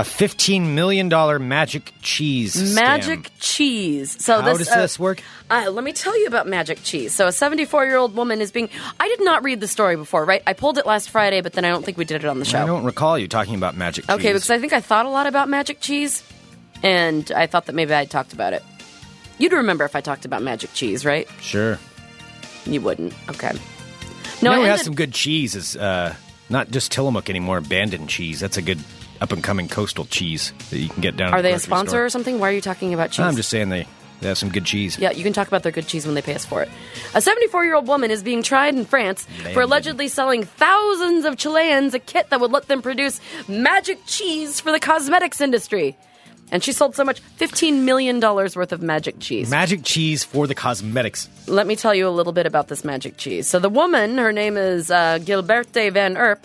A 0.00 0.04
fifteen 0.04 0.74
million 0.74 1.10
dollar 1.10 1.38
magic 1.38 1.92
cheese. 2.00 2.54
scam. 2.56 2.74
Magic 2.74 3.30
cheese. 3.38 4.16
So 4.24 4.40
How 4.40 4.48
this, 4.48 4.58
does 4.66 4.68
uh, 4.70 4.80
this 4.80 4.98
work? 4.98 5.22
Uh, 5.50 5.68
let 5.70 5.84
me 5.84 5.92
tell 5.92 6.18
you 6.18 6.26
about 6.26 6.46
magic 6.46 6.82
cheese. 6.82 7.14
So 7.14 7.26
a 7.26 7.32
74 7.32 7.84
year 7.84 7.98
old 7.98 8.16
woman 8.16 8.40
is 8.40 8.50
being. 8.50 8.70
I 8.98 9.08
did 9.08 9.22
not 9.22 9.44
read 9.44 9.60
the 9.60 9.68
story 9.68 9.96
before, 9.96 10.24
right? 10.24 10.42
I 10.46 10.54
pulled 10.54 10.78
it 10.78 10.86
last 10.86 11.10
Friday, 11.10 11.42
but 11.42 11.52
then 11.52 11.66
I 11.66 11.68
don't 11.68 11.84
think 11.84 11.98
we 11.98 12.06
did 12.06 12.24
it 12.24 12.28
on 12.28 12.38
the 12.38 12.46
show. 12.46 12.62
I 12.62 12.64
don't 12.64 12.84
recall 12.84 13.18
you 13.18 13.28
talking 13.28 13.56
about 13.56 13.76
magic 13.76 14.06
cheese. 14.06 14.14
Okay, 14.14 14.32
because 14.32 14.48
I 14.48 14.58
think 14.58 14.72
I 14.72 14.80
thought 14.80 15.04
a 15.04 15.10
lot 15.10 15.26
about 15.26 15.50
magic 15.50 15.80
cheese, 15.80 16.22
and 16.82 17.30
I 17.32 17.46
thought 17.46 17.66
that 17.66 17.74
maybe 17.74 17.94
I 17.94 18.06
talked 18.06 18.32
about 18.32 18.54
it. 18.54 18.62
You'd 19.36 19.52
remember 19.52 19.84
if 19.84 19.94
I 19.94 20.00
talked 20.00 20.24
about 20.24 20.40
magic 20.40 20.72
cheese, 20.72 21.04
right? 21.04 21.28
sure. 21.42 21.78
You 22.64 22.80
wouldn't. 22.80 23.12
Okay. 23.28 23.52
No, 24.40 24.52
No, 24.52 24.60
we 24.60 24.64
I 24.64 24.70
have 24.70 24.80
some 24.80 24.94
good 24.94 25.12
cheese. 25.12 25.54
Is 25.54 25.76
uh, 25.76 26.14
not 26.48 26.70
just 26.70 26.90
Tillamook 26.90 27.28
anymore. 27.28 27.58
Abandoned 27.58 28.08
cheese. 28.08 28.40
That's 28.40 28.56
a 28.56 28.62
good 28.62 28.78
up 29.20 29.32
and 29.32 29.42
coming 29.42 29.68
coastal 29.68 30.04
cheese 30.06 30.52
that 30.70 30.78
you 30.78 30.88
can 30.88 31.00
get 31.00 31.16
down. 31.16 31.32
Are 31.32 31.42
the 31.42 31.48
they 31.48 31.54
a 31.54 31.58
sponsor 31.58 31.90
store. 31.90 32.04
or 32.04 32.10
something? 32.10 32.38
Why 32.38 32.48
are 32.48 32.52
you 32.52 32.60
talking 32.60 32.94
about 32.94 33.10
cheese? 33.10 33.20
I'm 33.20 33.36
just 33.36 33.48
saying 33.50 33.68
they, 33.68 33.86
they 34.20 34.28
have 34.28 34.38
some 34.38 34.50
good 34.50 34.64
cheese. 34.64 34.98
Yeah, 34.98 35.10
you 35.12 35.22
can 35.22 35.32
talk 35.32 35.48
about 35.48 35.62
their 35.62 35.72
good 35.72 35.86
cheese 35.86 36.06
when 36.06 36.14
they 36.14 36.22
pay 36.22 36.34
us 36.34 36.44
for 36.44 36.62
it. 36.62 36.68
A 37.14 37.20
74 37.20 37.64
year 37.64 37.74
old 37.74 37.86
woman 37.86 38.10
is 38.10 38.22
being 38.22 38.42
tried 38.42 38.74
in 38.74 38.84
France 38.84 39.26
for 39.52 39.62
allegedly 39.62 40.08
selling 40.08 40.44
thousands 40.44 41.24
of 41.24 41.36
Chileans 41.36 41.94
a 41.94 41.98
kit 41.98 42.30
that 42.30 42.40
would 42.40 42.52
let 42.52 42.68
them 42.68 42.82
produce 42.82 43.20
magic 43.48 43.98
cheese 44.06 44.60
for 44.60 44.72
the 44.72 44.80
cosmetics 44.80 45.40
industry. 45.40 45.96
And 46.52 46.64
she 46.64 46.72
sold 46.72 46.96
so 46.96 47.04
much 47.04 47.22
$15 47.38 47.82
million 47.82 48.18
worth 48.20 48.72
of 48.72 48.82
magic 48.82 49.20
cheese. 49.20 49.48
Magic 49.50 49.84
cheese 49.84 50.24
for 50.24 50.48
the 50.48 50.54
cosmetics. 50.54 51.28
Let 51.46 51.66
me 51.66 51.76
tell 51.76 51.94
you 51.94 52.08
a 52.08 52.10
little 52.10 52.32
bit 52.32 52.44
about 52.44 52.66
this 52.66 52.84
magic 52.84 53.16
cheese. 53.16 53.46
So, 53.46 53.60
the 53.60 53.68
woman, 53.68 54.18
her 54.18 54.32
name 54.32 54.56
is 54.56 54.90
uh, 54.90 55.18
Gilberte 55.20 55.92
Van 55.92 56.16
Erp, 56.16 56.44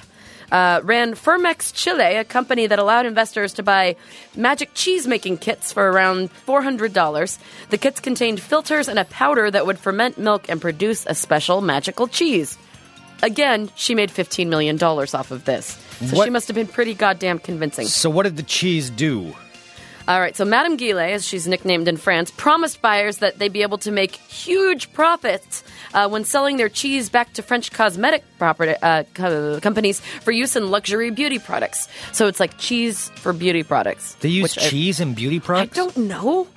uh, 0.52 0.82
ran 0.84 1.16
Firmex 1.16 1.74
Chile, 1.74 2.16
a 2.18 2.24
company 2.24 2.68
that 2.68 2.80
allowed 2.80 3.06
investors 3.06 3.54
to 3.54 3.64
buy 3.64 3.96
magic 4.36 4.72
cheese 4.74 5.08
making 5.08 5.38
kits 5.38 5.72
for 5.74 5.90
around 5.90 6.30
$400. 6.48 7.40
The 7.70 7.78
kits 7.78 8.00
contained 8.00 8.40
filters 8.40 8.88
and 8.88 9.00
a 9.00 9.06
powder 9.06 9.50
that 9.50 9.66
would 9.66 9.80
ferment 9.80 10.18
milk 10.18 10.46
and 10.50 10.62
produce 10.62 11.06
a 11.06 11.16
special 11.16 11.62
magical 11.62 12.08
cheese. 12.08 12.58
Again, 13.24 13.70
she 13.76 13.96
made 13.96 14.10
$15 14.12 14.48
million 14.48 14.82
off 14.82 15.32
of 15.32 15.46
this. 15.46 15.66
So 16.02 16.18
What- 16.18 16.26
she 16.26 16.30
must 16.30 16.48
have 16.48 16.56
been 16.56 16.68
pretty 16.68 16.94
goddamn 16.94 17.40
convincing. 17.40 17.88
So 17.88 18.10
what 18.10 18.24
did 18.24 18.38
the 18.38 18.44
cheese 18.44 18.90
do? 18.90 19.34
All 20.08 20.20
right, 20.20 20.36
so 20.36 20.46
Madame 20.46 20.78
Guillet, 20.78 21.14
as 21.14 21.26
she's 21.26 21.48
nicknamed 21.48 21.88
in 21.88 21.98
France, 21.98 22.30
promised 22.30 22.80
buyers 22.80 23.18
that 23.18 23.40
they'd 23.40 23.52
be 23.52 23.64
able 23.64 23.80
to 23.80 23.92
make 23.92 24.12
huge 24.16 24.94
profits 24.94 25.64
uh, 25.96 26.08
when 26.08 26.24
selling 26.26 26.58
their 26.58 26.70
cheese 26.70 27.10
back 27.10 27.34
to 27.34 27.42
French 27.42 27.72
cosmetic 27.72 28.24
property, 28.38 28.76
uh, 28.84 29.04
co- 29.16 29.60
companies 29.62 30.02
for 30.22 30.32
use 30.32 30.56
in 30.56 30.70
luxury 30.70 31.10
beauty 31.10 31.40
products. 31.40 31.88
So 32.12 32.28
it's 32.28 32.40
like 32.40 32.56
cheese 32.60 33.10
for 33.16 33.34
beauty 33.34 33.64
products. 33.64 34.14
They 34.20 34.30
use 34.30 34.44
which 34.44 34.60
I- 34.60 34.70
cheese 34.70 35.00
in 35.00 35.16
beauty 35.16 35.40
products? 35.40 35.76
I 35.76 35.82
don't 35.82 35.98
know. 35.98 36.48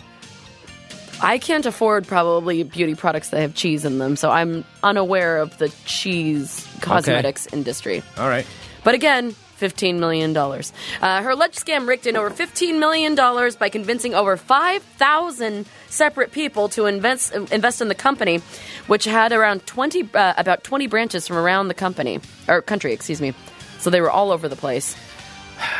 I 1.22 1.38
can't 1.38 1.64
afford 1.64 2.06
probably 2.06 2.62
beauty 2.64 2.94
products 2.94 3.30
that 3.30 3.40
have 3.40 3.54
cheese 3.54 3.86
in 3.86 3.96
them, 3.98 4.16
so 4.16 4.30
I'm 4.30 4.62
unaware 4.82 5.38
of 5.38 5.56
the 5.56 5.70
cheese 5.86 6.68
cosmetics 6.82 7.46
industry. 7.50 8.02
All 8.18 8.28
right. 8.28 8.46
But 8.84 8.94
again, 8.94 9.34
$15 9.58 9.98
million. 9.98 10.36
Uh, 10.36 11.22
her 11.22 11.30
alleged 11.30 11.64
scam 11.64 11.86
raked 11.86 12.06
in 12.06 12.16
over 12.16 12.30
$15 12.30 12.78
million 12.78 13.14
by 13.14 13.68
convincing 13.68 14.14
over 14.14 14.36
5,000 14.36 15.66
separate 15.88 16.32
people 16.32 16.68
to 16.70 16.86
invest, 16.86 17.32
invest 17.32 17.80
in 17.80 17.88
the 17.88 17.94
company, 17.94 18.38
which 18.86 19.04
had 19.04 19.32
around 19.32 19.66
20, 19.66 20.10
uh, 20.14 20.34
about 20.36 20.64
20 20.64 20.86
branches 20.86 21.26
from 21.26 21.36
around 21.36 21.68
the 21.68 21.74
company, 21.74 22.20
or 22.46 22.62
country, 22.62 22.92
excuse 22.92 23.20
me. 23.20 23.34
So 23.78 23.90
they 23.90 24.00
were 24.00 24.10
all 24.10 24.30
over 24.30 24.48
the 24.48 24.56
place. 24.56 24.96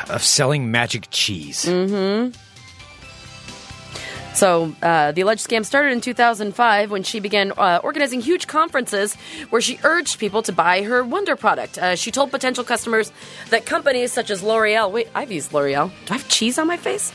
Of 0.09 0.25
selling 0.25 0.71
magic 0.71 1.09
cheese. 1.11 1.65
Mm. 1.65 2.35
So 4.39 4.73
uh, 4.83 5.11
the 5.11 5.23
alleged 5.23 5.45
scam 5.45 5.67
started 5.67 5.91
in 5.91 6.01
2005 6.01 6.93
when 6.93 7.03
she 7.03 7.19
began 7.19 7.51
uh, 7.59 7.81
organizing 7.83 8.21
huge 8.21 8.47
conferences 8.47 9.17
where 9.51 9.61
she 9.61 9.81
urged 9.83 10.21
people 10.21 10.43
to 10.43 10.53
buy 10.53 10.83
her 10.85 11.03
Wonder 11.03 11.35
product. 11.35 11.77
Uh, 11.77 11.97
she 11.97 12.13
told 12.13 12.31
potential 12.31 12.63
customers 12.63 13.11
that 13.51 13.67
companies 13.67 14.13
such 14.13 14.31
as 14.31 14.41
L'Oreal. 14.41 14.93
Wait, 14.93 15.09
I've 15.13 15.33
used 15.33 15.53
L'Oreal. 15.53 15.91
Do 16.07 16.15
I 16.15 16.19
have 16.19 16.29
cheese 16.29 16.57
on 16.57 16.69
my 16.69 16.77
face? 16.77 17.13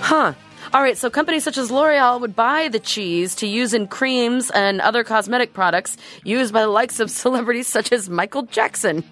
Huh. 0.00 0.34
All 0.74 0.82
right, 0.82 0.98
so 0.98 1.08
companies 1.08 1.44
such 1.44 1.58
as 1.58 1.70
L'Oreal 1.70 2.20
would 2.20 2.34
buy 2.34 2.66
the 2.66 2.80
cheese 2.80 3.36
to 3.36 3.46
use 3.46 3.72
in 3.72 3.86
creams 3.86 4.50
and 4.50 4.80
other 4.80 5.04
cosmetic 5.04 5.52
products 5.52 5.96
used 6.24 6.52
by 6.52 6.62
the 6.62 6.68
likes 6.68 6.98
of 6.98 7.08
celebrities 7.22 7.68
such 7.68 7.92
as 7.92 8.10
Michael 8.10 8.42
Jackson. 8.42 9.04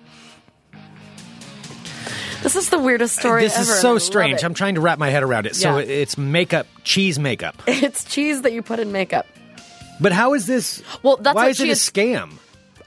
This 2.42 2.54
is 2.56 2.70
the 2.70 2.78
weirdest 2.78 3.16
story 3.18 3.42
this 3.42 3.54
ever. 3.54 3.62
is 3.62 3.80
so 3.80 3.98
strange. 3.98 4.44
I'm 4.44 4.54
trying 4.54 4.76
to 4.76 4.80
wrap 4.80 4.98
my 4.98 5.10
head 5.10 5.22
around 5.22 5.46
it. 5.46 5.56
So 5.56 5.78
Yeah. 5.78 5.84
it's 5.84 6.16
makeup, 6.16 6.66
cheese 6.84 7.18
makeup. 7.18 7.60
It's 7.66 8.04
cheese 8.04 8.42
that 8.42 8.52
you 8.52 8.62
put 8.62 8.78
in 8.78 8.92
makeup. 8.92 9.26
But 10.00 10.12
how 10.12 10.34
is 10.34 10.46
this? 10.46 10.82
Well, 11.02 11.16
that's 11.16 11.34
why 11.34 11.48
is 11.48 11.60
it 11.60 11.68
a 11.68 11.72
scam? 11.72 12.32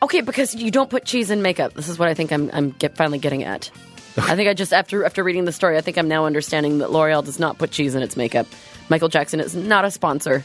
Okay, 0.01 0.21
because 0.21 0.55
you 0.55 0.71
don't 0.71 0.89
put 0.89 1.03
cheese 1.05 1.29
in 1.29 1.41
makeup. 1.41 1.73
This 1.73 1.89
is 1.89 1.99
what 1.99 2.07
I 2.07 2.13
think 2.13 2.31
I'm 2.31 2.49
I'm 2.53 2.71
get, 2.71 2.95
finally 2.95 3.19
getting 3.19 3.43
at. 3.43 3.69
I 4.17 4.35
think 4.35 4.49
I 4.49 4.53
just 4.53 4.73
after 4.73 5.03
after 5.05 5.23
reading 5.23 5.45
the 5.45 5.51
story, 5.51 5.77
I 5.77 5.81
think 5.81 5.97
I'm 5.97 6.07
now 6.07 6.25
understanding 6.25 6.79
that 6.79 6.91
L'Oreal 6.91 7.23
does 7.23 7.39
not 7.39 7.57
put 7.57 7.71
cheese 7.71 7.93
in 7.95 8.01
its 8.01 8.15
makeup. 8.17 8.47
Michael 8.89 9.09
Jackson 9.09 9.39
is 9.41 9.55
not 9.55 9.83
a 9.85 9.91
sponsor. 9.91 10.43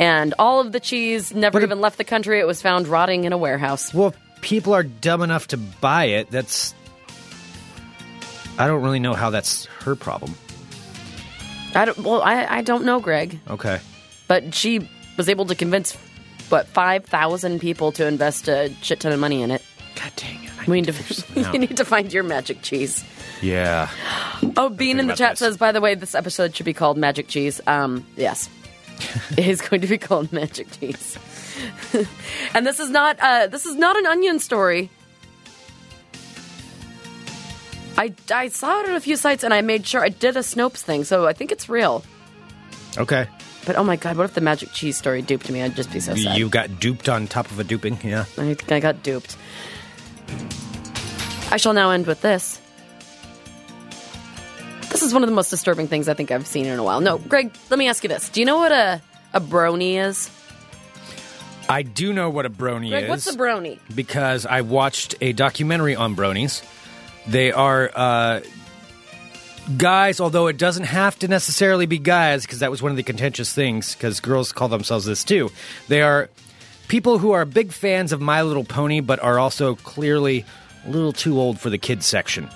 And 0.00 0.34
all 0.38 0.60
of 0.60 0.72
the 0.72 0.80
cheese 0.80 1.34
never 1.34 1.52
But 1.58 1.62
it- 1.62 1.66
even 1.66 1.80
left 1.80 1.98
the 1.98 2.04
country. 2.04 2.40
It 2.40 2.46
was 2.46 2.60
found 2.62 2.88
rotting 2.88 3.24
in 3.24 3.32
a 3.32 3.38
warehouse. 3.38 3.92
Well, 3.94 4.08
if 4.08 4.40
people 4.40 4.72
are 4.74 4.82
dumb 4.82 5.20
enough 5.22 5.48
to 5.48 5.58
buy 5.58 6.06
it. 6.06 6.30
That's. 6.30 6.74
I 8.58 8.66
don't 8.66 8.82
really 8.82 8.98
know 9.00 9.14
how 9.14 9.30
that's 9.30 9.64
her 9.84 9.94
problem. 9.96 10.34
I 11.74 11.86
don't, 11.86 11.98
well, 11.98 12.22
I, 12.22 12.44
I 12.58 12.62
don't 12.62 12.84
know, 12.84 13.00
Greg, 13.00 13.38
Okay. 13.48 13.80
but 14.28 14.54
she 14.54 14.88
was 15.16 15.28
able 15.28 15.46
to 15.46 15.54
convince 15.54 15.94
what 16.50 16.66
five 16.66 17.06
thousand 17.06 17.60
people 17.60 17.92
to 17.92 18.06
invest 18.06 18.46
a 18.48 18.70
shit 18.82 19.00
ton 19.00 19.12
of 19.12 19.18
money 19.20 19.42
in 19.42 19.50
it. 19.50 19.62
God 19.96 20.12
dang 20.16 20.44
it. 20.44 20.50
I 20.60 20.64
We 20.70 20.80
need 20.80 20.86
to 20.86 20.92
figure 20.92 21.14
to, 21.14 21.20
something 21.22 21.44
out. 21.46 21.54
you 21.54 21.60
need 21.60 21.76
to 21.78 21.84
find 21.84 22.12
your 22.12 22.24
magic 22.24 22.60
cheese. 22.62 23.02
Yeah. 23.40 23.88
Oh, 24.56 24.68
Bean 24.68 25.00
in 25.00 25.06
the 25.06 25.14
chat 25.16 25.32
this. 25.32 25.38
says, 25.40 25.56
by 25.56 25.72
the 25.72 25.80
way, 25.80 25.94
this 25.94 26.14
episode 26.14 26.54
should 26.54 26.66
be 26.66 26.74
called 26.74 26.96
Magic 26.98 27.26
Cheese. 27.28 27.60
Um, 27.66 28.06
yes. 28.16 28.48
it 29.36 29.46
is 29.48 29.60
going 29.62 29.80
to 29.80 29.88
be 29.88 29.98
called 29.98 30.32
Magic 30.32 30.70
Cheese. 30.78 31.18
and 32.54 32.66
this 32.66 32.78
is 32.80 32.90
not 32.90 33.18
uh, 33.20 33.46
this 33.48 33.66
is 33.66 33.74
not 33.76 33.96
an 33.96 34.06
onion 34.06 34.38
story. 34.38 34.90
I, 37.98 38.14
I 38.32 38.48
saw 38.48 38.80
it 38.80 38.88
on 38.88 38.94
a 38.94 39.00
few 39.00 39.16
sites 39.16 39.44
and 39.44 39.52
I 39.52 39.60
made 39.60 39.86
sure 39.86 40.02
I 40.02 40.08
did 40.08 40.36
a 40.36 40.40
Snopes 40.40 40.78
thing, 40.78 41.04
so 41.04 41.26
I 41.26 41.32
think 41.32 41.52
it's 41.52 41.68
real. 41.68 42.04
Okay. 42.98 43.26
But 43.64 43.76
oh 43.76 43.84
my 43.84 43.96
god, 43.96 44.16
what 44.16 44.24
if 44.24 44.34
the 44.34 44.40
magic 44.40 44.72
cheese 44.72 44.96
story 44.96 45.22
duped 45.22 45.48
me? 45.50 45.62
I'd 45.62 45.76
just 45.76 45.92
be 45.92 46.00
so 46.00 46.14
sad. 46.14 46.36
You 46.36 46.48
got 46.48 46.80
duped 46.80 47.08
on 47.08 47.26
top 47.26 47.50
of 47.50 47.58
a 47.58 47.64
duping. 47.64 47.98
Yeah. 48.02 48.24
I, 48.36 48.56
I 48.68 48.80
got 48.80 49.02
duped. 49.02 49.36
I 51.50 51.58
shall 51.58 51.74
now 51.74 51.90
end 51.90 52.06
with 52.06 52.22
this. 52.22 52.60
This 54.90 55.02
is 55.02 55.14
one 55.14 55.22
of 55.22 55.28
the 55.28 55.34
most 55.34 55.50
disturbing 55.50 55.86
things 55.88 56.08
I 56.08 56.14
think 56.14 56.30
I've 56.30 56.46
seen 56.46 56.66
in 56.66 56.78
a 56.78 56.82
while. 56.82 57.00
No, 57.00 57.18
Greg, 57.18 57.52
let 57.70 57.78
me 57.78 57.88
ask 57.88 58.02
you 58.02 58.08
this. 58.08 58.28
Do 58.28 58.40
you 58.40 58.46
know 58.46 58.56
what 58.58 58.72
a, 58.72 59.00
a 59.32 59.40
brony 59.40 59.94
is? 59.96 60.30
I 61.68 61.82
do 61.82 62.12
know 62.12 62.28
what 62.30 62.44
a 62.44 62.50
brony 62.50 62.90
Greg, 62.90 63.04
is. 63.04 63.08
what's 63.08 63.26
a 63.26 63.32
brony? 63.38 63.78
because 63.94 64.44
I 64.44 64.62
watched 64.62 65.14
a 65.20 65.32
documentary 65.32 65.94
on 65.96 66.16
bronies. 66.16 66.62
They 67.26 67.52
are 67.52 67.90
uh, 67.94 68.40
guys, 69.78 70.20
although 70.20 70.48
it 70.48 70.56
doesn't 70.58 70.84
have 70.84 71.18
to 71.20 71.28
necessarily 71.28 71.86
be 71.86 71.98
guys, 71.98 72.42
because 72.44 72.58
that 72.60 72.70
was 72.70 72.82
one 72.82 72.90
of 72.90 72.96
the 72.96 73.02
contentious 73.02 73.52
things, 73.52 73.94
because 73.94 74.20
girls 74.20 74.52
call 74.52 74.68
themselves 74.68 75.04
this 75.04 75.22
too. 75.24 75.50
They 75.88 76.02
are 76.02 76.28
people 76.88 77.18
who 77.18 77.32
are 77.32 77.44
big 77.44 77.72
fans 77.72 78.12
of 78.12 78.20
My 78.20 78.42
Little 78.42 78.64
Pony, 78.64 79.00
but 79.00 79.20
are 79.20 79.38
also 79.38 79.76
clearly 79.76 80.44
a 80.86 80.90
little 80.90 81.12
too 81.12 81.38
old 81.38 81.60
for 81.60 81.70
the 81.70 81.78
kids 81.78 82.06
section. 82.06 82.48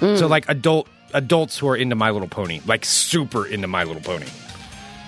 So, 0.00 0.28
like 0.28 0.48
adult 0.48 0.86
adults 1.12 1.58
who 1.58 1.66
are 1.68 1.76
into 1.76 1.96
My 1.96 2.10
Little 2.10 2.28
Pony, 2.28 2.60
like 2.66 2.84
super 2.84 3.44
into 3.44 3.66
My 3.66 3.82
Little 3.82 4.02
Pony, 4.02 4.26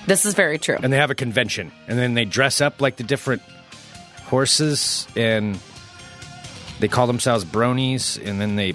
This 0.07 0.25
is 0.27 0.35
very 0.35 0.59
true. 0.59 0.77
and 0.83 0.93
they 0.93 0.97
have 0.97 1.11
a 1.13 1.15
convention, 1.15 1.71
and 1.87 1.97
then 1.97 2.15
they 2.15 2.25
dress 2.25 2.61
up 2.61 2.81
like 2.81 2.97
the 2.97 3.05
different 3.05 3.43
horses 4.25 5.07
and 5.15 5.61
they 6.81 6.89
call 6.89 7.07
themselves 7.07 7.45
bronies 7.45 8.19
and 8.25 8.41
then 8.41 8.57
they 8.57 8.75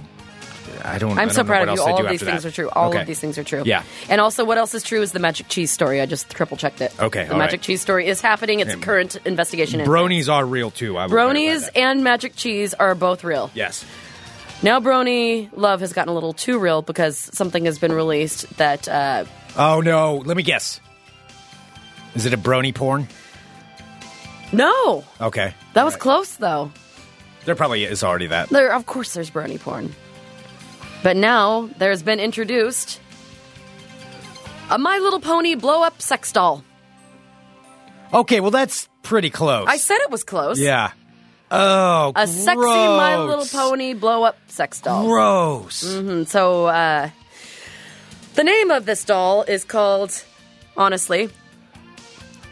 i 0.83 0.97
don't 0.97 1.17
I 1.17 1.21
I'm 1.23 1.27
don't 1.29 1.35
so 1.35 1.41
know 1.41 1.47
proud 1.47 1.67
of 1.69 1.75
you. 1.77 1.83
All 1.83 2.03
of 2.05 2.09
these 2.09 2.21
things 2.21 2.43
that. 2.43 2.49
are 2.49 2.51
true. 2.51 2.69
All 2.69 2.89
Okay. 2.89 3.01
of 3.01 3.07
these 3.07 3.19
things 3.19 3.37
are 3.37 3.43
true. 3.43 3.63
Yeah. 3.65 3.83
And 4.09 4.19
also, 4.21 4.43
what 4.45 4.57
else 4.57 4.73
is 4.75 4.83
true 4.83 5.01
is 5.01 5.11
the 5.13 5.19
magic 5.19 5.47
cheese 5.47 5.71
story. 5.71 5.99
I 6.01 6.05
just 6.05 6.29
triple 6.29 6.57
checked 6.57 6.81
it. 6.81 6.93
Okay, 6.99 7.25
The 7.27 7.35
magic 7.35 7.59
right. 7.59 7.61
cheese 7.61 7.81
story 7.81 8.07
is 8.07 8.19
happening. 8.21 8.59
It's 8.59 8.73
a 8.73 8.77
current 8.77 9.15
investigation. 9.25 9.79
in 9.79 9.87
bronies 9.87 10.31
are 10.31 10.45
real 10.45 10.69
too 10.71 10.97
I 10.97 11.07
Bronies 11.07 11.67
and 11.75 12.03
magic 12.03 12.35
cheese 12.35 12.73
are 12.75 12.93
both 12.93 13.23
real. 13.23 13.49
yes 13.55 13.83
Now, 14.61 14.79
Brony 14.79 15.49
love 15.55 15.79
has 15.79 15.93
gotten 15.93 16.09
a 16.11 16.13
little 16.13 16.33
too 16.33 16.59
real 16.59 16.81
because 16.81 17.17
something 17.17 17.65
has 17.65 17.79
been 17.79 17.91
released 17.93 18.57
that 18.57 18.87
uh, 18.87 19.25
oh 19.57 19.81
no 19.81 20.17
let 20.25 20.35
me 20.37 20.43
guess 20.43 20.79
is 22.15 22.25
it 22.25 22.33
a 22.33 22.37
brony 22.37 22.73
porn 22.75 23.07
no, 24.51 25.03
okay 25.19 25.53
that 25.73 25.83
was 25.85 25.95
close 25.95 26.35
though. 26.35 26.71
There 27.45 27.55
probably 27.55 27.83
is 27.85 28.03
already 28.03 28.27
that 28.27 28.49
There, 28.49 28.73
of 28.73 28.85
course, 28.85 29.13
there's 29.13 29.29
Brony 29.31 29.59
porn, 29.59 29.93
but 31.03 31.15
now 31.15 31.69
there's 31.77 32.03
been 32.03 32.19
introduced 32.19 32.99
a 34.69 34.77
My 34.77 34.97
Little 34.97 35.19
Pony 35.19 35.55
blow 35.55 35.83
up 35.83 36.01
sex 36.01 36.31
doll. 36.31 36.63
okay 38.13 38.39
well 38.39 38.51
that's 38.51 38.89
pretty 39.03 39.29
close 39.29 39.67
I 39.69 39.77
said 39.77 39.97
it 40.01 40.09
was 40.09 40.23
close. 40.23 40.59
yeah 40.59 40.91
oh 41.51 42.11
a 42.15 42.25
sexy 42.27 42.57
My. 42.57 43.17
Little 43.17 43.45
Pony 43.45 43.93
blow 43.93 44.23
up 44.23 44.37
sex 44.47 44.81
doll. 44.81 45.05
gross 45.05 45.83
And 45.93 46.27
so, 46.27 46.65
uh, 46.65 47.09
the 48.33 48.43
name 48.43 48.71
of 48.71 48.85
this 48.85 49.05
doll 49.05 49.43
is 49.43 49.63
called, 49.63 50.23
honestly, 50.75 51.29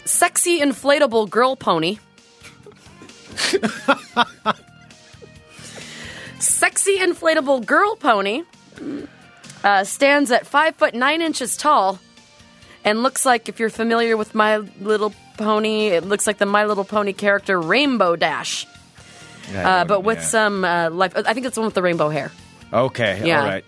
Sexy 0.06 0.60
Inflatable 0.62 1.30
Girl 1.30 1.56
Pony. 1.56 1.98
Sexy 6.44 6.98
Inflatable 6.98 7.66
Girl 7.66 7.96
Pony 7.96 8.44
uh, 9.64 9.84
stands 9.84 10.32
at 10.32 10.46
five 10.46 10.76
foot 10.76 10.94
nine 10.94 11.22
inches 11.22 11.56
tall 11.58 12.00
and 12.84 13.02
looks 13.02 13.26
like, 13.26 13.48
if 13.48 13.60
you're 13.62 13.70
familiar 13.70 14.18
with 14.18 14.36
My 14.36 14.58
Little 14.58 15.14
Pony, 15.38 15.88
it 15.88 16.04
looks 16.04 16.28
like 16.28 16.38
the 16.38 16.46
My 16.46 16.66
Little 16.66 16.84
Pony 16.84 17.14
character 17.14 17.60
Rainbow 17.60 18.18
Dash, 18.18 18.68
uh, 19.56 19.86
but 19.86 20.04
with 20.04 20.18
Yeah. 20.18 20.24
some 20.24 20.66
uh, 20.66 20.90
life. 20.90 21.14
I 21.16 21.34
think 21.34 21.46
it's 21.46 21.56
the 21.56 21.62
one 21.62 21.68
with 21.68 21.76
the 21.76 21.82
rainbow 21.82 22.10
hair 22.10 22.32
okay 22.74 23.22
Yeah. 23.24 23.40
all 23.42 23.48
right 23.48 23.66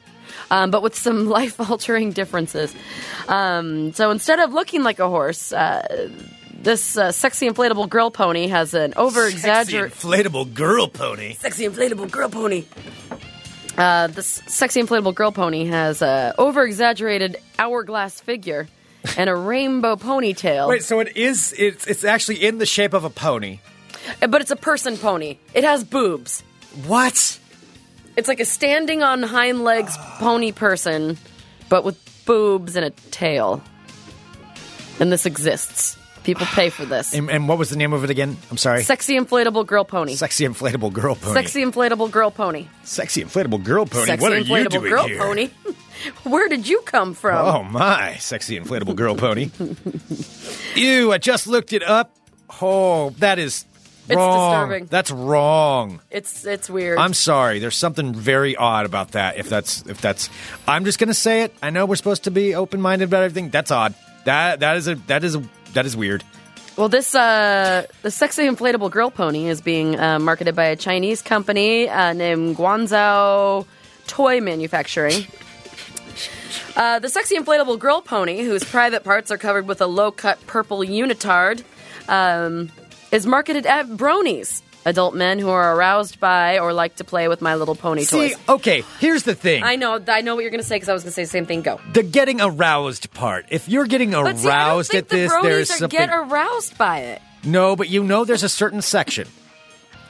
um, 0.51 0.69
but 0.71 0.81
with 0.83 0.95
some 0.95 1.27
life 1.37 1.59
altering 1.71 2.11
differences. 2.11 2.75
Um, 3.27 3.93
so 3.93 4.11
instead 4.11 4.39
of 4.39 4.51
looking 4.53 4.83
like 4.83 4.99
a 4.99 5.07
horse, 5.07 5.53
uh, 5.53 6.09
this 6.65 6.97
uh, 6.97 7.11
sexy 7.11 7.47
inflatable 7.47 7.87
girl 7.87 8.09
pony 8.11 8.47
has 8.47 8.73
an 8.73 8.93
over 8.97 9.27
exaggerated. 9.27 9.93
inflatable 9.97 10.51
girl 10.53 10.87
pony 10.87 11.35
Sexy 11.35 11.65
inflatable 11.67 12.09
girl 12.11 12.27
pony. 12.27 12.65
Uh, 13.77 14.07
this 14.07 14.41
sexy 14.47 14.81
inflatable 14.81 15.13
girl 15.13 15.31
pony 15.31 15.65
has 15.65 16.01
a 16.01 16.33
over 16.37 16.63
exaggerated 16.63 17.37
hourglass 17.59 18.19
figure 18.19 18.67
and 19.15 19.29
a 19.29 19.35
rainbow 19.35 19.95
ponytail. 19.95 20.67
wait 20.67 20.83
so 20.83 20.99
it 20.99 21.15
is 21.15 21.53
it's 21.57 21.85
it's 21.85 22.03
actually 22.03 22.43
in 22.43 22.57
the 22.57 22.65
shape 22.65 22.93
of 22.93 23.03
a 23.03 23.09
pony 23.11 23.59
But 24.19 24.41
it's 24.41 24.51
a 24.51 24.55
person 24.55 24.97
pony. 24.97 25.37
It 25.53 25.63
has 25.63 25.83
boobs. 25.83 26.41
what 26.87 27.39
It's 28.17 28.27
like 28.27 28.39
a 28.39 28.45
standing 28.45 29.03
on 29.03 29.21
hind 29.23 29.63
legs 29.63 29.95
pony 30.19 30.51
person 30.51 31.17
but 31.69 31.83
with 31.83 31.97
boobs 32.25 32.75
and 32.75 32.85
a 32.85 32.89
tail. 33.11 33.61
And 34.99 35.11
this 35.11 35.25
exists. 35.27 35.97
People 36.25 36.45
pay 36.47 36.69
for 36.69 36.85
this. 36.85 37.13
And, 37.13 37.29
and 37.29 37.47
what 37.47 37.57
was 37.57 37.69
the 37.69 37.75
name 37.77 37.93
of 37.93 38.03
it 38.03 38.09
again? 38.09 38.35
I'm 38.51 38.57
sorry. 38.57 38.83
Sexy 38.83 39.15
inflatable 39.17 39.65
girl 39.65 39.85
pony. 39.85 40.15
Sexy 40.15 40.43
inflatable 40.45 40.91
girl 40.91 41.15
pony. 41.15 41.33
Sexy 41.35 41.63
inflatable 41.63 42.11
girl 42.11 42.31
pony. 42.31 42.67
Sexy 42.83 43.23
inflatable 43.23 43.63
girl 43.63 43.85
pony. 43.85 44.07
Sexy 44.07 44.21
what 44.23 44.33
are 44.33 44.37
inflatable 44.41 44.63
you 44.63 44.69
doing 44.69 44.89
girl 44.89 45.07
here? 45.07 45.17
pony. 45.19 45.49
Where 46.23 46.49
did 46.49 46.67
you 46.67 46.81
come 46.81 47.13
from? 47.13 47.37
Oh 47.37 47.63
my, 47.63 48.15
sexy 48.15 48.59
inflatable 48.59 48.95
girl 48.95 49.15
pony. 49.15 49.49
Ew, 50.75 51.11
I 51.13 51.17
just 51.19 51.47
looked 51.47 51.73
it 51.73 51.83
up. 51.83 52.11
Oh, 52.61 53.11
that 53.19 53.39
is 53.39 53.65
It's 54.07 54.15
wrong. 54.15 54.69
disturbing. 54.69 54.85
That's 54.87 55.11
wrong. 55.11 56.01
It's 56.11 56.45
it's 56.45 56.69
weird. 56.69 56.97
I'm 56.97 57.13
sorry. 57.13 57.59
There's 57.59 57.77
something 57.77 58.13
very 58.13 58.55
odd 58.55 58.85
about 58.85 59.11
that. 59.11 59.37
If 59.37 59.47
that's 59.49 59.83
if 59.87 60.01
that's 60.01 60.29
I'm 60.67 60.85
just 60.85 60.99
going 60.99 61.07
to 61.07 61.13
say 61.13 61.43
it. 61.43 61.53
I 61.61 61.69
know 61.69 61.85
we're 61.85 61.95
supposed 61.95 62.23
to 62.25 62.31
be 62.31 62.55
open-minded 62.55 63.05
about 63.09 63.23
everything. 63.23 63.49
That's 63.49 63.71
odd. 63.71 63.93
That 64.25 64.59
that 64.61 64.77
is 64.77 64.87
a 64.87 64.95
that 65.07 65.23
is 65.23 65.35
a 65.35 65.43
that 65.75 65.85
is 65.85 65.95
weird. 65.95 66.23
Well, 66.75 66.89
this 66.89 67.15
uh, 67.15 67.85
the 68.01 68.11
sexy 68.11 68.43
inflatable 68.43 68.91
girl 68.91 69.09
pony 69.09 69.47
is 69.47 69.61
being 69.61 69.97
uh, 69.97 70.19
marketed 70.19 70.55
by 70.55 70.65
a 70.65 70.75
Chinese 70.75 71.21
company 71.21 71.87
uh, 71.87 72.11
named 72.11 72.57
Guangzhou 72.57 73.65
Toy 74.07 74.41
Manufacturing. 74.41 75.25
Uh, 76.75 76.99
the 76.99 77.07
sexy 77.07 77.37
inflatable 77.37 77.79
girl 77.79 78.01
pony, 78.01 78.43
whose 78.43 78.61
private 78.61 79.03
parts 79.05 79.31
are 79.31 79.37
covered 79.37 79.65
with 79.65 79.79
a 79.79 79.87
low-cut 79.87 80.45
purple 80.45 80.79
unitard, 80.79 81.63
um, 82.09 82.69
is 83.13 83.25
marketed 83.25 83.65
at 83.65 83.87
bronies, 83.87 84.61
adult 84.85 85.15
men 85.15 85.39
who 85.39 85.49
are 85.49 85.75
aroused 85.75 86.19
by 86.19 86.59
or 86.59 86.71
like 86.73 86.95
to 86.97 87.03
play 87.03 87.27
with 87.27 87.41
My 87.41 87.55
Little 87.55 87.75
Pony 87.75 88.03
See, 88.03 88.29
toys. 88.29 88.39
okay, 88.47 88.83
here's 88.99 89.23
the 89.23 89.33
thing. 89.35 89.63
I 89.63 89.75
know, 89.75 89.99
I 90.07 90.21
know 90.21 90.35
what 90.35 90.41
you're 90.41 90.51
going 90.51 90.61
to 90.61 90.67
say 90.67 90.75
because 90.75 90.89
I 90.89 90.93
was 90.93 91.03
going 91.03 91.09
to 91.11 91.15
say 91.15 91.23
the 91.23 91.29
same 91.29 91.45
thing. 91.45 91.61
Go. 91.63 91.79
the 91.93 92.03
getting 92.03 92.39
aroused 92.41 93.11
part. 93.13 93.45
If 93.49 93.67
you're 93.67 93.85
getting 93.87 94.11
But 94.11 94.37
see, 94.37 94.47
I 94.47 94.65
don't 94.67 94.69
aroused 94.77 94.91
think 94.91 95.03
at 95.05 95.09
this, 95.09 95.31
the 95.31 95.39
there's 95.41 95.69
bronies 95.69 95.73
are 95.73 95.77
something 95.79 95.99
get 95.99 96.09
aroused 96.11 96.77
by 96.77 96.99
it. 96.99 97.21
No, 97.43 97.75
but 97.75 97.89
you 97.89 98.03
know 98.03 98.25
there's 98.25 98.43
a 98.43 98.49
certain 98.49 98.81
section. 98.81 99.27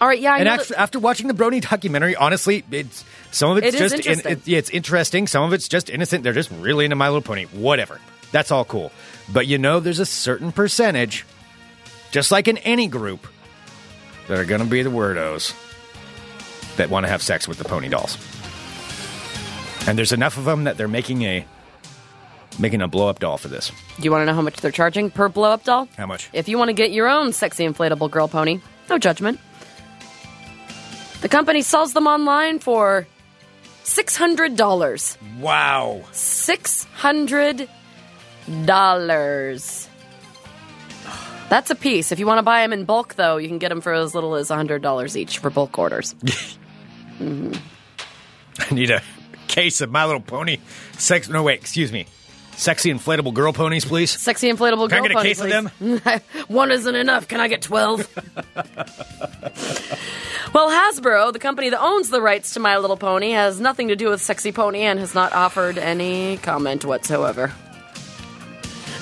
All 0.02 0.08
right, 0.10 0.20
yeah, 0.20 0.34
I 0.34 0.38
and 0.40 0.46
know 0.46 0.52
after, 0.56 0.74
that- 0.74 0.80
after 0.82 1.00
watching 1.00 1.28
the 1.28 1.34
Brony 1.34 1.62
documentary, 1.62 2.18
honestly, 2.18 2.66
it's 2.70 3.06
some 3.32 3.52
of 3.52 3.58
it's 3.58 3.68
It 3.68 3.74
is 3.76 3.80
just 3.80 3.94
interesting. 3.96 4.32
it- 4.34 4.48
yeah, 4.48 4.58
it's 4.58 4.70
interesting. 4.70 5.26
Some 5.28 5.44
of 5.46 5.54
it's 5.54 5.70
just 5.70 5.90
innocent. 5.90 6.24
They're 6.26 6.34
just 6.34 6.52
really 6.52 6.84
into 6.84 6.98
My 6.98 7.08
Little 7.08 7.22
Pony. 7.22 7.46
Whatever. 7.46 8.02
That's 8.34 8.52
all 8.52 8.66
cool. 8.66 8.92
But 9.32 9.48
you 9.48 9.58
know, 9.58 9.80
there's 9.80 10.00
a 10.00 10.06
certain 10.06 10.52
percentage, 10.52 11.26
just 12.12 12.30
like 12.32 12.50
in 12.50 12.58
any 12.60 12.88
group, 12.88 13.26
that 14.28 14.40
are 14.40 14.46
going 14.46 14.62
to 14.62 14.68
be 14.68 14.82
the 14.82 14.90
weirdos 14.90 15.54
that 16.78 16.90
want 16.90 17.06
to 17.06 17.10
have 17.10 17.22
sex 17.22 17.48
with 17.48 17.58
the 17.58 17.64
pony 17.64 17.90
dolls. 17.90 18.18
And 19.88 19.98
there's 19.98 20.12
enough 20.12 20.38
of 20.38 20.46
them 20.46 20.66
that 20.66 20.78
they're 20.78 20.88
making 20.88 21.24
a 21.24 21.46
making 22.58 22.82
a 22.82 22.88
blow 22.88 23.10
up 23.10 23.20
doll 23.20 23.38
for 23.38 23.50
this. 23.50 23.72
Do 23.98 24.04
you 24.04 24.12
want 24.12 24.22
to 24.22 24.26
know 24.26 24.34
how 24.34 24.42
much 24.42 24.58
they're 24.58 24.72
charging 24.72 25.12
per 25.12 25.30
blow 25.30 25.52
up 25.52 25.64
doll? 25.64 25.88
How 25.98 26.06
much? 26.06 26.30
If 26.34 26.48
you 26.48 26.58
want 26.58 26.70
to 26.70 26.74
get 26.74 26.92
your 26.92 27.08
own 27.08 27.34
sexy 27.34 27.68
inflatable 27.68 28.10
girl 28.10 28.28
pony, 28.28 28.62
no 28.90 28.98
judgment. 28.98 29.40
The 31.22 31.30
company 31.30 31.62
sells 31.62 31.94
them 31.94 32.08
online 32.08 32.60
for 32.60 33.08
$600. 33.84 35.18
Wow. 35.40 36.02
$600. 36.12 37.68
That's 41.50 41.70
a 41.70 41.76
piece. 41.76 42.12
If 42.12 42.20
you 42.20 42.26
want 42.26 42.40
to 42.40 42.44
buy 42.44 42.62
them 42.62 42.74
in 42.74 42.86
bulk, 42.86 43.16
though, 43.16 43.38
you 43.38 43.48
can 43.48 43.60
get 43.60 43.70
them 43.70 43.82
for 43.82 43.94
as 43.94 44.16
little 44.16 44.36
as 44.36 44.50
$100 44.50 45.16
each 45.16 45.38
for 45.38 45.50
bulk 45.50 45.78
orders. 45.78 46.16
I 47.20 48.72
need 48.72 48.90
a 48.90 49.02
case 49.48 49.82
of 49.82 49.92
My 49.92 50.06
Little 50.06 50.22
Pony. 50.22 50.58
Sex. 50.98 51.30
No, 51.30 51.44
wait. 51.44 51.60
Excuse 51.60 51.92
me. 51.92 52.08
Sexy 52.58 52.92
inflatable 52.92 53.34
girl 53.34 53.52
ponies, 53.52 53.84
please. 53.84 54.12
Sexy 54.12 54.50
inflatable 54.50 54.88
Can 54.90 55.04
I 55.04 55.08
girl 55.08 55.10
get 55.10 55.18
a 55.18 55.22
case 55.22 55.42
of 55.42 55.74
please. 55.78 56.22
One 56.48 56.72
isn't 56.72 56.96
enough. 56.96 57.28
Can 57.28 57.42
I 57.42 57.50
get 57.50 57.62
12? 57.62 58.16
well, 60.54 60.70
Hasbro, 60.70 61.34
the 61.34 61.40
company 61.40 61.70
that 61.70 61.82
owns 61.82 62.10
the 62.10 62.22
rights 62.22 62.54
to 62.54 62.62
My 62.62 62.78
Little 62.78 62.96
Pony, 62.96 63.32
has 63.32 63.60
nothing 63.60 63.90
to 63.90 63.98
do 63.98 64.10
with 64.10 64.22
Sexy 64.22 64.54
Pony 64.54 64.84
and 64.84 65.00
has 65.00 65.14
not 65.14 65.34
offered 65.34 65.78
any 65.78 66.38
comment 66.38 66.86
whatsoever. 66.86 67.52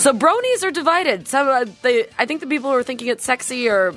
So 0.03 0.11
bronies 0.11 0.65
are 0.65 0.71
divided. 0.71 1.29
Some, 1.29 1.47
uh, 1.47 1.63
they, 1.81 2.07
I 2.19 2.25
think 2.25 2.41
the 2.41 2.47
people 2.47 2.69
who 2.69 2.75
are 2.75 2.83
thinking 2.83 3.07
it's 3.07 3.23
sexy 3.23 3.69
are 3.69 3.95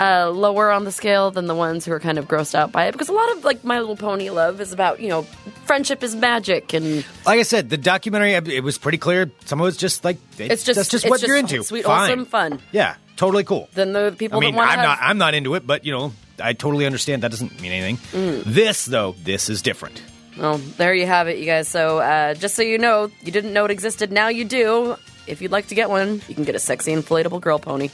uh, 0.00 0.28
lower 0.28 0.72
on 0.72 0.82
the 0.84 0.90
scale 0.90 1.30
than 1.30 1.46
the 1.46 1.54
ones 1.54 1.84
who 1.84 1.92
are 1.92 2.00
kind 2.00 2.18
of 2.18 2.26
grossed 2.26 2.56
out 2.56 2.72
by 2.72 2.86
it 2.86 2.92
because 2.92 3.08
a 3.08 3.12
lot 3.12 3.30
of 3.36 3.44
like 3.44 3.62
My 3.62 3.78
Little 3.78 3.94
Pony 3.94 4.30
love 4.30 4.60
is 4.60 4.72
about 4.72 4.98
you 4.98 5.08
know 5.08 5.22
friendship 5.66 6.02
is 6.02 6.16
magic 6.16 6.72
and 6.74 7.06
Like 7.24 7.38
I 7.38 7.44
said, 7.44 7.70
the 7.70 7.76
documentary 7.76 8.32
it 8.32 8.64
was 8.64 8.76
pretty 8.76 8.98
clear. 8.98 9.30
Some 9.44 9.60
of 9.60 9.68
it's 9.68 9.76
just 9.76 10.02
like 10.04 10.16
it- 10.36 10.50
It's 10.50 10.64
just- 10.64 10.76
that's 10.76 10.88
just 10.88 11.04
it's 11.04 11.10
what 11.10 11.20
just 11.20 11.28
you're 11.28 11.36
into. 11.36 11.62
sweet, 11.62 11.84
Fine. 11.84 12.08
wholesome 12.08 12.24
fun. 12.24 12.58
Yeah, 12.72 12.96
totally 13.16 13.44
cool. 13.44 13.68
then 13.74 13.92
the 13.92 14.12
people 14.18 14.38
I 14.38 14.40
mean, 14.40 14.58
I'm 14.58 14.68
have 14.68 14.78
not 14.82 14.98
I'm 15.00 15.18
not 15.18 15.34
into 15.34 15.54
it, 15.54 15.64
but 15.64 15.84
you 15.84 15.92
know, 15.92 16.12
I 16.42 16.54
totally 16.54 16.86
understand 16.86 17.22
that 17.22 17.30
doesn't 17.30 17.60
mean 17.60 17.70
anything. 17.70 17.98
Mm. 18.18 18.42
This 18.46 18.84
though, 18.84 19.14
this 19.22 19.48
is 19.48 19.62
different. 19.62 20.02
Well, 20.36 20.58
there 20.58 20.92
you 20.92 21.06
have 21.06 21.28
it, 21.28 21.38
you 21.38 21.44
guys. 21.46 21.68
So, 21.68 21.98
uh, 21.98 22.34
just 22.34 22.54
so 22.56 22.62
you 22.62 22.78
know, 22.78 23.10
you 23.22 23.30
didn't 23.30 23.52
know 23.52 23.64
it 23.66 23.70
existed. 23.70 24.10
Now 24.10 24.26
you 24.28 24.44
do. 24.44 24.96
If 25.26 25.42
you'd 25.42 25.52
like 25.52 25.68
to 25.68 25.74
get 25.74 25.88
one, 25.90 26.22
you 26.28 26.34
can 26.34 26.44
get 26.44 26.54
a 26.54 26.58
sexy 26.58 26.92
inflatable 26.92 27.40
girl 27.40 27.58
pony. 27.58 27.90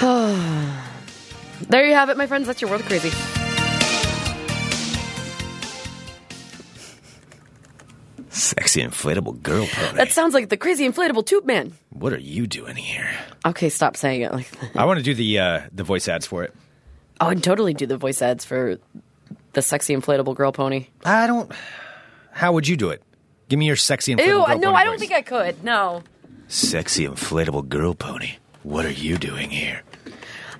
there 1.68 1.86
you 1.86 1.94
have 1.94 2.10
it, 2.10 2.16
my 2.16 2.26
friends. 2.26 2.46
That's 2.46 2.60
your 2.60 2.70
world 2.70 2.82
of 2.82 2.88
crazy. 2.88 3.10
Sexy 8.30 8.82
inflatable 8.82 9.42
girl 9.42 9.66
pony. 9.66 9.96
That 9.96 10.12
sounds 10.12 10.34
like 10.34 10.48
the 10.48 10.56
crazy 10.56 10.86
inflatable 10.86 11.24
tube 11.24 11.46
man. 11.46 11.72
what 11.90 12.12
are 12.12 12.18
you 12.18 12.46
doing 12.46 12.76
here? 12.76 13.08
Okay, 13.46 13.68
stop 13.70 13.96
saying 13.96 14.20
it 14.22 14.32
like 14.32 14.50
that. 14.60 14.70
I 14.76 14.84
want 14.84 14.98
to 14.98 15.02
do 15.02 15.14
the 15.14 15.38
uh, 15.38 15.60
the 15.72 15.84
voice 15.84 16.08
ads 16.08 16.26
for 16.26 16.42
it. 16.44 16.54
Oh, 17.20 17.28
I'd 17.28 17.42
totally 17.42 17.72
do 17.72 17.86
the 17.86 17.96
voice 17.96 18.20
ads 18.20 18.44
for 18.44 18.78
the 19.52 19.62
sexy 19.62 19.96
inflatable 19.96 20.34
girl 20.34 20.52
pony. 20.52 20.88
I 21.04 21.26
don't. 21.26 21.50
How 22.32 22.52
would 22.52 22.68
you 22.68 22.76
do 22.76 22.90
it? 22.90 23.02
Give 23.48 23.58
me 23.58 23.66
your 23.66 23.76
sexy 23.76 24.14
inflatable 24.14 24.26
Ew, 24.26 24.32
girl 24.46 24.58
no, 24.58 24.66
pony 24.68 24.76
I 24.76 24.84
don't 24.84 24.92
voice. 24.94 25.00
think 25.00 25.12
I 25.12 25.22
could. 25.22 25.64
No. 25.64 26.02
Sexy 26.48 27.06
inflatable 27.06 27.68
girl 27.68 27.94
pony. 27.94 28.36
What 28.62 28.84
are 28.84 28.90
you 28.90 29.16
doing 29.18 29.50
here? 29.50 29.82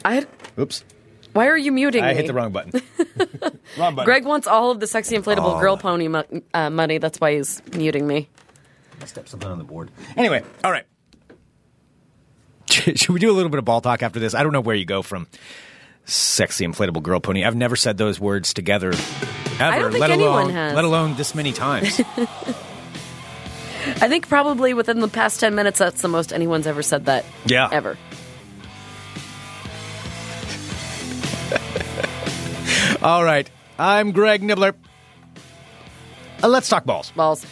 I. 0.04 0.26
Oops. 0.58 0.84
Why 1.32 1.48
are 1.48 1.56
you 1.56 1.70
muting 1.72 2.02
I 2.02 2.10
me? 2.10 2.14
hit 2.14 2.26
the 2.28 2.32
wrong 2.32 2.50
button. 2.52 2.72
wrong 3.78 3.94
button. 3.94 4.04
Greg 4.04 4.24
wants 4.24 4.46
all 4.46 4.70
of 4.70 4.80
the 4.80 4.86
sexy 4.86 5.16
inflatable 5.16 5.40
All 5.42 5.60
girl 5.60 5.74
of 5.74 5.80
it. 5.80 5.82
pony 5.82 6.08
mo- 6.08 6.24
uh, 6.54 6.70
money. 6.70 6.98
That's 6.98 7.20
why 7.20 7.34
he's 7.34 7.60
muting 7.74 8.06
me. 8.06 8.28
I 9.02 9.04
stepped 9.04 9.28
something 9.28 9.48
on 9.50 9.58
the 9.58 9.64
board. 9.64 9.90
Anyway, 10.16 10.42
all 10.64 10.70
right. 10.72 10.86
Should 12.70 13.10
we 13.10 13.20
do 13.20 13.30
a 13.30 13.34
little 13.34 13.50
bit 13.50 13.58
of 13.58 13.64
ball 13.64 13.80
talk 13.82 14.02
after 14.02 14.18
this? 14.18 14.34
I 14.34 14.42
don't 14.42 14.52
know 14.52 14.60
where 14.62 14.76
you 14.76 14.86
go 14.86 15.02
from 15.02 15.26
sexy 16.06 16.66
inflatable 16.66 17.02
girl 17.02 17.20
pony. 17.20 17.44
I've 17.44 17.56
never 17.56 17.76
said 17.76 17.98
those 17.98 18.18
words 18.18 18.54
together 18.54 18.92
ever, 19.60 19.78
don't 19.80 19.90
think 19.92 20.00
let 20.00 20.10
anyone 20.10 20.30
alone 20.32 20.50
has. 20.50 20.74
let 20.74 20.84
alone 20.84 21.16
this 21.16 21.34
many 21.34 21.52
times. 21.52 22.00
I 23.98 24.08
think 24.08 24.28
probably 24.28 24.74
within 24.74 25.00
the 25.00 25.08
past 25.08 25.40
10 25.40 25.54
minutes, 25.54 25.78
that's 25.78 26.02
the 26.02 26.08
most 26.08 26.32
anyone's 26.32 26.66
ever 26.66 26.82
said 26.82 27.06
that. 27.06 27.24
Yeah. 27.46 27.68
Ever. 27.72 27.96
all 33.02 33.24
right. 33.24 33.50
I'm 33.78 34.12
Greg 34.12 34.42
Nibler. 34.42 34.74
Uh, 36.42 36.48
let's 36.48 36.68
talk 36.68 36.84
balls. 36.84 37.10
Balls. 37.12 37.46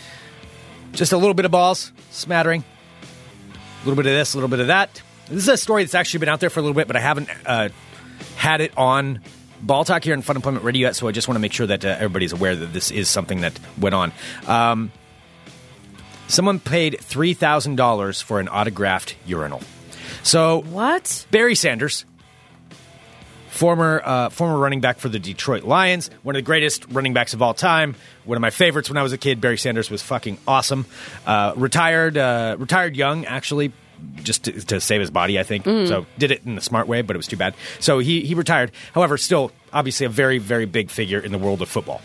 Just 0.93 1.13
a 1.13 1.17
little 1.17 1.33
bit 1.33 1.47
of 1.47 1.51
balls, 1.51 1.93
smattering. 2.11 2.63
A 2.63 3.89
little 3.89 3.97
bit 3.97 4.07
of 4.07 4.13
this, 4.17 4.35
a 4.35 4.37
little 4.37 4.51
bit 4.51 4.61
of 4.61 4.67
that. 4.67 5.03
This 5.29 5.45
is 5.45 5.49
a 5.49 5.57
story 5.57 5.83
that's 5.83 5.95
actually 5.95 6.21
been 6.21 6.29
out 6.29 6.41
there 6.41 6.51
for 6.51 6.61
a 6.61 6.63
little 6.63 6.75
bit, 6.75 6.87
but 6.87 6.97
I 6.97 7.01
haven't 7.01 7.31
uh, 7.47 7.71
had 8.37 8.61
it 8.61 8.77
on 8.77 9.23
Ball 9.63 9.85
Talk 9.85 10.05
here 10.05 10.13
in 10.13 10.21
Fun 10.21 10.37
Employment 10.37 10.65
Radio 10.65 10.89
yet, 10.89 10.97
so 10.97 11.09
I 11.09 11.13
just 11.13 11.27
want 11.27 11.37
to 11.37 11.41
make 11.41 11.55
sure 11.55 11.67
that 11.67 11.85
uh, 11.85 11.89
everybody's 11.89 12.33
aware 12.33 12.55
that 12.55 12.75
this 12.75 12.91
is 12.91 13.09
something 13.09 13.41
that 13.41 13.59
went 13.79 13.95
on. 13.95 14.13
Um, 14.47 14.93
someone 16.29 16.61
paid 16.61 16.99
$3,000 17.01 18.23
for 18.23 18.41
an 18.41 18.49
autographed 18.49 19.17
urinal. 19.27 19.63
So 20.23 20.63
What? 20.63 21.27
Barry 21.31 21.55
Sanders, 21.55 22.05
former 23.49 24.03
uh, 24.05 24.29
former 24.31 24.59
running 24.59 24.81
back 24.81 24.99
for 24.99 25.09
the 25.09 25.19
Detroit 25.19 25.65
Lions, 25.65 26.11
one 26.23 26.35
of 26.35 26.39
the 26.39 26.45
greatest 26.47 26.87
running 26.91 27.13
backs 27.13 27.35
of 27.35 27.43
all 27.43 27.55
time. 27.55 27.95
One 28.25 28.37
of 28.37 28.43
my 28.43 28.51
favorites 28.51 28.89
when 28.89 28.97
I 28.97 29.03
was 29.03 29.13
a 29.13 29.19
kid. 29.19 29.41
Barry 29.41 29.59
Sanders 29.59 29.91
was 29.91 30.03
fucking 30.03 30.39
awesome. 30.47 30.87
Uh, 31.27 31.53
retired 31.57 32.17
uh, 32.17 32.57
retired 32.59 32.97
young, 32.97 33.27
actually, 33.27 33.73
just 34.23 34.45
to, 34.45 34.53
to 34.67 34.81
save 34.81 35.01
his 35.01 35.11
body, 35.11 35.39
I 35.39 35.43
think. 35.43 35.65
So 35.65 36.07
did 36.19 36.31
it 36.31 36.43
in 36.45 36.55
the 36.57 36.61
smart 36.61 36.89
way, 36.89 37.03
but 37.03 37.15
it 37.17 37.19
was 37.19 37.29
too 37.29 37.37
bad. 37.37 37.55
So 37.81 37.99
he 37.99 38.23
he 38.23 38.35
retired. 38.35 38.73
However, 38.95 39.17
still 39.19 39.53
obviously 39.73 40.07
a 40.07 40.11
very 40.11 40.39
very 40.39 40.65
big 40.67 40.91
figure 40.91 41.21
in 41.21 41.33
the 41.33 41.39
world 41.39 41.61
of 41.63 41.69
football 41.69 42.01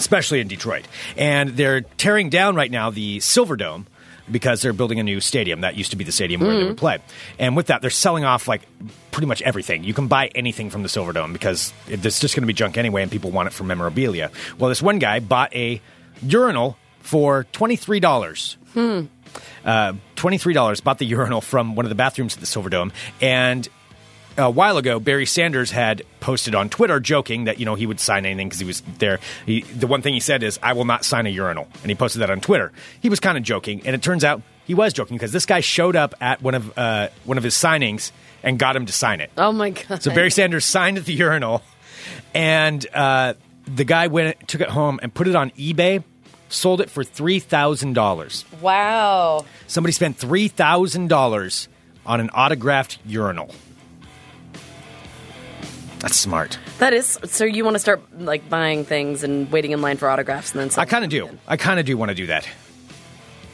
especially 0.00 0.40
in 0.40 0.48
Detroit. 0.48 0.84
And 1.16 1.50
they're 1.50 1.82
tearing 1.82 2.30
down 2.30 2.56
right 2.56 2.70
now 2.70 2.90
the 2.90 3.20
Silver 3.20 3.56
Dome 3.56 3.86
because 4.30 4.62
they're 4.62 4.72
building 4.72 5.00
a 5.00 5.02
new 5.02 5.20
stadium. 5.20 5.62
That 5.62 5.76
used 5.76 5.90
to 5.90 5.96
be 5.96 6.04
the 6.04 6.12
stadium 6.12 6.40
where 6.40 6.56
they 6.56 6.64
would 6.64 6.76
play. 6.76 6.98
And 7.38 7.56
with 7.56 7.66
that, 7.66 7.80
they're 7.82 7.90
selling 7.90 8.24
off 8.24 8.46
like 8.48 8.62
pretty 9.10 9.26
much 9.26 9.42
everything. 9.42 9.84
You 9.84 9.94
can 9.94 10.06
buy 10.08 10.28
anything 10.34 10.70
from 10.70 10.82
the 10.82 10.88
Silver 10.88 11.12
Dome 11.12 11.32
because 11.32 11.72
it's 11.88 12.20
just 12.20 12.34
going 12.34 12.42
to 12.42 12.46
be 12.46 12.52
junk 12.52 12.78
anyway, 12.78 13.02
and 13.02 13.10
people 13.10 13.30
want 13.30 13.48
it 13.48 13.52
for 13.52 13.64
memorabilia. 13.64 14.30
Well, 14.58 14.68
this 14.68 14.82
one 14.82 14.98
guy 14.98 15.20
bought 15.20 15.54
a 15.54 15.80
urinal 16.22 16.76
for 17.00 17.44
$23. 17.52 18.56
Uh, 19.64 19.92
$23 20.16 20.84
bought 20.84 20.98
the 20.98 21.06
urinal 21.06 21.40
from 21.40 21.74
one 21.74 21.84
of 21.84 21.90
the 21.90 21.94
bathrooms 21.94 22.34
at 22.34 22.40
the 22.40 22.46
Silverdome. 22.46 22.92
And 23.20 23.68
a 24.40 24.50
while 24.50 24.76
ago, 24.76 24.98
Barry 25.00 25.26
Sanders 25.26 25.70
had 25.70 26.02
posted 26.20 26.54
on 26.54 26.68
Twitter 26.68 27.00
joking 27.00 27.44
that, 27.44 27.58
you 27.58 27.64
know, 27.66 27.74
he 27.74 27.86
would 27.86 28.00
sign 28.00 28.26
anything 28.26 28.48
because 28.48 28.60
he 28.60 28.66
was 28.66 28.82
there. 28.98 29.20
He, 29.46 29.62
the 29.62 29.86
one 29.86 30.02
thing 30.02 30.14
he 30.14 30.20
said 30.20 30.42
is, 30.42 30.58
I 30.62 30.72
will 30.72 30.84
not 30.84 31.04
sign 31.04 31.26
a 31.26 31.30
urinal. 31.30 31.68
And 31.82 31.90
he 31.90 31.94
posted 31.94 32.22
that 32.22 32.30
on 32.30 32.40
Twitter. 32.40 32.72
He 33.00 33.08
was 33.08 33.20
kind 33.20 33.38
of 33.38 33.44
joking. 33.44 33.82
And 33.84 33.94
it 33.94 34.02
turns 34.02 34.24
out 34.24 34.42
he 34.66 34.74
was 34.74 34.92
joking 34.92 35.16
because 35.16 35.32
this 35.32 35.46
guy 35.46 35.60
showed 35.60 35.96
up 35.96 36.14
at 36.20 36.42
one 36.42 36.54
of, 36.54 36.78
uh, 36.78 37.08
one 37.24 37.38
of 37.38 37.44
his 37.44 37.54
signings 37.54 38.12
and 38.42 38.58
got 38.58 38.76
him 38.76 38.86
to 38.86 38.92
sign 38.92 39.20
it. 39.20 39.30
Oh 39.36 39.52
my 39.52 39.70
god! 39.70 40.02
So 40.02 40.14
Barry 40.14 40.30
Sanders 40.30 40.64
signed 40.64 40.96
at 40.96 41.04
the 41.04 41.12
urinal, 41.12 41.62
and 42.34 42.86
uh, 42.94 43.34
the 43.66 43.84
guy 43.84 44.06
went 44.06 44.48
took 44.48 44.60
it 44.60 44.70
home 44.70 44.98
and 45.02 45.12
put 45.12 45.28
it 45.28 45.36
on 45.36 45.50
eBay, 45.50 46.02
sold 46.48 46.80
it 46.80 46.88
for 46.88 47.04
three 47.04 47.38
thousand 47.38 47.92
dollars. 47.92 48.44
Wow. 48.62 49.44
Somebody 49.66 49.92
spent 49.92 50.16
three 50.16 50.48
thousand 50.48 51.08
dollars 51.08 51.68
on 52.06 52.20
an 52.20 52.30
autographed 52.30 52.98
urinal. 53.04 53.54
That's 56.00 56.16
smart. 56.16 56.58
That 56.78 56.92
is 56.92 57.18
so. 57.24 57.44
You 57.44 57.64
want 57.64 57.74
to 57.74 57.78
start 57.78 58.00
like 58.18 58.48
buying 58.48 58.84
things 58.84 59.22
and 59.22 59.50
waiting 59.52 59.72
in 59.72 59.82
line 59.82 59.98
for 59.98 60.08
autographs, 60.08 60.52
and 60.52 60.60
then 60.60 60.80
I 60.80 60.86
kind 60.86 61.04
of 61.04 61.10
do. 61.10 61.28
I 61.46 61.56
kind 61.56 61.78
of 61.78 61.86
do 61.86 61.96
want 61.96 62.08
to 62.08 62.14
do 62.14 62.26
that. 62.26 62.48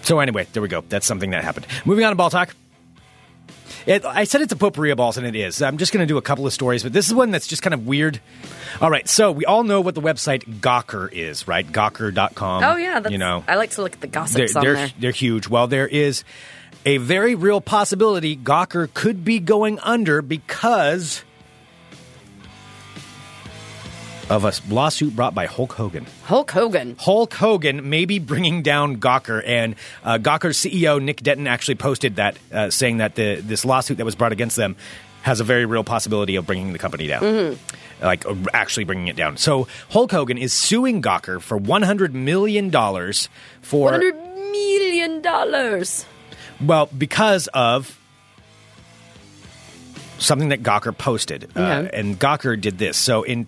So 0.03 0.21
anyway, 0.21 0.47
there 0.53 0.63
we 0.63 0.69
go. 0.69 0.83
That's 0.89 1.07
something 1.07 1.31
that 1.31 1.43
happened. 1.43 1.67
Moving 1.85 2.05
on 2.05 2.13
to 2.13 2.17
ball 2.17 2.31
talk. 2.31 2.55
It, 3.87 4.05
I 4.05 4.25
said 4.25 4.41
it's 4.41 4.53
a 4.53 4.57
potpourri 4.57 4.91
of 4.91 4.97
balls, 4.97 5.17
and 5.17 5.27
it 5.27 5.37
is. 5.37 5.63
I'm 5.63 5.79
just 5.79 5.93
going 5.93 6.07
to 6.07 6.13
do 6.13 6.17
a 6.17 6.23
couple 6.23 6.47
of 6.47 6.53
stories, 6.53 6.83
but 6.83 6.93
this 6.93 7.07
is 7.07 7.15
one 7.15 7.31
that's 7.31 7.47
just 7.47 7.63
kind 7.63 7.75
of 7.75 7.87
weird. 7.87 8.21
All 8.81 8.91
right, 8.91 9.09
so 9.09 9.31
we 9.31 9.45
all 9.45 9.63
know 9.63 9.81
what 9.81 9.95
the 9.95 10.01
website 10.01 10.61
Gawker 10.61 11.13
is, 11.13 11.47
right? 11.47 11.67
Gawker.com. 11.67 12.65
Oh 12.65 12.77
yeah, 12.77 13.01
that's, 13.01 13.13
you 13.13 13.19
know, 13.19 13.45
I 13.47 13.55
like 13.55 13.71
to 13.71 13.83
look 13.83 13.95
at 13.95 14.01
the 14.01 14.09
gossips 14.09 14.55
they're, 14.55 14.63
they're, 14.63 14.75
there. 14.75 14.91
they're 14.99 15.11
huge. 15.13 15.49
Well, 15.49 15.69
there 15.69 15.87
is 15.87 16.25
a 16.85 16.99
very 16.99 17.35
real 17.35 17.61
possibility 17.61 18.37
Gawker 18.37 18.93
could 18.93 19.25
be 19.25 19.39
going 19.39 19.79
under 19.81 20.21
because 20.21 21.25
of 24.29 24.45
a 24.45 24.53
lawsuit 24.73 25.15
brought 25.15 25.35
by 25.35 25.47
Hulk 25.47 25.73
Hogan. 25.73 26.07
Hulk 26.25 26.51
Hogan. 26.51 26.97
Hulk 26.99 27.33
Hogan 27.35 27.89
may 27.89 28.05
be 28.05 28.19
bringing 28.19 28.63
down 28.63 28.97
Gawker, 28.99 29.43
and 29.47 29.77
uh, 30.05 30.19
Gawker's 30.19 30.57
CEO 30.59 31.01
Nick 31.01 31.23
Denton 31.23 31.47
actually 31.47 31.77
posted 31.77 32.17
that, 32.17 32.37
uh, 32.53 32.71
saying 32.71 32.97
that 32.99 33.15
the 33.15 33.37
this 33.37 33.65
lawsuit 33.65 33.99
that 33.99 34.05
was 34.05 34.15
brought 34.17 34.33
against 34.33 34.57
them 34.57 34.77
has 35.23 35.41
a 35.41 35.45
very 35.45 35.65
real 35.65 35.85
possibility 35.85 36.37
of 36.37 36.47
bringing 36.47 36.73
the 36.73 36.79
company 36.79 37.07
down, 37.07 37.59
like 38.03 38.27
uh, 38.27 38.35
actually 38.53 38.85
bringing 38.85 39.09
it 39.09 39.17
down. 39.17 39.37
So 39.37 39.69
Hulk 39.91 40.11
Hogan 40.11 40.39
is 40.39 40.53
suing 40.53 41.03
Gawker 41.03 41.41
for 41.41 41.57
one 41.57 41.83
hundred 41.83 42.15
million 42.15 42.71
dollars 42.71 43.29
for 43.63 43.93
One 43.93 43.95
hundred 43.95 44.17
million 44.51 45.23
dollars. 45.23 46.05
well 46.61 46.89
because 46.97 47.49
of 47.55 47.99
something 50.19 50.49
that 50.51 50.63
Gawker 50.63 50.97
posted, 50.97 51.51
uh, 51.57 51.61
Okay. 51.61 51.91
and 51.99 52.19
Gawker 52.19 52.61
did 52.61 52.79
this. 52.79 52.97
So 52.97 53.23
in 53.23 53.47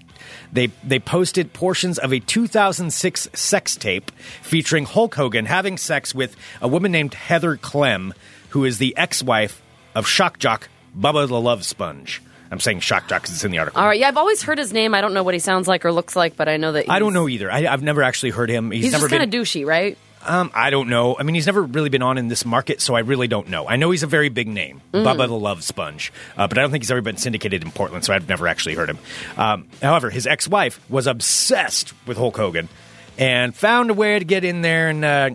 they 0.53 0.69
they 0.85 0.99
posted 0.99 1.53
portions 1.53 1.99
of 1.99 2.13
a 2.13 2.21
2006 2.21 3.29
sex 3.35 3.77
tape 3.77 4.11
featuring 4.43 4.85
Hulk 4.85 5.15
Hogan 5.15 5.47
having 5.47 5.77
sex 5.79 6.15
with 6.15 6.37
a 6.61 6.69
woman 6.69 6.93
named 6.93 7.15
Heather 7.15 7.57
Clem, 7.57 8.15
who 8.51 8.65
is 8.65 8.79
the 8.79 8.97
ex-wife 8.97 9.63
of 9.95 10.07
shock 10.07 10.39
jock 10.39 10.69
Bubba 10.99 11.27
the 11.29 11.41
Love 11.41 11.65
Sponge. 11.65 12.23
I'm 12.51 12.61
saying 12.61 12.81
shock 12.81 13.09
jock 13.09 13.23
because 13.23 13.35
it's 13.35 13.45
in 13.45 13.51
the 13.51 13.59
article. 13.59 13.79
All 13.81 13.87
right, 13.87 13.99
yeah, 13.99 14.09
I've 14.09 14.17
always 14.17 14.43
heard 14.43 14.57
his 14.57 14.73
name. 14.73 14.95
I 14.95 15.03
don't 15.03 15.13
know 15.13 15.23
what 15.23 15.35
he 15.35 15.41
sounds 15.41 15.69
like 15.69 15.85
or 15.85 15.93
looks 15.93 16.17
like, 16.17 16.35
but 16.35 16.49
I 16.49 16.57
know 16.57 16.73
that. 16.73 16.89
I 16.91 16.99
don't 16.99 17.13
know 17.13 17.29
either. 17.29 17.51
I, 17.53 17.67
I've 17.67 17.83
never 17.83 18.03
actually 18.03 18.31
heard 18.31 18.49
him. 18.49 18.71
He's, 18.71 18.85
He's, 18.85 18.93
never 18.93 19.03
just 19.03 19.11
been. 19.11 19.19
kind 19.21 19.35
of 19.35 19.41
douchey, 19.41 19.67
right? 19.67 19.99
Um, 20.29 20.51
I 20.55 20.69
don't 20.71 20.89
know. 20.89 21.17
I 21.19 21.23
mean, 21.23 21.35
he's 21.35 21.47
never 21.47 21.63
really 21.63 21.89
been 21.89 22.03
on 22.03 22.19
in 22.19 22.29
this 22.29 22.45
market, 22.45 22.81
so 22.83 22.95
I 22.95 23.01
really 23.01 23.29
don't 23.29 23.49
know. 23.49 23.67
I 23.67 23.77
know 23.77 23.91
he's 23.91 24.03
a 24.03 24.07
very 24.07 24.29
big 24.29 24.47
name, 24.47 24.83
Mm. 24.93 25.05
Bubba 25.05 25.27
the 25.27 25.35
Love 25.35 25.65
Sponge, 25.65 26.13
uh, 26.37 26.47
but 26.47 26.59
I 26.59 26.61
don't 26.61 26.71
think 26.71 26.85
he's 26.85 26.91
ever 26.91 27.01
been 27.01 27.17
syndicated 27.17 27.65
in 27.65 27.71
Portland, 27.71 28.05
so 28.05 28.13
I've 28.13 28.29
never 28.29 28.47
actually 28.47 28.75
heard 28.75 28.91
him. 28.91 28.99
Um, 29.37 29.67
however, 29.81 30.11
his 30.11 30.27
ex-wife 30.27 30.79
was 30.91 31.07
obsessed 31.07 31.95
with 32.07 32.19
Hulk 32.19 32.37
Hogan 32.37 32.69
and 33.17 33.57
found 33.57 33.91
a 33.91 33.95
way 33.95 34.19
to 34.19 34.25
get 34.25 34.45
in 34.45 34.61
there 34.63 34.89
and 34.91 35.05
uh, 35.05 35.31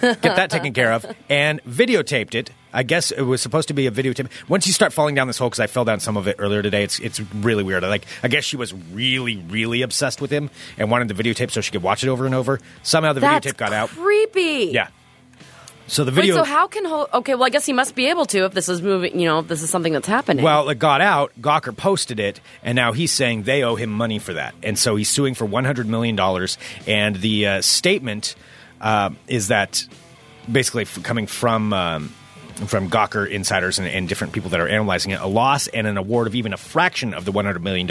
get 0.00 0.22
that 0.22 0.50
taken 0.50 0.72
care 0.72 0.92
of, 0.92 1.04
and 1.28 1.62
videotaped 1.64 2.34
it. 2.34 2.50
I 2.72 2.82
guess 2.82 3.10
it 3.10 3.22
was 3.22 3.40
supposed 3.42 3.68
to 3.68 3.74
be 3.74 3.86
a 3.86 3.90
videotape. 3.90 4.28
Once 4.48 4.66
you 4.66 4.72
start 4.72 4.92
falling 4.92 5.14
down 5.14 5.26
this 5.26 5.38
hole, 5.38 5.48
because 5.48 5.60
I 5.60 5.66
fell 5.66 5.84
down 5.84 6.00
some 6.00 6.16
of 6.16 6.28
it 6.28 6.36
earlier 6.38 6.62
today, 6.62 6.84
it's 6.84 6.98
it's 7.00 7.20
really 7.34 7.62
weird. 7.64 7.82
Like 7.82 8.06
I 8.22 8.28
guess 8.28 8.44
she 8.44 8.56
was 8.56 8.72
really 8.72 9.36
really 9.36 9.82
obsessed 9.82 10.20
with 10.20 10.30
him 10.30 10.50
and 10.78 10.90
wanted 10.90 11.08
the 11.08 11.14
videotape 11.14 11.50
so 11.50 11.60
she 11.60 11.72
could 11.72 11.82
watch 11.82 12.04
it 12.04 12.08
over 12.08 12.26
and 12.26 12.34
over. 12.34 12.60
Somehow 12.82 13.12
the 13.12 13.20
That's 13.20 13.46
videotape 13.46 13.56
got 13.56 13.72
out. 13.72 13.88
creepy. 13.90 14.70
Yeah. 14.72 14.88
So 15.86 16.04
the 16.04 16.12
Wait, 16.12 16.16
video, 16.26 16.36
so 16.36 16.44
how 16.44 16.68
can 16.68 16.84
Hulk? 16.84 17.12
Okay, 17.12 17.34
well, 17.34 17.42
I 17.42 17.48
guess 17.48 17.66
he 17.66 17.72
must 17.72 17.96
be 17.96 18.06
able 18.10 18.24
to 18.26 18.44
if 18.44 18.52
this 18.52 18.68
is 18.68 18.80
moving. 18.80 19.18
You 19.18 19.26
know, 19.26 19.38
if 19.40 19.48
this 19.48 19.60
is 19.60 19.70
something 19.70 19.92
that's 19.92 20.06
happening. 20.06 20.44
well, 20.44 20.68
it 20.68 20.78
got 20.78 21.00
out. 21.00 21.32
Gawker 21.40 21.76
posted 21.76 22.20
it, 22.20 22.40
and 22.62 22.76
now 22.76 22.92
he's 22.92 23.10
saying 23.10 23.42
they 23.42 23.64
owe 23.64 23.74
him 23.74 23.90
money 23.90 24.20
for 24.20 24.34
that, 24.34 24.54
and 24.62 24.78
so 24.78 24.94
he's 24.94 25.08
suing 25.08 25.34
for 25.34 25.46
one 25.46 25.64
hundred 25.64 25.88
million 25.88 26.14
dollars. 26.14 26.58
And 26.86 27.16
the 27.16 27.46
uh, 27.46 27.60
statement 27.62 28.36
uh, 28.80 29.10
is 29.26 29.48
that 29.48 29.84
basically 30.50 30.82
f- 30.82 31.02
coming 31.02 31.26
from. 31.26 31.72
Um, 31.72 32.14
from 32.66 32.90
Gawker 32.90 33.28
insiders 33.28 33.78
and, 33.78 33.88
and 33.88 34.08
different 34.08 34.32
people 34.32 34.50
that 34.50 34.60
are 34.60 34.68
analyzing 34.68 35.12
it, 35.12 35.20
a 35.20 35.26
loss 35.26 35.66
and 35.68 35.86
an 35.86 35.96
award 35.96 36.26
of 36.26 36.34
even 36.34 36.52
a 36.52 36.56
fraction 36.56 37.14
of 37.14 37.24
the 37.24 37.32
$100 37.32 37.62
million 37.62 37.88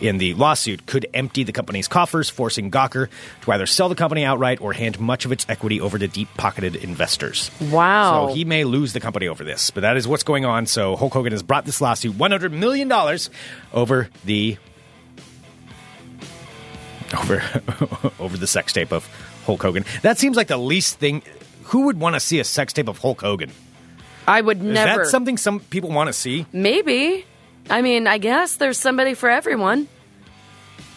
in 0.00 0.18
the 0.18 0.34
lawsuit 0.34 0.86
could 0.86 1.06
empty 1.14 1.42
the 1.42 1.52
company's 1.52 1.88
coffers, 1.88 2.30
forcing 2.30 2.70
Gawker 2.70 3.08
to 3.42 3.52
either 3.52 3.66
sell 3.66 3.88
the 3.88 3.94
company 3.94 4.24
outright 4.24 4.60
or 4.60 4.72
hand 4.72 5.00
much 5.00 5.24
of 5.24 5.32
its 5.32 5.46
equity 5.48 5.80
over 5.80 5.98
to 5.98 6.08
deep 6.08 6.28
pocketed 6.36 6.76
investors. 6.76 7.50
Wow. 7.60 8.28
So 8.28 8.34
he 8.34 8.44
may 8.44 8.64
lose 8.64 8.92
the 8.92 9.00
company 9.00 9.28
over 9.28 9.44
this, 9.44 9.70
but 9.70 9.80
that 9.80 9.96
is 9.96 10.06
what's 10.06 10.24
going 10.24 10.44
on. 10.44 10.66
So 10.66 10.96
Hulk 10.96 11.12
Hogan 11.12 11.32
has 11.32 11.42
brought 11.42 11.64
this 11.64 11.80
lawsuit 11.80 12.14
$100 12.14 12.52
million 12.52 12.90
over 13.72 14.08
the. 14.24 14.56
Over, 17.18 17.42
over 18.18 18.36
the 18.36 18.46
sex 18.46 18.72
tape 18.74 18.92
of 18.92 19.08
Hulk 19.46 19.62
Hogan. 19.62 19.84
That 20.02 20.18
seems 20.18 20.36
like 20.36 20.48
the 20.48 20.58
least 20.58 20.98
thing. 20.98 21.22
Who 21.64 21.86
would 21.86 21.98
want 21.98 22.16
to 22.16 22.20
see 22.20 22.38
a 22.38 22.44
sex 22.44 22.74
tape 22.74 22.88
of 22.88 22.98
Hulk 22.98 23.22
Hogan? 23.22 23.50
I 24.28 24.40
would 24.40 24.62
never. 24.62 25.02
Is 25.02 25.08
that 25.08 25.10
something 25.10 25.36
some 25.38 25.60
people 25.60 25.90
want 25.90 26.08
to 26.08 26.12
see? 26.12 26.46
Maybe. 26.52 27.24
I 27.70 27.82
mean, 27.82 28.06
I 28.06 28.18
guess 28.18 28.56
there's 28.56 28.78
somebody 28.78 29.14
for 29.14 29.28
everyone. 29.28 29.88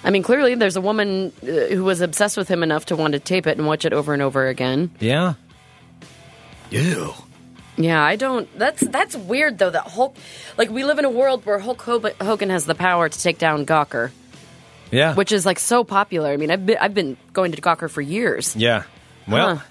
I 0.03 0.09
mean, 0.09 0.23
clearly 0.23 0.55
there's 0.55 0.75
a 0.77 0.81
woman 0.81 1.31
uh, 1.43 1.45
who 1.45 1.83
was 1.83 2.01
obsessed 2.01 2.35
with 2.37 2.47
him 2.47 2.63
enough 2.63 2.87
to 2.87 2.95
want 2.95 3.13
to 3.13 3.19
tape 3.19 3.45
it 3.47 3.57
and 3.57 3.67
watch 3.67 3.85
it 3.85 3.93
over 3.93 4.13
and 4.13 4.21
over 4.21 4.47
again. 4.47 4.89
Yeah. 4.99 5.35
Ew. 6.71 7.13
Yeah, 7.77 8.03
I 8.03 8.15
don't. 8.15 8.47
That's 8.57 8.81
that's 8.81 9.15
weird 9.15 9.57
though. 9.57 9.69
That 9.69 9.87
Hulk, 9.87 10.15
like 10.57 10.69
we 10.69 10.83
live 10.83 10.99
in 10.99 11.05
a 11.05 11.09
world 11.09 11.45
where 11.45 11.57
Hulk 11.59 11.81
Hogan 11.81 12.49
has 12.49 12.65
the 12.65 12.75
power 12.75 13.09
to 13.09 13.19
take 13.21 13.37
down 13.37 13.65
Gawker, 13.65 14.11
Yeah. 14.91 15.15
which 15.15 15.31
is 15.31 15.45
like 15.45 15.57
so 15.59 15.83
popular. 15.83 16.29
I 16.31 16.37
mean, 16.37 16.51
I've 16.51 16.65
been 16.65 16.77
I've 16.79 16.93
been 16.93 17.17
going 17.33 17.51
to 17.53 17.61
Gawker 17.61 17.89
for 17.89 18.01
years. 18.01 18.55
Yeah. 18.55 18.83
Well, 19.27 19.55
Huh. 19.57 19.63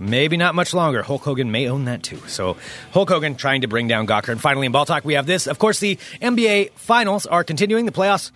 Maybe 0.00 0.36
not 0.36 0.54
much 0.54 0.74
longer. 0.74 1.02
Hulk 1.02 1.22
Hogan 1.22 1.52
may 1.52 1.68
own 1.68 1.84
that 1.84 2.02
too. 2.02 2.20
So 2.26 2.56
Hulk 2.92 3.08
Hogan 3.08 3.36
trying 3.36 3.60
to 3.60 3.68
bring 3.68 3.86
down 3.86 4.06
Gawker. 4.06 4.30
And 4.30 4.40
finally, 4.40 4.66
in 4.66 4.72
ball 4.72 4.86
talk, 4.86 5.04
we 5.04 5.14
have 5.14 5.26
this. 5.26 5.46
Of 5.46 5.58
course, 5.58 5.78
the 5.78 5.96
NBA 6.20 6.72
finals 6.72 7.26
are 7.26 7.44
continuing. 7.44 7.86
The 7.86 7.92
playoffs. 7.92 8.32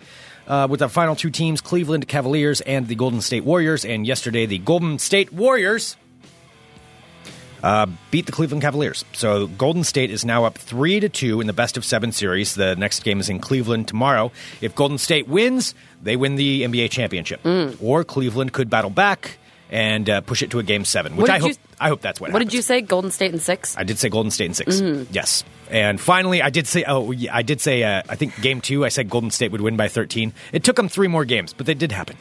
Uh, 0.47 0.67
with 0.69 0.79
the 0.79 0.87
final 0.87 1.15
two 1.15 1.31
teams, 1.31 1.59
Cleveland 1.59 2.07
Cavaliers 2.07 2.61
and 2.61 2.87
the 2.87 2.93
Golden 2.93 3.19
State 3.19 3.43
Warriors. 3.43 3.83
And 3.83 4.05
yesterday, 4.05 4.45
the 4.45 4.59
Golden 4.59 4.99
State 4.99 5.33
Warriors 5.33 5.97
uh, 7.63 7.87
beat 8.11 8.27
the 8.27 8.31
Cleveland 8.31 8.61
Cavaliers. 8.61 9.03
So 9.13 9.47
Golden 9.47 9.83
State 9.83 10.11
is 10.11 10.23
now 10.23 10.45
up 10.45 10.55
three 10.55 10.99
to 10.99 11.09
two 11.09 11.41
in 11.41 11.47
the 11.47 11.53
best 11.53 11.77
of 11.77 11.83
seven 11.83 12.11
series. 12.11 12.53
The 12.53 12.75
next 12.75 13.03
game 13.03 13.19
is 13.19 13.27
in 13.27 13.39
Cleveland 13.39 13.87
tomorrow. 13.87 14.31
If 14.61 14.75
Golden 14.75 14.99
State 14.99 15.27
wins, 15.27 15.73
they 16.03 16.15
win 16.15 16.35
the 16.35 16.61
NBA 16.61 16.91
championship. 16.91 17.41
Mm. 17.41 17.81
Or 17.81 18.03
Cleveland 18.03 18.53
could 18.53 18.69
battle 18.69 18.91
back 18.91 19.39
and 19.71 20.09
uh, 20.09 20.21
push 20.21 20.41
it 20.43 20.51
to 20.51 20.59
a 20.59 20.63
game 20.63 20.85
seven, 20.85 21.15
which 21.15 21.29
I 21.29 21.39
hope. 21.39 21.49
you- 21.49 21.55
I 21.79 21.89
hope 21.89 21.99
that's 22.01 22.21
what. 22.21 22.31
What 22.31 22.41
happens. 22.41 22.51
did 22.51 22.55
you 22.57 22.61
say? 22.61 22.81
Golden 22.81 23.11
State 23.11 23.33
in 23.33 23.39
six. 23.39 23.75
I 23.77 23.83
did 23.83 23.99
say 23.99 24.07
Golden 24.07 24.31
State 24.31 24.45
in 24.45 24.53
6 24.53 24.75
Mm-hmm. 24.79 25.13
Yes. 25.13 25.43
And 25.69 25.99
finally, 25.99 26.41
I 26.41 26.49
did 26.49 26.67
say. 26.67 26.83
Oh, 26.87 27.11
yeah, 27.11 27.35
I 27.35 27.41
did 27.41 27.59
say. 27.59 27.83
Uh, 27.83 28.01
I 28.07 28.15
think 28.15 28.39
game 28.41 28.61
two. 28.61 28.85
I 28.85 28.89
said 28.89 29.09
Golden 29.09 29.31
State 29.31 29.51
would 29.51 29.61
win 29.61 29.75
by 29.75 29.87
thirteen. 29.87 30.31
It 30.53 30.63
took 30.63 30.75
them 30.75 30.87
three 30.87 31.07
more 31.09 31.25
games, 31.25 31.53
but 31.53 31.65
they 31.65 31.73
did 31.73 31.91
happen. 31.91 32.15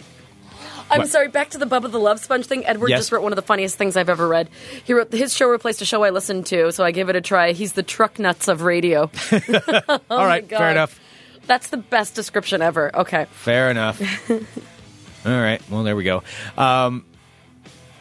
I'm 0.91 1.01
What? 1.01 1.09
sorry. 1.09 1.29
Back 1.29 1.51
to 1.51 1.59
the 1.59 1.67
Bubba 1.67 1.91
the 1.91 1.99
Love 2.01 2.21
Sponge 2.21 2.47
thing. 2.47 2.65
Edward 2.67 2.89
Yes. 2.91 3.01
just 3.01 3.13
wrote 3.13 3.23
one 3.23 3.33
of 3.33 3.37
the 3.37 3.43
funniest 3.43 3.77
things 3.77 3.97
I've 3.97 4.09
ever 4.09 4.27
read. 4.27 4.49
He 4.85 4.93
wrote 4.95 5.13
his 5.13 5.35
show 5.35 5.47
replaced 5.49 5.81
a 5.83 5.85
show 5.87 6.03
I 6.05 6.11
listened 6.11 6.47
to, 6.47 6.73
so 6.73 6.85
I 6.85 6.91
gave 6.91 7.09
it 7.11 7.17
a 7.17 7.21
try. 7.21 7.53
He's 7.53 7.75
the 7.75 7.83
truck 7.83 8.19
nuts 8.19 8.49
of 8.49 8.63
radio. 8.63 9.11
All 10.11 10.27
right, 10.27 10.45
Oh 10.45 10.57
fair 10.59 10.71
enough. 10.71 10.99
That's 11.47 11.69
the 11.69 11.77
best 11.79 12.15
description 12.15 12.61
ever. 12.63 12.95
Okay. 12.97 13.27
Fair 13.31 13.71
enough. 13.71 14.01
All 15.27 15.33
right. 15.41 15.61
Well, 15.71 15.83
there 15.85 15.97
we 15.97 16.05
go. 16.05 16.23
Um, 16.57 17.05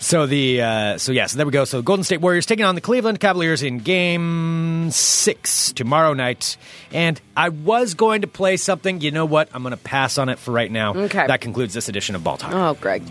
so 0.04 0.26
the 0.28 0.62
uh, 0.62 0.98
so 0.98 1.12
yeah, 1.12 1.26
so 1.28 1.38
there 1.38 1.46
we 1.46 1.52
go. 1.52 1.66
So 1.66 1.82
Golden 1.82 2.04
State 2.04 2.22
Warriors 2.22 2.46
taking 2.46 2.66
on 2.66 2.76
the 2.76 2.82
Cleveland 2.82 3.20
Cavaliers 3.20 3.64
in 3.64 3.80
Game 3.80 4.92
Six 4.92 5.72
tomorrow 5.74 6.14
night. 6.14 6.58
And 6.92 7.20
I 7.36 7.50
was 7.50 7.94
going 7.94 8.22
to 8.22 8.28
play 8.28 8.58
something. 8.58 9.02
You 9.02 9.12
know 9.12 9.26
what? 9.26 9.50
I'm 9.54 9.64
going 9.64 9.72
to 9.72 9.78
pass 9.78 10.18
on 10.18 10.30
it 10.30 10.40
for 10.40 10.52
right 10.52 10.72
now. 10.72 10.94
Okay. 10.94 11.26
That 11.28 11.42
concludes 11.42 11.74
this 11.74 11.90
edition 11.90 12.16
of 12.16 12.24
Ball 12.24 12.38
Talk. 12.38 12.52
Oh, 12.54 12.74
Greg. 12.80 13.02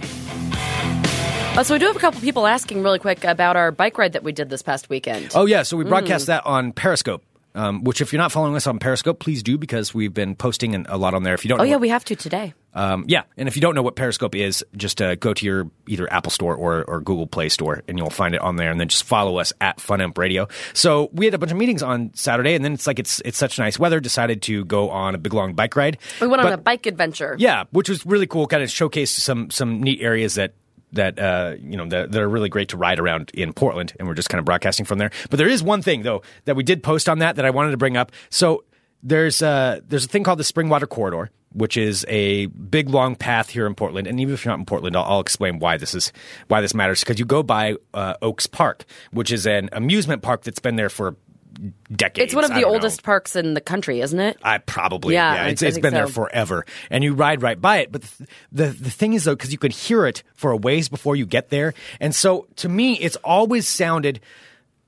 Uh, 1.54 1.62
so 1.62 1.74
we 1.74 1.78
do 1.78 1.86
have 1.86 1.96
a 1.96 1.98
couple 2.00 2.20
people 2.20 2.46
asking 2.46 2.82
really 2.82 2.98
quick 2.98 3.24
about 3.24 3.56
our 3.56 3.70
bike 3.70 3.98
ride 3.98 4.14
that 4.14 4.22
we 4.22 4.32
did 4.32 4.48
this 4.48 4.62
past 4.62 4.88
weekend. 4.88 5.30
Oh 5.34 5.44
yeah, 5.46 5.62
so 5.64 5.76
we 5.76 5.84
broadcast 5.84 6.26
that 6.26 6.46
on 6.46 6.72
Periscope. 6.72 7.22
Um, 7.54 7.84
which, 7.84 8.00
if 8.00 8.12
you're 8.14 8.18
not 8.22 8.32
following 8.32 8.56
us 8.56 8.66
on 8.66 8.78
Periscope, 8.78 9.18
please 9.18 9.42
do 9.42 9.58
because 9.58 9.92
we've 9.92 10.14
been 10.14 10.34
posting 10.34 10.74
a 10.88 10.96
lot 10.96 11.12
on 11.12 11.22
there. 11.22 11.34
If 11.34 11.44
you 11.44 11.50
don't, 11.50 11.60
Oh 11.60 11.64
yeah, 11.64 11.72
what- 11.72 11.82
we 11.82 11.88
have 11.90 12.04
to 12.06 12.16
today. 12.16 12.54
Um, 12.74 13.04
yeah, 13.06 13.24
and 13.36 13.48
if 13.48 13.56
you 13.56 13.62
don't 13.62 13.74
know 13.74 13.82
what 13.82 13.96
Periscope 13.96 14.34
is, 14.34 14.64
just 14.76 15.02
uh, 15.02 15.14
go 15.16 15.34
to 15.34 15.44
your 15.44 15.70
either 15.86 16.10
Apple 16.12 16.30
Store 16.30 16.56
or, 16.56 16.84
or 16.84 17.00
Google 17.00 17.26
Play 17.26 17.48
Store, 17.48 17.82
and 17.86 17.98
you'll 17.98 18.10
find 18.10 18.34
it 18.34 18.40
on 18.40 18.56
there. 18.56 18.70
And 18.70 18.80
then 18.80 18.88
just 18.88 19.04
follow 19.04 19.38
us 19.38 19.52
at 19.60 19.76
FunEmp 19.78 20.16
Radio. 20.16 20.48
So 20.72 21.10
we 21.12 21.26
had 21.26 21.34
a 21.34 21.38
bunch 21.38 21.52
of 21.52 21.58
meetings 21.58 21.82
on 21.82 22.12
Saturday, 22.14 22.54
and 22.54 22.64
then 22.64 22.72
it's 22.72 22.86
like 22.86 22.98
it's 22.98 23.20
it's 23.24 23.36
such 23.38 23.58
nice 23.58 23.78
weather. 23.78 24.00
Decided 24.00 24.42
to 24.42 24.64
go 24.64 24.90
on 24.90 25.14
a 25.14 25.18
big 25.18 25.34
long 25.34 25.54
bike 25.54 25.76
ride. 25.76 25.98
We 26.20 26.28
went 26.28 26.42
on 26.42 26.52
a 26.52 26.56
bike 26.56 26.86
adventure. 26.86 27.36
yeah, 27.38 27.64
which 27.72 27.88
was 27.88 28.06
really 28.06 28.26
cool. 28.26 28.46
Kind 28.46 28.62
of 28.62 28.68
showcased 28.70 29.18
some 29.18 29.50
some 29.50 29.82
neat 29.82 30.00
areas 30.00 30.34
that 30.36 30.54
that 30.92 31.18
uh, 31.18 31.56
you 31.58 31.76
know 31.76 31.86
that, 31.88 32.12
that 32.12 32.22
are 32.22 32.28
really 32.28 32.48
great 32.48 32.68
to 32.70 32.76
ride 32.76 32.98
around 32.98 33.30
in 33.34 33.52
Portland, 33.52 33.92
and 33.98 34.08
we're 34.08 34.14
just 34.14 34.28
kind 34.28 34.38
of 34.38 34.44
broadcasting 34.44 34.86
from 34.86 34.98
there. 34.98 35.10
But 35.30 35.38
there 35.38 35.48
is 35.48 35.62
one 35.62 35.82
thing 35.82 36.02
though 36.02 36.22
that 36.44 36.56
we 36.56 36.62
did 36.62 36.82
post 36.82 37.08
on 37.08 37.18
that 37.18 37.36
that 37.36 37.44
I 37.44 37.50
wanted 37.50 37.72
to 37.72 37.76
bring 37.76 37.96
up. 37.96 38.12
So 38.30 38.64
there's 39.02 39.42
uh, 39.42 39.80
there's 39.88 40.04
a 40.04 40.08
thing 40.08 40.24
called 40.24 40.38
the 40.38 40.44
Springwater 40.44 40.88
Corridor, 40.88 41.30
which 41.52 41.76
is 41.76 42.04
a 42.08 42.46
big 42.46 42.88
long 42.88 43.16
path 43.16 43.50
here 43.50 43.66
in 43.66 43.74
Portland. 43.74 44.06
And 44.06 44.20
even 44.20 44.34
if 44.34 44.44
you're 44.44 44.52
not 44.52 44.58
in 44.58 44.66
Portland, 44.66 44.96
I'll, 44.96 45.04
I'll 45.04 45.20
explain 45.20 45.58
why 45.58 45.76
this 45.76 45.94
is 45.94 46.12
why 46.48 46.60
this 46.60 46.74
matters 46.74 47.00
because 47.00 47.18
you 47.18 47.24
go 47.24 47.42
by 47.42 47.76
uh, 47.94 48.14
Oaks 48.22 48.46
Park, 48.46 48.84
which 49.12 49.32
is 49.32 49.46
an 49.46 49.68
amusement 49.72 50.22
park 50.22 50.42
that's 50.44 50.60
been 50.60 50.76
there 50.76 50.88
for 50.88 51.16
decades. 51.94 52.26
It's 52.26 52.34
one 52.34 52.44
of 52.44 52.50
the 52.50 52.60
don't 52.60 52.62
know. 52.62 52.74
oldest 52.74 53.02
parks 53.02 53.36
in 53.36 53.54
the 53.54 53.60
country, 53.60 54.00
isn't 54.00 54.18
it? 54.18 54.38
I 54.42 54.58
probably 54.58 55.14
Yeah, 55.14 55.34
yeah. 55.34 55.46
It's, 55.46 55.62
it's 55.62 55.78
been 55.78 55.94
there 55.94 56.06
forever, 56.06 56.64
and 56.90 57.04
you 57.04 57.14
ride 57.14 57.42
right 57.42 57.60
by 57.60 57.78
it. 57.78 57.92
But 57.92 58.02
the 58.02 58.26
the, 58.52 58.66
the 58.66 58.90
thing 58.90 59.14
is 59.14 59.24
though, 59.24 59.34
because 59.34 59.52
you 59.52 59.58
can 59.58 59.70
hear 59.70 60.06
it 60.06 60.22
for 60.34 60.50
a 60.50 60.56
ways 60.56 60.88
before 60.88 61.16
you 61.16 61.26
get 61.26 61.50
there, 61.50 61.74
and 62.00 62.14
so 62.14 62.46
to 62.56 62.68
me, 62.68 62.94
it's 62.94 63.16
always 63.16 63.68
sounded. 63.68 64.20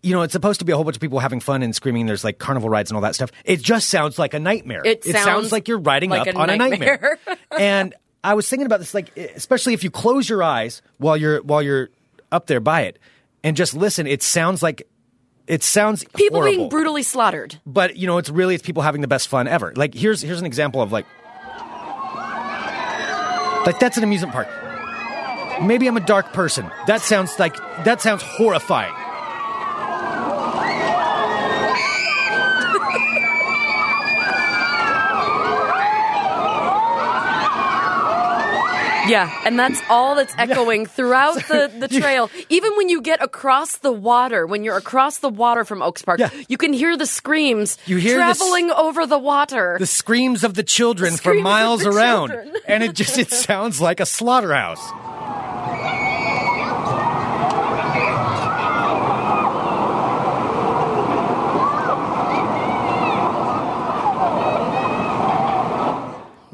You 0.05 0.15
know, 0.15 0.23
it's 0.23 0.33
supposed 0.33 0.59
to 0.61 0.65
be 0.65 0.73
a 0.73 0.77
whole 0.77 0.85
bunch 0.85 0.97
of 0.97 1.01
people 1.01 1.19
having 1.19 1.41
fun 1.41 1.63
and 1.63 1.75
screaming. 1.75 2.07
There's 2.07 2.25
like 2.25 2.39
carnival 2.39 2.69
rides 2.69 2.91
and 2.91 2.97
all 2.97 3.03
that 3.03 3.15
stuff. 3.15 3.31
It 3.45 3.63
just 3.63 3.89
sounds 3.89 4.19
like 4.19 4.35
a 4.35 4.39
nightmare. 4.39 4.83
It 4.85 5.03
sounds, 5.05 5.25
sounds 5.25 5.53
like 5.53 5.67
you're 5.67 5.79
riding 5.79 6.11
like 6.11 6.29
up 6.29 6.35
a 6.35 6.39
on 6.39 6.51
a 6.51 6.57
nightmare. 6.57 7.19
nightmare. 7.27 7.39
and 7.59 7.95
I 8.23 8.35
was 8.35 8.49
thinking 8.49 8.67
about 8.67 8.81
this, 8.81 8.93
like 8.95 9.17
especially 9.17 9.73
if 9.75 9.83
you 9.83 9.91
close 9.91 10.29
your 10.29 10.43
eyes 10.43 10.83
while 10.99 11.17
you're 11.17 11.43
while 11.43 11.63
you're 11.63 11.89
up 12.31 12.47
there 12.47 12.61
by 12.61 12.83
it 12.83 12.99
and 13.43 13.57
just 13.57 13.75
listen. 13.75 14.07
It 14.07 14.23
sounds 14.23 14.63
like 14.63 14.87
it 15.47 15.63
sounds 15.63 16.05
People 16.15 16.43
being 16.43 16.69
brutally 16.69 17.03
slaughtered. 17.03 17.61
but 17.67 17.97
you 17.97 18.07
know 18.07 18.19
it's 18.19 18.31
really 18.31 18.55
it's 18.55 18.65
people 18.65 18.83
having 18.83 19.01
the 19.03 19.09
best 19.09 19.29
fun 19.29 19.47
ever 19.47 19.73
like 19.77 19.93
here's 19.95 20.23
here's 20.23 20.41
an 20.41 20.47
example 20.47 20.81
of 20.81 20.91
like 20.91 21.05
like 23.67 23.79
that's 23.79 23.97
an 23.99 24.05
amusement 24.05 24.33
park 24.33 24.49
maybe 25.63 25.87
i'm 25.87 25.97
a 25.99 26.07
dark 26.07 26.33
person 26.33 26.71
that 26.87 27.01
sounds 27.03 27.39
like 27.39 27.57
that 27.85 28.01
sounds 28.01 28.23
horrifying 28.23 28.95
Yeah, 39.07 39.31
and 39.45 39.59
that's 39.59 39.81
all 39.91 40.15
that's 40.15 40.35
echoing 40.39 40.87
throughout 40.87 41.35
the, 41.49 41.71
the 41.79 41.89
trail. 41.89 42.31
Even 42.49 42.73
when 42.77 42.89
you 42.89 43.03
get 43.03 43.23
across 43.23 43.77
the 43.79 43.93
water, 43.93 44.47
when 44.47 44.65
you're 44.65 44.77
across 44.77 45.19
the 45.19 45.29
water 45.29 45.65
from 45.65 45.83
Oaks 45.83 46.03
Park, 46.03 46.21
Yeah. 46.21 46.31
you 46.49 46.57
can 46.57 46.73
hear 46.73 46.97
the 46.97 47.07
screams 47.07 47.77
You 47.87 47.97
hear 47.99 48.15
the 48.15 48.21
traveling 48.35 48.71
over 48.71 49.07
the 49.07 49.19
water. 49.19 49.77
the 49.79 49.87
screams 49.87 50.43
of 50.45 50.55
the 50.55 50.63
children 50.63 51.13
The 51.13 51.19
for 51.19 51.35
miles 51.35 51.85
around 51.85 52.29
children. 52.31 52.55
and 52.67 52.83
it 52.83 52.95
just 52.95 53.19
it 53.19 53.31
sounds 53.31 53.81
like 53.81 54.01
a 54.01 54.07
slaughterhouse 54.07 54.81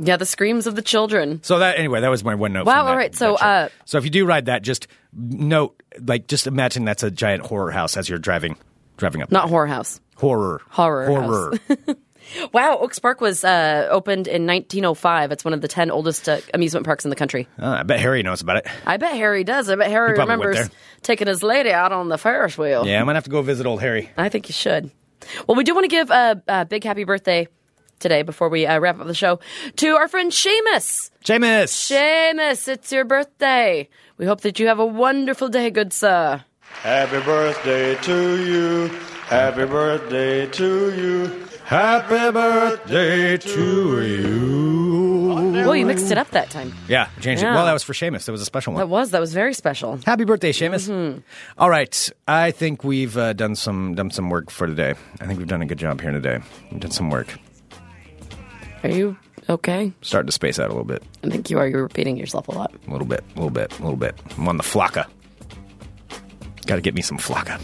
yeah, 0.02 0.16
the 0.16 0.26
screams 0.26 0.66
of 0.66 0.74
the 0.76 0.82
children. 0.82 1.40
so 1.42 1.58
that 1.58 1.78
anyway 1.78 2.00
that 2.00 2.08
was 2.08 2.24
my 2.24 2.34
one 2.34 2.52
note 2.52 2.66
Wow, 2.66 2.84
that 2.84 2.90
all 2.90 2.96
right, 2.96 3.14
so, 3.14 3.34
uh, 3.36 3.68
so 3.84 3.98
if 3.98 4.04
you 4.04 4.10
do 4.10 4.24
ride 4.26 4.46
that 4.46 4.62
just 4.62 4.86
note 5.12 5.80
like 6.06 6.26
just 6.26 6.46
imagine 6.46 6.84
that's 6.84 7.02
a 7.02 7.10
giant 7.10 7.44
horror 7.46 7.70
house 7.70 7.96
as 7.96 8.08
you're 8.08 8.18
driving 8.18 8.56
driving 8.96 9.22
up 9.22 9.30
Not 9.30 9.48
Horror 9.48 9.66
House. 9.66 10.00
horror 10.16 10.60
Horror 10.68 11.06
horror 11.06 11.52
Wow, 12.52 12.78
Oaks 12.78 12.98
Park 12.98 13.20
was 13.20 13.42
uh, 13.44 13.88
opened 13.90 14.28
in 14.28 14.46
1905. 14.46 15.32
It's 15.32 15.44
one 15.44 15.54
of 15.54 15.62
the 15.62 15.68
10 15.68 15.90
oldest 15.90 16.28
uh, 16.28 16.40
amusement 16.54 16.84
parks 16.86 17.04
in 17.04 17.10
the 17.10 17.16
country. 17.16 17.48
Uh, 17.58 17.78
I 17.80 17.82
bet 17.82 17.98
Harry 17.98 18.22
knows 18.22 18.40
about 18.40 18.58
it. 18.58 18.66
I 18.86 18.98
bet 18.98 19.14
Harry 19.14 19.42
does. 19.42 19.68
I 19.68 19.74
bet 19.74 19.90
Harry 19.90 20.12
remembers 20.16 20.68
taking 21.02 21.26
his 21.26 21.42
lady 21.42 21.72
out 21.72 21.92
on 21.92 22.08
the 22.08 22.18
Ferris 22.18 22.56
wheel. 22.56 22.86
Yeah, 22.86 23.00
I 23.00 23.04
might 23.04 23.14
have 23.14 23.24
to 23.24 23.30
go 23.30 23.42
visit 23.42 23.66
old 23.66 23.80
Harry. 23.80 24.10
I 24.16 24.28
think 24.28 24.48
you 24.48 24.52
should. 24.52 24.90
Well, 25.48 25.56
we 25.56 25.64
do 25.64 25.74
want 25.74 25.84
to 25.84 25.88
give 25.88 26.10
a, 26.10 26.42
a 26.46 26.64
big 26.66 26.84
happy 26.84 27.04
birthday 27.04 27.48
today 28.00 28.22
before 28.22 28.48
we 28.48 28.66
uh, 28.66 28.78
wrap 28.80 28.98
up 28.98 29.06
the 29.06 29.14
show 29.14 29.38
to 29.76 29.88
our 29.96 30.08
friend 30.08 30.32
Seamus. 30.32 31.10
Seamus! 31.24 31.70
Seamus, 31.70 32.66
it's 32.68 32.90
your 32.90 33.04
birthday. 33.04 33.88
We 34.18 34.26
hope 34.26 34.40
that 34.40 34.58
you 34.58 34.66
have 34.66 34.78
a 34.78 34.86
wonderful 34.86 35.48
day, 35.48 35.70
good 35.70 35.92
sir. 35.92 36.42
Happy 36.60 37.20
birthday 37.20 37.94
to 37.96 38.44
you. 38.44 38.88
Happy 39.26 39.64
birthday 39.66 40.46
to 40.46 40.94
you. 40.94 41.46
Happy 41.64 42.32
birthday 42.32 43.36
to 43.36 44.02
you. 44.02 45.60
Well, 45.64 45.76
you 45.76 45.86
mixed 45.86 46.10
it 46.10 46.18
up 46.18 46.30
that 46.30 46.50
time. 46.50 46.72
Yeah, 46.88 47.08
I 47.16 47.20
changed 47.20 47.42
Yeah. 47.42 47.52
it. 47.52 47.54
Well, 47.54 47.66
that 47.66 47.72
was 47.72 47.82
for 47.84 47.92
Seamus. 47.92 48.24
That 48.24 48.32
was 48.32 48.40
a 48.40 48.44
special 48.44 48.72
one. 48.72 48.80
That 48.80 48.88
was 48.88 49.10
that 49.12 49.20
was 49.20 49.32
very 49.32 49.54
special. 49.54 49.98
Happy 50.04 50.24
birthday, 50.24 50.52
Seamus. 50.52 50.88
Mm-hmm. 50.88 51.20
All 51.58 51.70
right, 51.70 52.08
I 52.26 52.50
think 52.50 52.82
we've 52.82 53.16
uh, 53.16 53.34
done 53.34 53.54
some 53.54 53.94
done 53.94 54.10
some 54.10 54.30
work 54.30 54.50
for 54.50 54.66
today. 54.66 54.94
I 55.20 55.26
think 55.26 55.38
we've 55.38 55.46
done 55.48 55.62
a 55.62 55.66
good 55.66 55.78
job 55.78 56.00
here 56.00 56.10
today. 56.10 56.40
We've 56.72 56.80
done 56.80 56.90
some 56.90 57.10
work. 57.10 57.36
Are 58.82 58.90
you 58.90 59.16
okay? 59.48 59.92
Starting 60.02 60.26
to 60.26 60.32
space 60.32 60.58
out 60.58 60.66
a 60.66 60.72
little 60.72 60.84
bit, 60.84 61.02
I 61.24 61.28
think 61.28 61.50
you 61.50 61.58
are. 61.58 61.66
You're 61.66 61.82
repeating 61.82 62.16
yourself 62.16 62.48
a 62.48 62.52
lot. 62.52 62.72
a 62.86 62.90
little 62.90 63.06
bit, 63.06 63.22
a 63.34 63.38
little 63.38 63.50
bit, 63.50 63.78
a 63.78 63.82
little 63.82 63.96
bit. 63.96 64.14
I'm 64.38 64.48
on 64.48 64.56
the 64.56 64.62
flakka. 64.62 65.06
Got 66.66 66.76
to 66.76 66.80
get 66.82 66.94
me 66.94 67.02
some 67.02 67.18
flakka. 67.18 67.60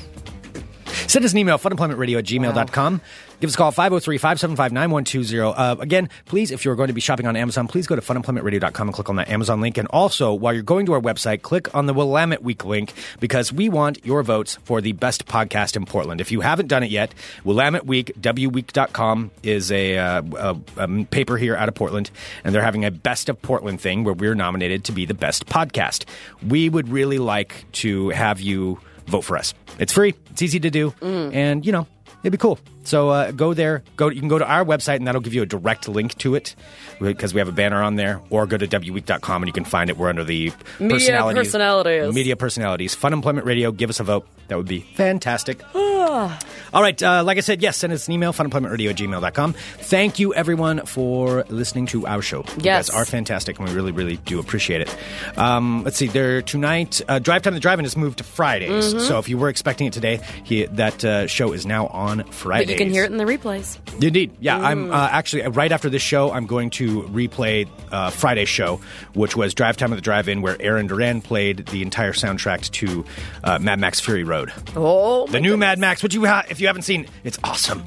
Send 1.08 1.24
us 1.24 1.32
an 1.32 1.38
email, 1.38 1.58
funemploymentradio 1.58 2.18
at 2.18 2.24
gmail.com. 2.24 3.00
Give 3.40 3.48
us 3.48 3.54
a 3.54 3.58
call, 3.58 3.70
503 3.70 4.18
575 4.18 4.72
9120. 4.72 5.54
Uh, 5.56 5.76
Again, 5.82 6.08
please, 6.24 6.50
if 6.50 6.64
you're 6.64 6.74
going 6.74 6.88
to 6.88 6.94
be 6.94 7.00
shopping 7.00 7.26
on 7.26 7.36
Amazon, 7.36 7.68
please 7.68 7.86
go 7.86 7.94
to 7.94 8.02
funemploymentradio.com 8.02 8.88
and 8.88 8.94
click 8.94 9.08
on 9.10 9.16
that 9.16 9.28
Amazon 9.28 9.60
link. 9.60 9.78
And 9.78 9.86
also, 9.88 10.32
while 10.32 10.52
you're 10.54 10.62
going 10.62 10.86
to 10.86 10.94
our 10.94 11.00
website, 11.00 11.42
click 11.42 11.72
on 11.74 11.86
the 11.86 11.94
Willamette 11.94 12.42
Week 12.42 12.64
link 12.64 12.92
because 13.20 13.52
we 13.52 13.68
want 13.68 14.04
your 14.04 14.22
votes 14.22 14.56
for 14.64 14.80
the 14.80 14.92
best 14.92 15.26
podcast 15.26 15.76
in 15.76 15.84
Portland. 15.84 16.20
If 16.20 16.32
you 16.32 16.40
haven't 16.40 16.68
done 16.68 16.82
it 16.82 16.90
yet, 16.90 17.14
Willamette 17.44 17.86
Week, 17.86 18.12
wweek.com 18.20 19.30
is 19.42 19.70
a, 19.70 19.98
uh, 19.98 20.22
a, 20.36 20.56
a 20.78 21.04
paper 21.04 21.36
here 21.36 21.56
out 21.56 21.68
of 21.68 21.74
Portland, 21.74 22.10
and 22.42 22.54
they're 22.54 22.62
having 22.62 22.84
a 22.84 22.90
Best 22.90 23.28
of 23.28 23.40
Portland 23.42 23.80
thing 23.80 24.02
where 24.02 24.14
we're 24.14 24.34
nominated 24.34 24.84
to 24.84 24.92
be 24.92 25.04
the 25.06 25.14
best 25.14 25.46
podcast. 25.46 26.04
We 26.46 26.68
would 26.68 26.88
really 26.88 27.18
like 27.18 27.66
to 27.72 28.08
have 28.10 28.40
you 28.40 28.80
vote 29.06 29.22
for 29.22 29.36
us. 29.36 29.54
It's 29.78 29.92
free, 29.92 30.14
it's 30.30 30.42
easy 30.42 30.60
to 30.60 30.70
do, 30.70 30.90
mm. 31.00 31.34
and 31.34 31.64
you 31.64 31.72
know, 31.72 31.86
it'd 32.22 32.32
be 32.32 32.38
cool. 32.38 32.58
So 32.86 33.10
uh, 33.10 33.30
go 33.32 33.52
there. 33.52 33.82
Go. 33.96 34.08
You 34.08 34.20
can 34.20 34.28
go 34.28 34.38
to 34.38 34.46
our 34.46 34.64
website, 34.64 34.96
and 34.96 35.06
that'll 35.06 35.20
give 35.20 35.34
you 35.34 35.42
a 35.42 35.46
direct 35.46 35.88
link 35.88 36.16
to 36.18 36.34
it 36.34 36.54
because 37.00 37.34
we 37.34 37.40
have 37.40 37.48
a 37.48 37.52
banner 37.52 37.82
on 37.82 37.96
there. 37.96 38.20
Or 38.30 38.46
go 38.46 38.56
to 38.56 38.66
wweek.com, 38.66 39.42
and 39.42 39.48
you 39.48 39.52
can 39.52 39.64
find 39.64 39.90
it. 39.90 39.96
We're 39.98 40.08
under 40.08 40.24
the 40.24 40.52
Media 40.78 40.96
personalities. 40.96 41.38
personalities. 41.38 42.14
Media 42.14 42.36
personalities. 42.36 42.94
Fun 42.94 43.12
Employment 43.12 43.46
Radio. 43.46 43.72
Give 43.72 43.90
us 43.90 44.00
a 44.00 44.04
vote. 44.04 44.26
That 44.48 44.56
would 44.56 44.68
be 44.68 44.80
fantastic. 44.94 45.60
All 45.76 46.82
right. 46.82 47.00
Uh, 47.02 47.22
like 47.24 47.36
I 47.36 47.40
said, 47.40 47.60
yes, 47.62 47.76
send 47.76 47.92
us 47.92 48.06
an 48.06 48.12
email, 48.14 48.32
funemploymentradio 48.32 48.90
at 48.90 48.96
gmail.com. 48.96 49.52
Thank 49.52 50.18
you, 50.18 50.32
everyone, 50.34 50.86
for 50.86 51.44
listening 51.48 51.86
to 51.86 52.06
our 52.06 52.22
show. 52.22 52.38
You 52.56 52.62
Yes. 52.62 52.88
guys 52.90 52.96
are 52.96 53.04
fantastic, 53.04 53.58
and 53.58 53.68
we 53.68 53.74
really, 53.74 53.92
really 53.92 54.16
do 54.18 54.38
appreciate 54.38 54.82
it. 54.82 54.96
Um, 55.36 55.82
let's 55.84 55.96
see. 55.96 56.06
There 56.06 56.42
tonight, 56.42 57.00
uh, 57.08 57.18
Drive 57.18 57.42
Time 57.42 57.54
to 57.54 57.60
Drive-In 57.60 57.84
has 57.84 57.96
moved 57.96 58.18
to 58.18 58.24
Fridays. 58.24 58.94
Mm-hmm. 58.94 59.04
So 59.04 59.18
if 59.18 59.28
you 59.28 59.36
were 59.36 59.48
expecting 59.48 59.86
it 59.88 59.92
today, 59.92 60.20
he, 60.44 60.64
that 60.66 61.04
uh, 61.04 61.26
show 61.26 61.52
is 61.52 61.66
now 61.66 61.88
on 61.88 62.24
Fridays. 62.30 62.75
You 62.78 62.84
can 62.86 62.90
hear 62.92 63.04
it 63.04 63.10
in 63.10 63.16
the 63.16 63.24
replays. 63.24 63.78
Indeed, 64.02 64.32
yeah. 64.40 64.58
I'm 64.58 64.86
Mm. 64.88 64.92
uh, 64.94 65.08
actually 65.10 65.42
uh, 65.42 65.50
right 65.50 65.72
after 65.72 65.88
this 65.88 66.02
show. 66.02 66.30
I'm 66.32 66.46
going 66.46 66.70
to 66.70 67.02
replay 67.04 67.68
uh, 67.90 68.10
Friday's 68.10 68.48
show, 68.48 68.80
which 69.14 69.36
was 69.36 69.54
Drive 69.54 69.76
Time 69.76 69.92
of 69.92 69.96
the 69.98 70.02
Drive-In, 70.02 70.42
where 70.42 70.56
Aaron 70.60 70.86
Duran 70.86 71.20
played 71.22 71.66
the 71.66 71.82
entire 71.82 72.12
soundtrack 72.12 72.70
to 72.72 73.04
uh, 73.44 73.58
Mad 73.58 73.78
Max 73.78 74.00
Fury 74.00 74.24
Road, 74.24 74.52
Oh, 74.76 75.26
the 75.28 75.40
new 75.40 75.56
Mad 75.56 75.78
Max. 75.78 76.02
Which 76.02 76.14
you 76.14 76.24
ha- 76.26 76.44
if 76.48 76.60
you 76.60 76.66
haven't 76.66 76.82
seen, 76.82 77.06
it's 77.24 77.38
awesome. 77.44 77.84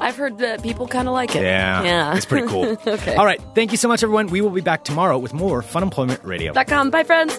I've 0.00 0.14
heard 0.16 0.38
that 0.38 0.62
people 0.62 0.86
kind 0.86 1.08
of 1.08 1.14
like 1.14 1.34
it. 1.34 1.42
Yeah, 1.42 1.82
yeah. 1.82 2.14
it's 2.16 2.24
pretty 2.26 2.46
cool. 2.46 2.76
Okay. 2.86 3.16
All 3.16 3.24
right, 3.26 3.40
thank 3.56 3.72
you 3.72 3.76
so 3.76 3.88
much, 3.88 4.02
everyone. 4.04 4.28
We 4.28 4.40
will 4.40 4.50
be 4.50 4.60
back 4.60 4.84
tomorrow 4.84 5.18
with 5.18 5.34
more 5.34 5.60
Fun 5.62 5.82
Employment 5.82 6.22
Radio. 6.22 6.52
Dot 6.52 6.68
com. 6.68 6.90
Bye, 6.90 7.02
friends. 7.02 7.36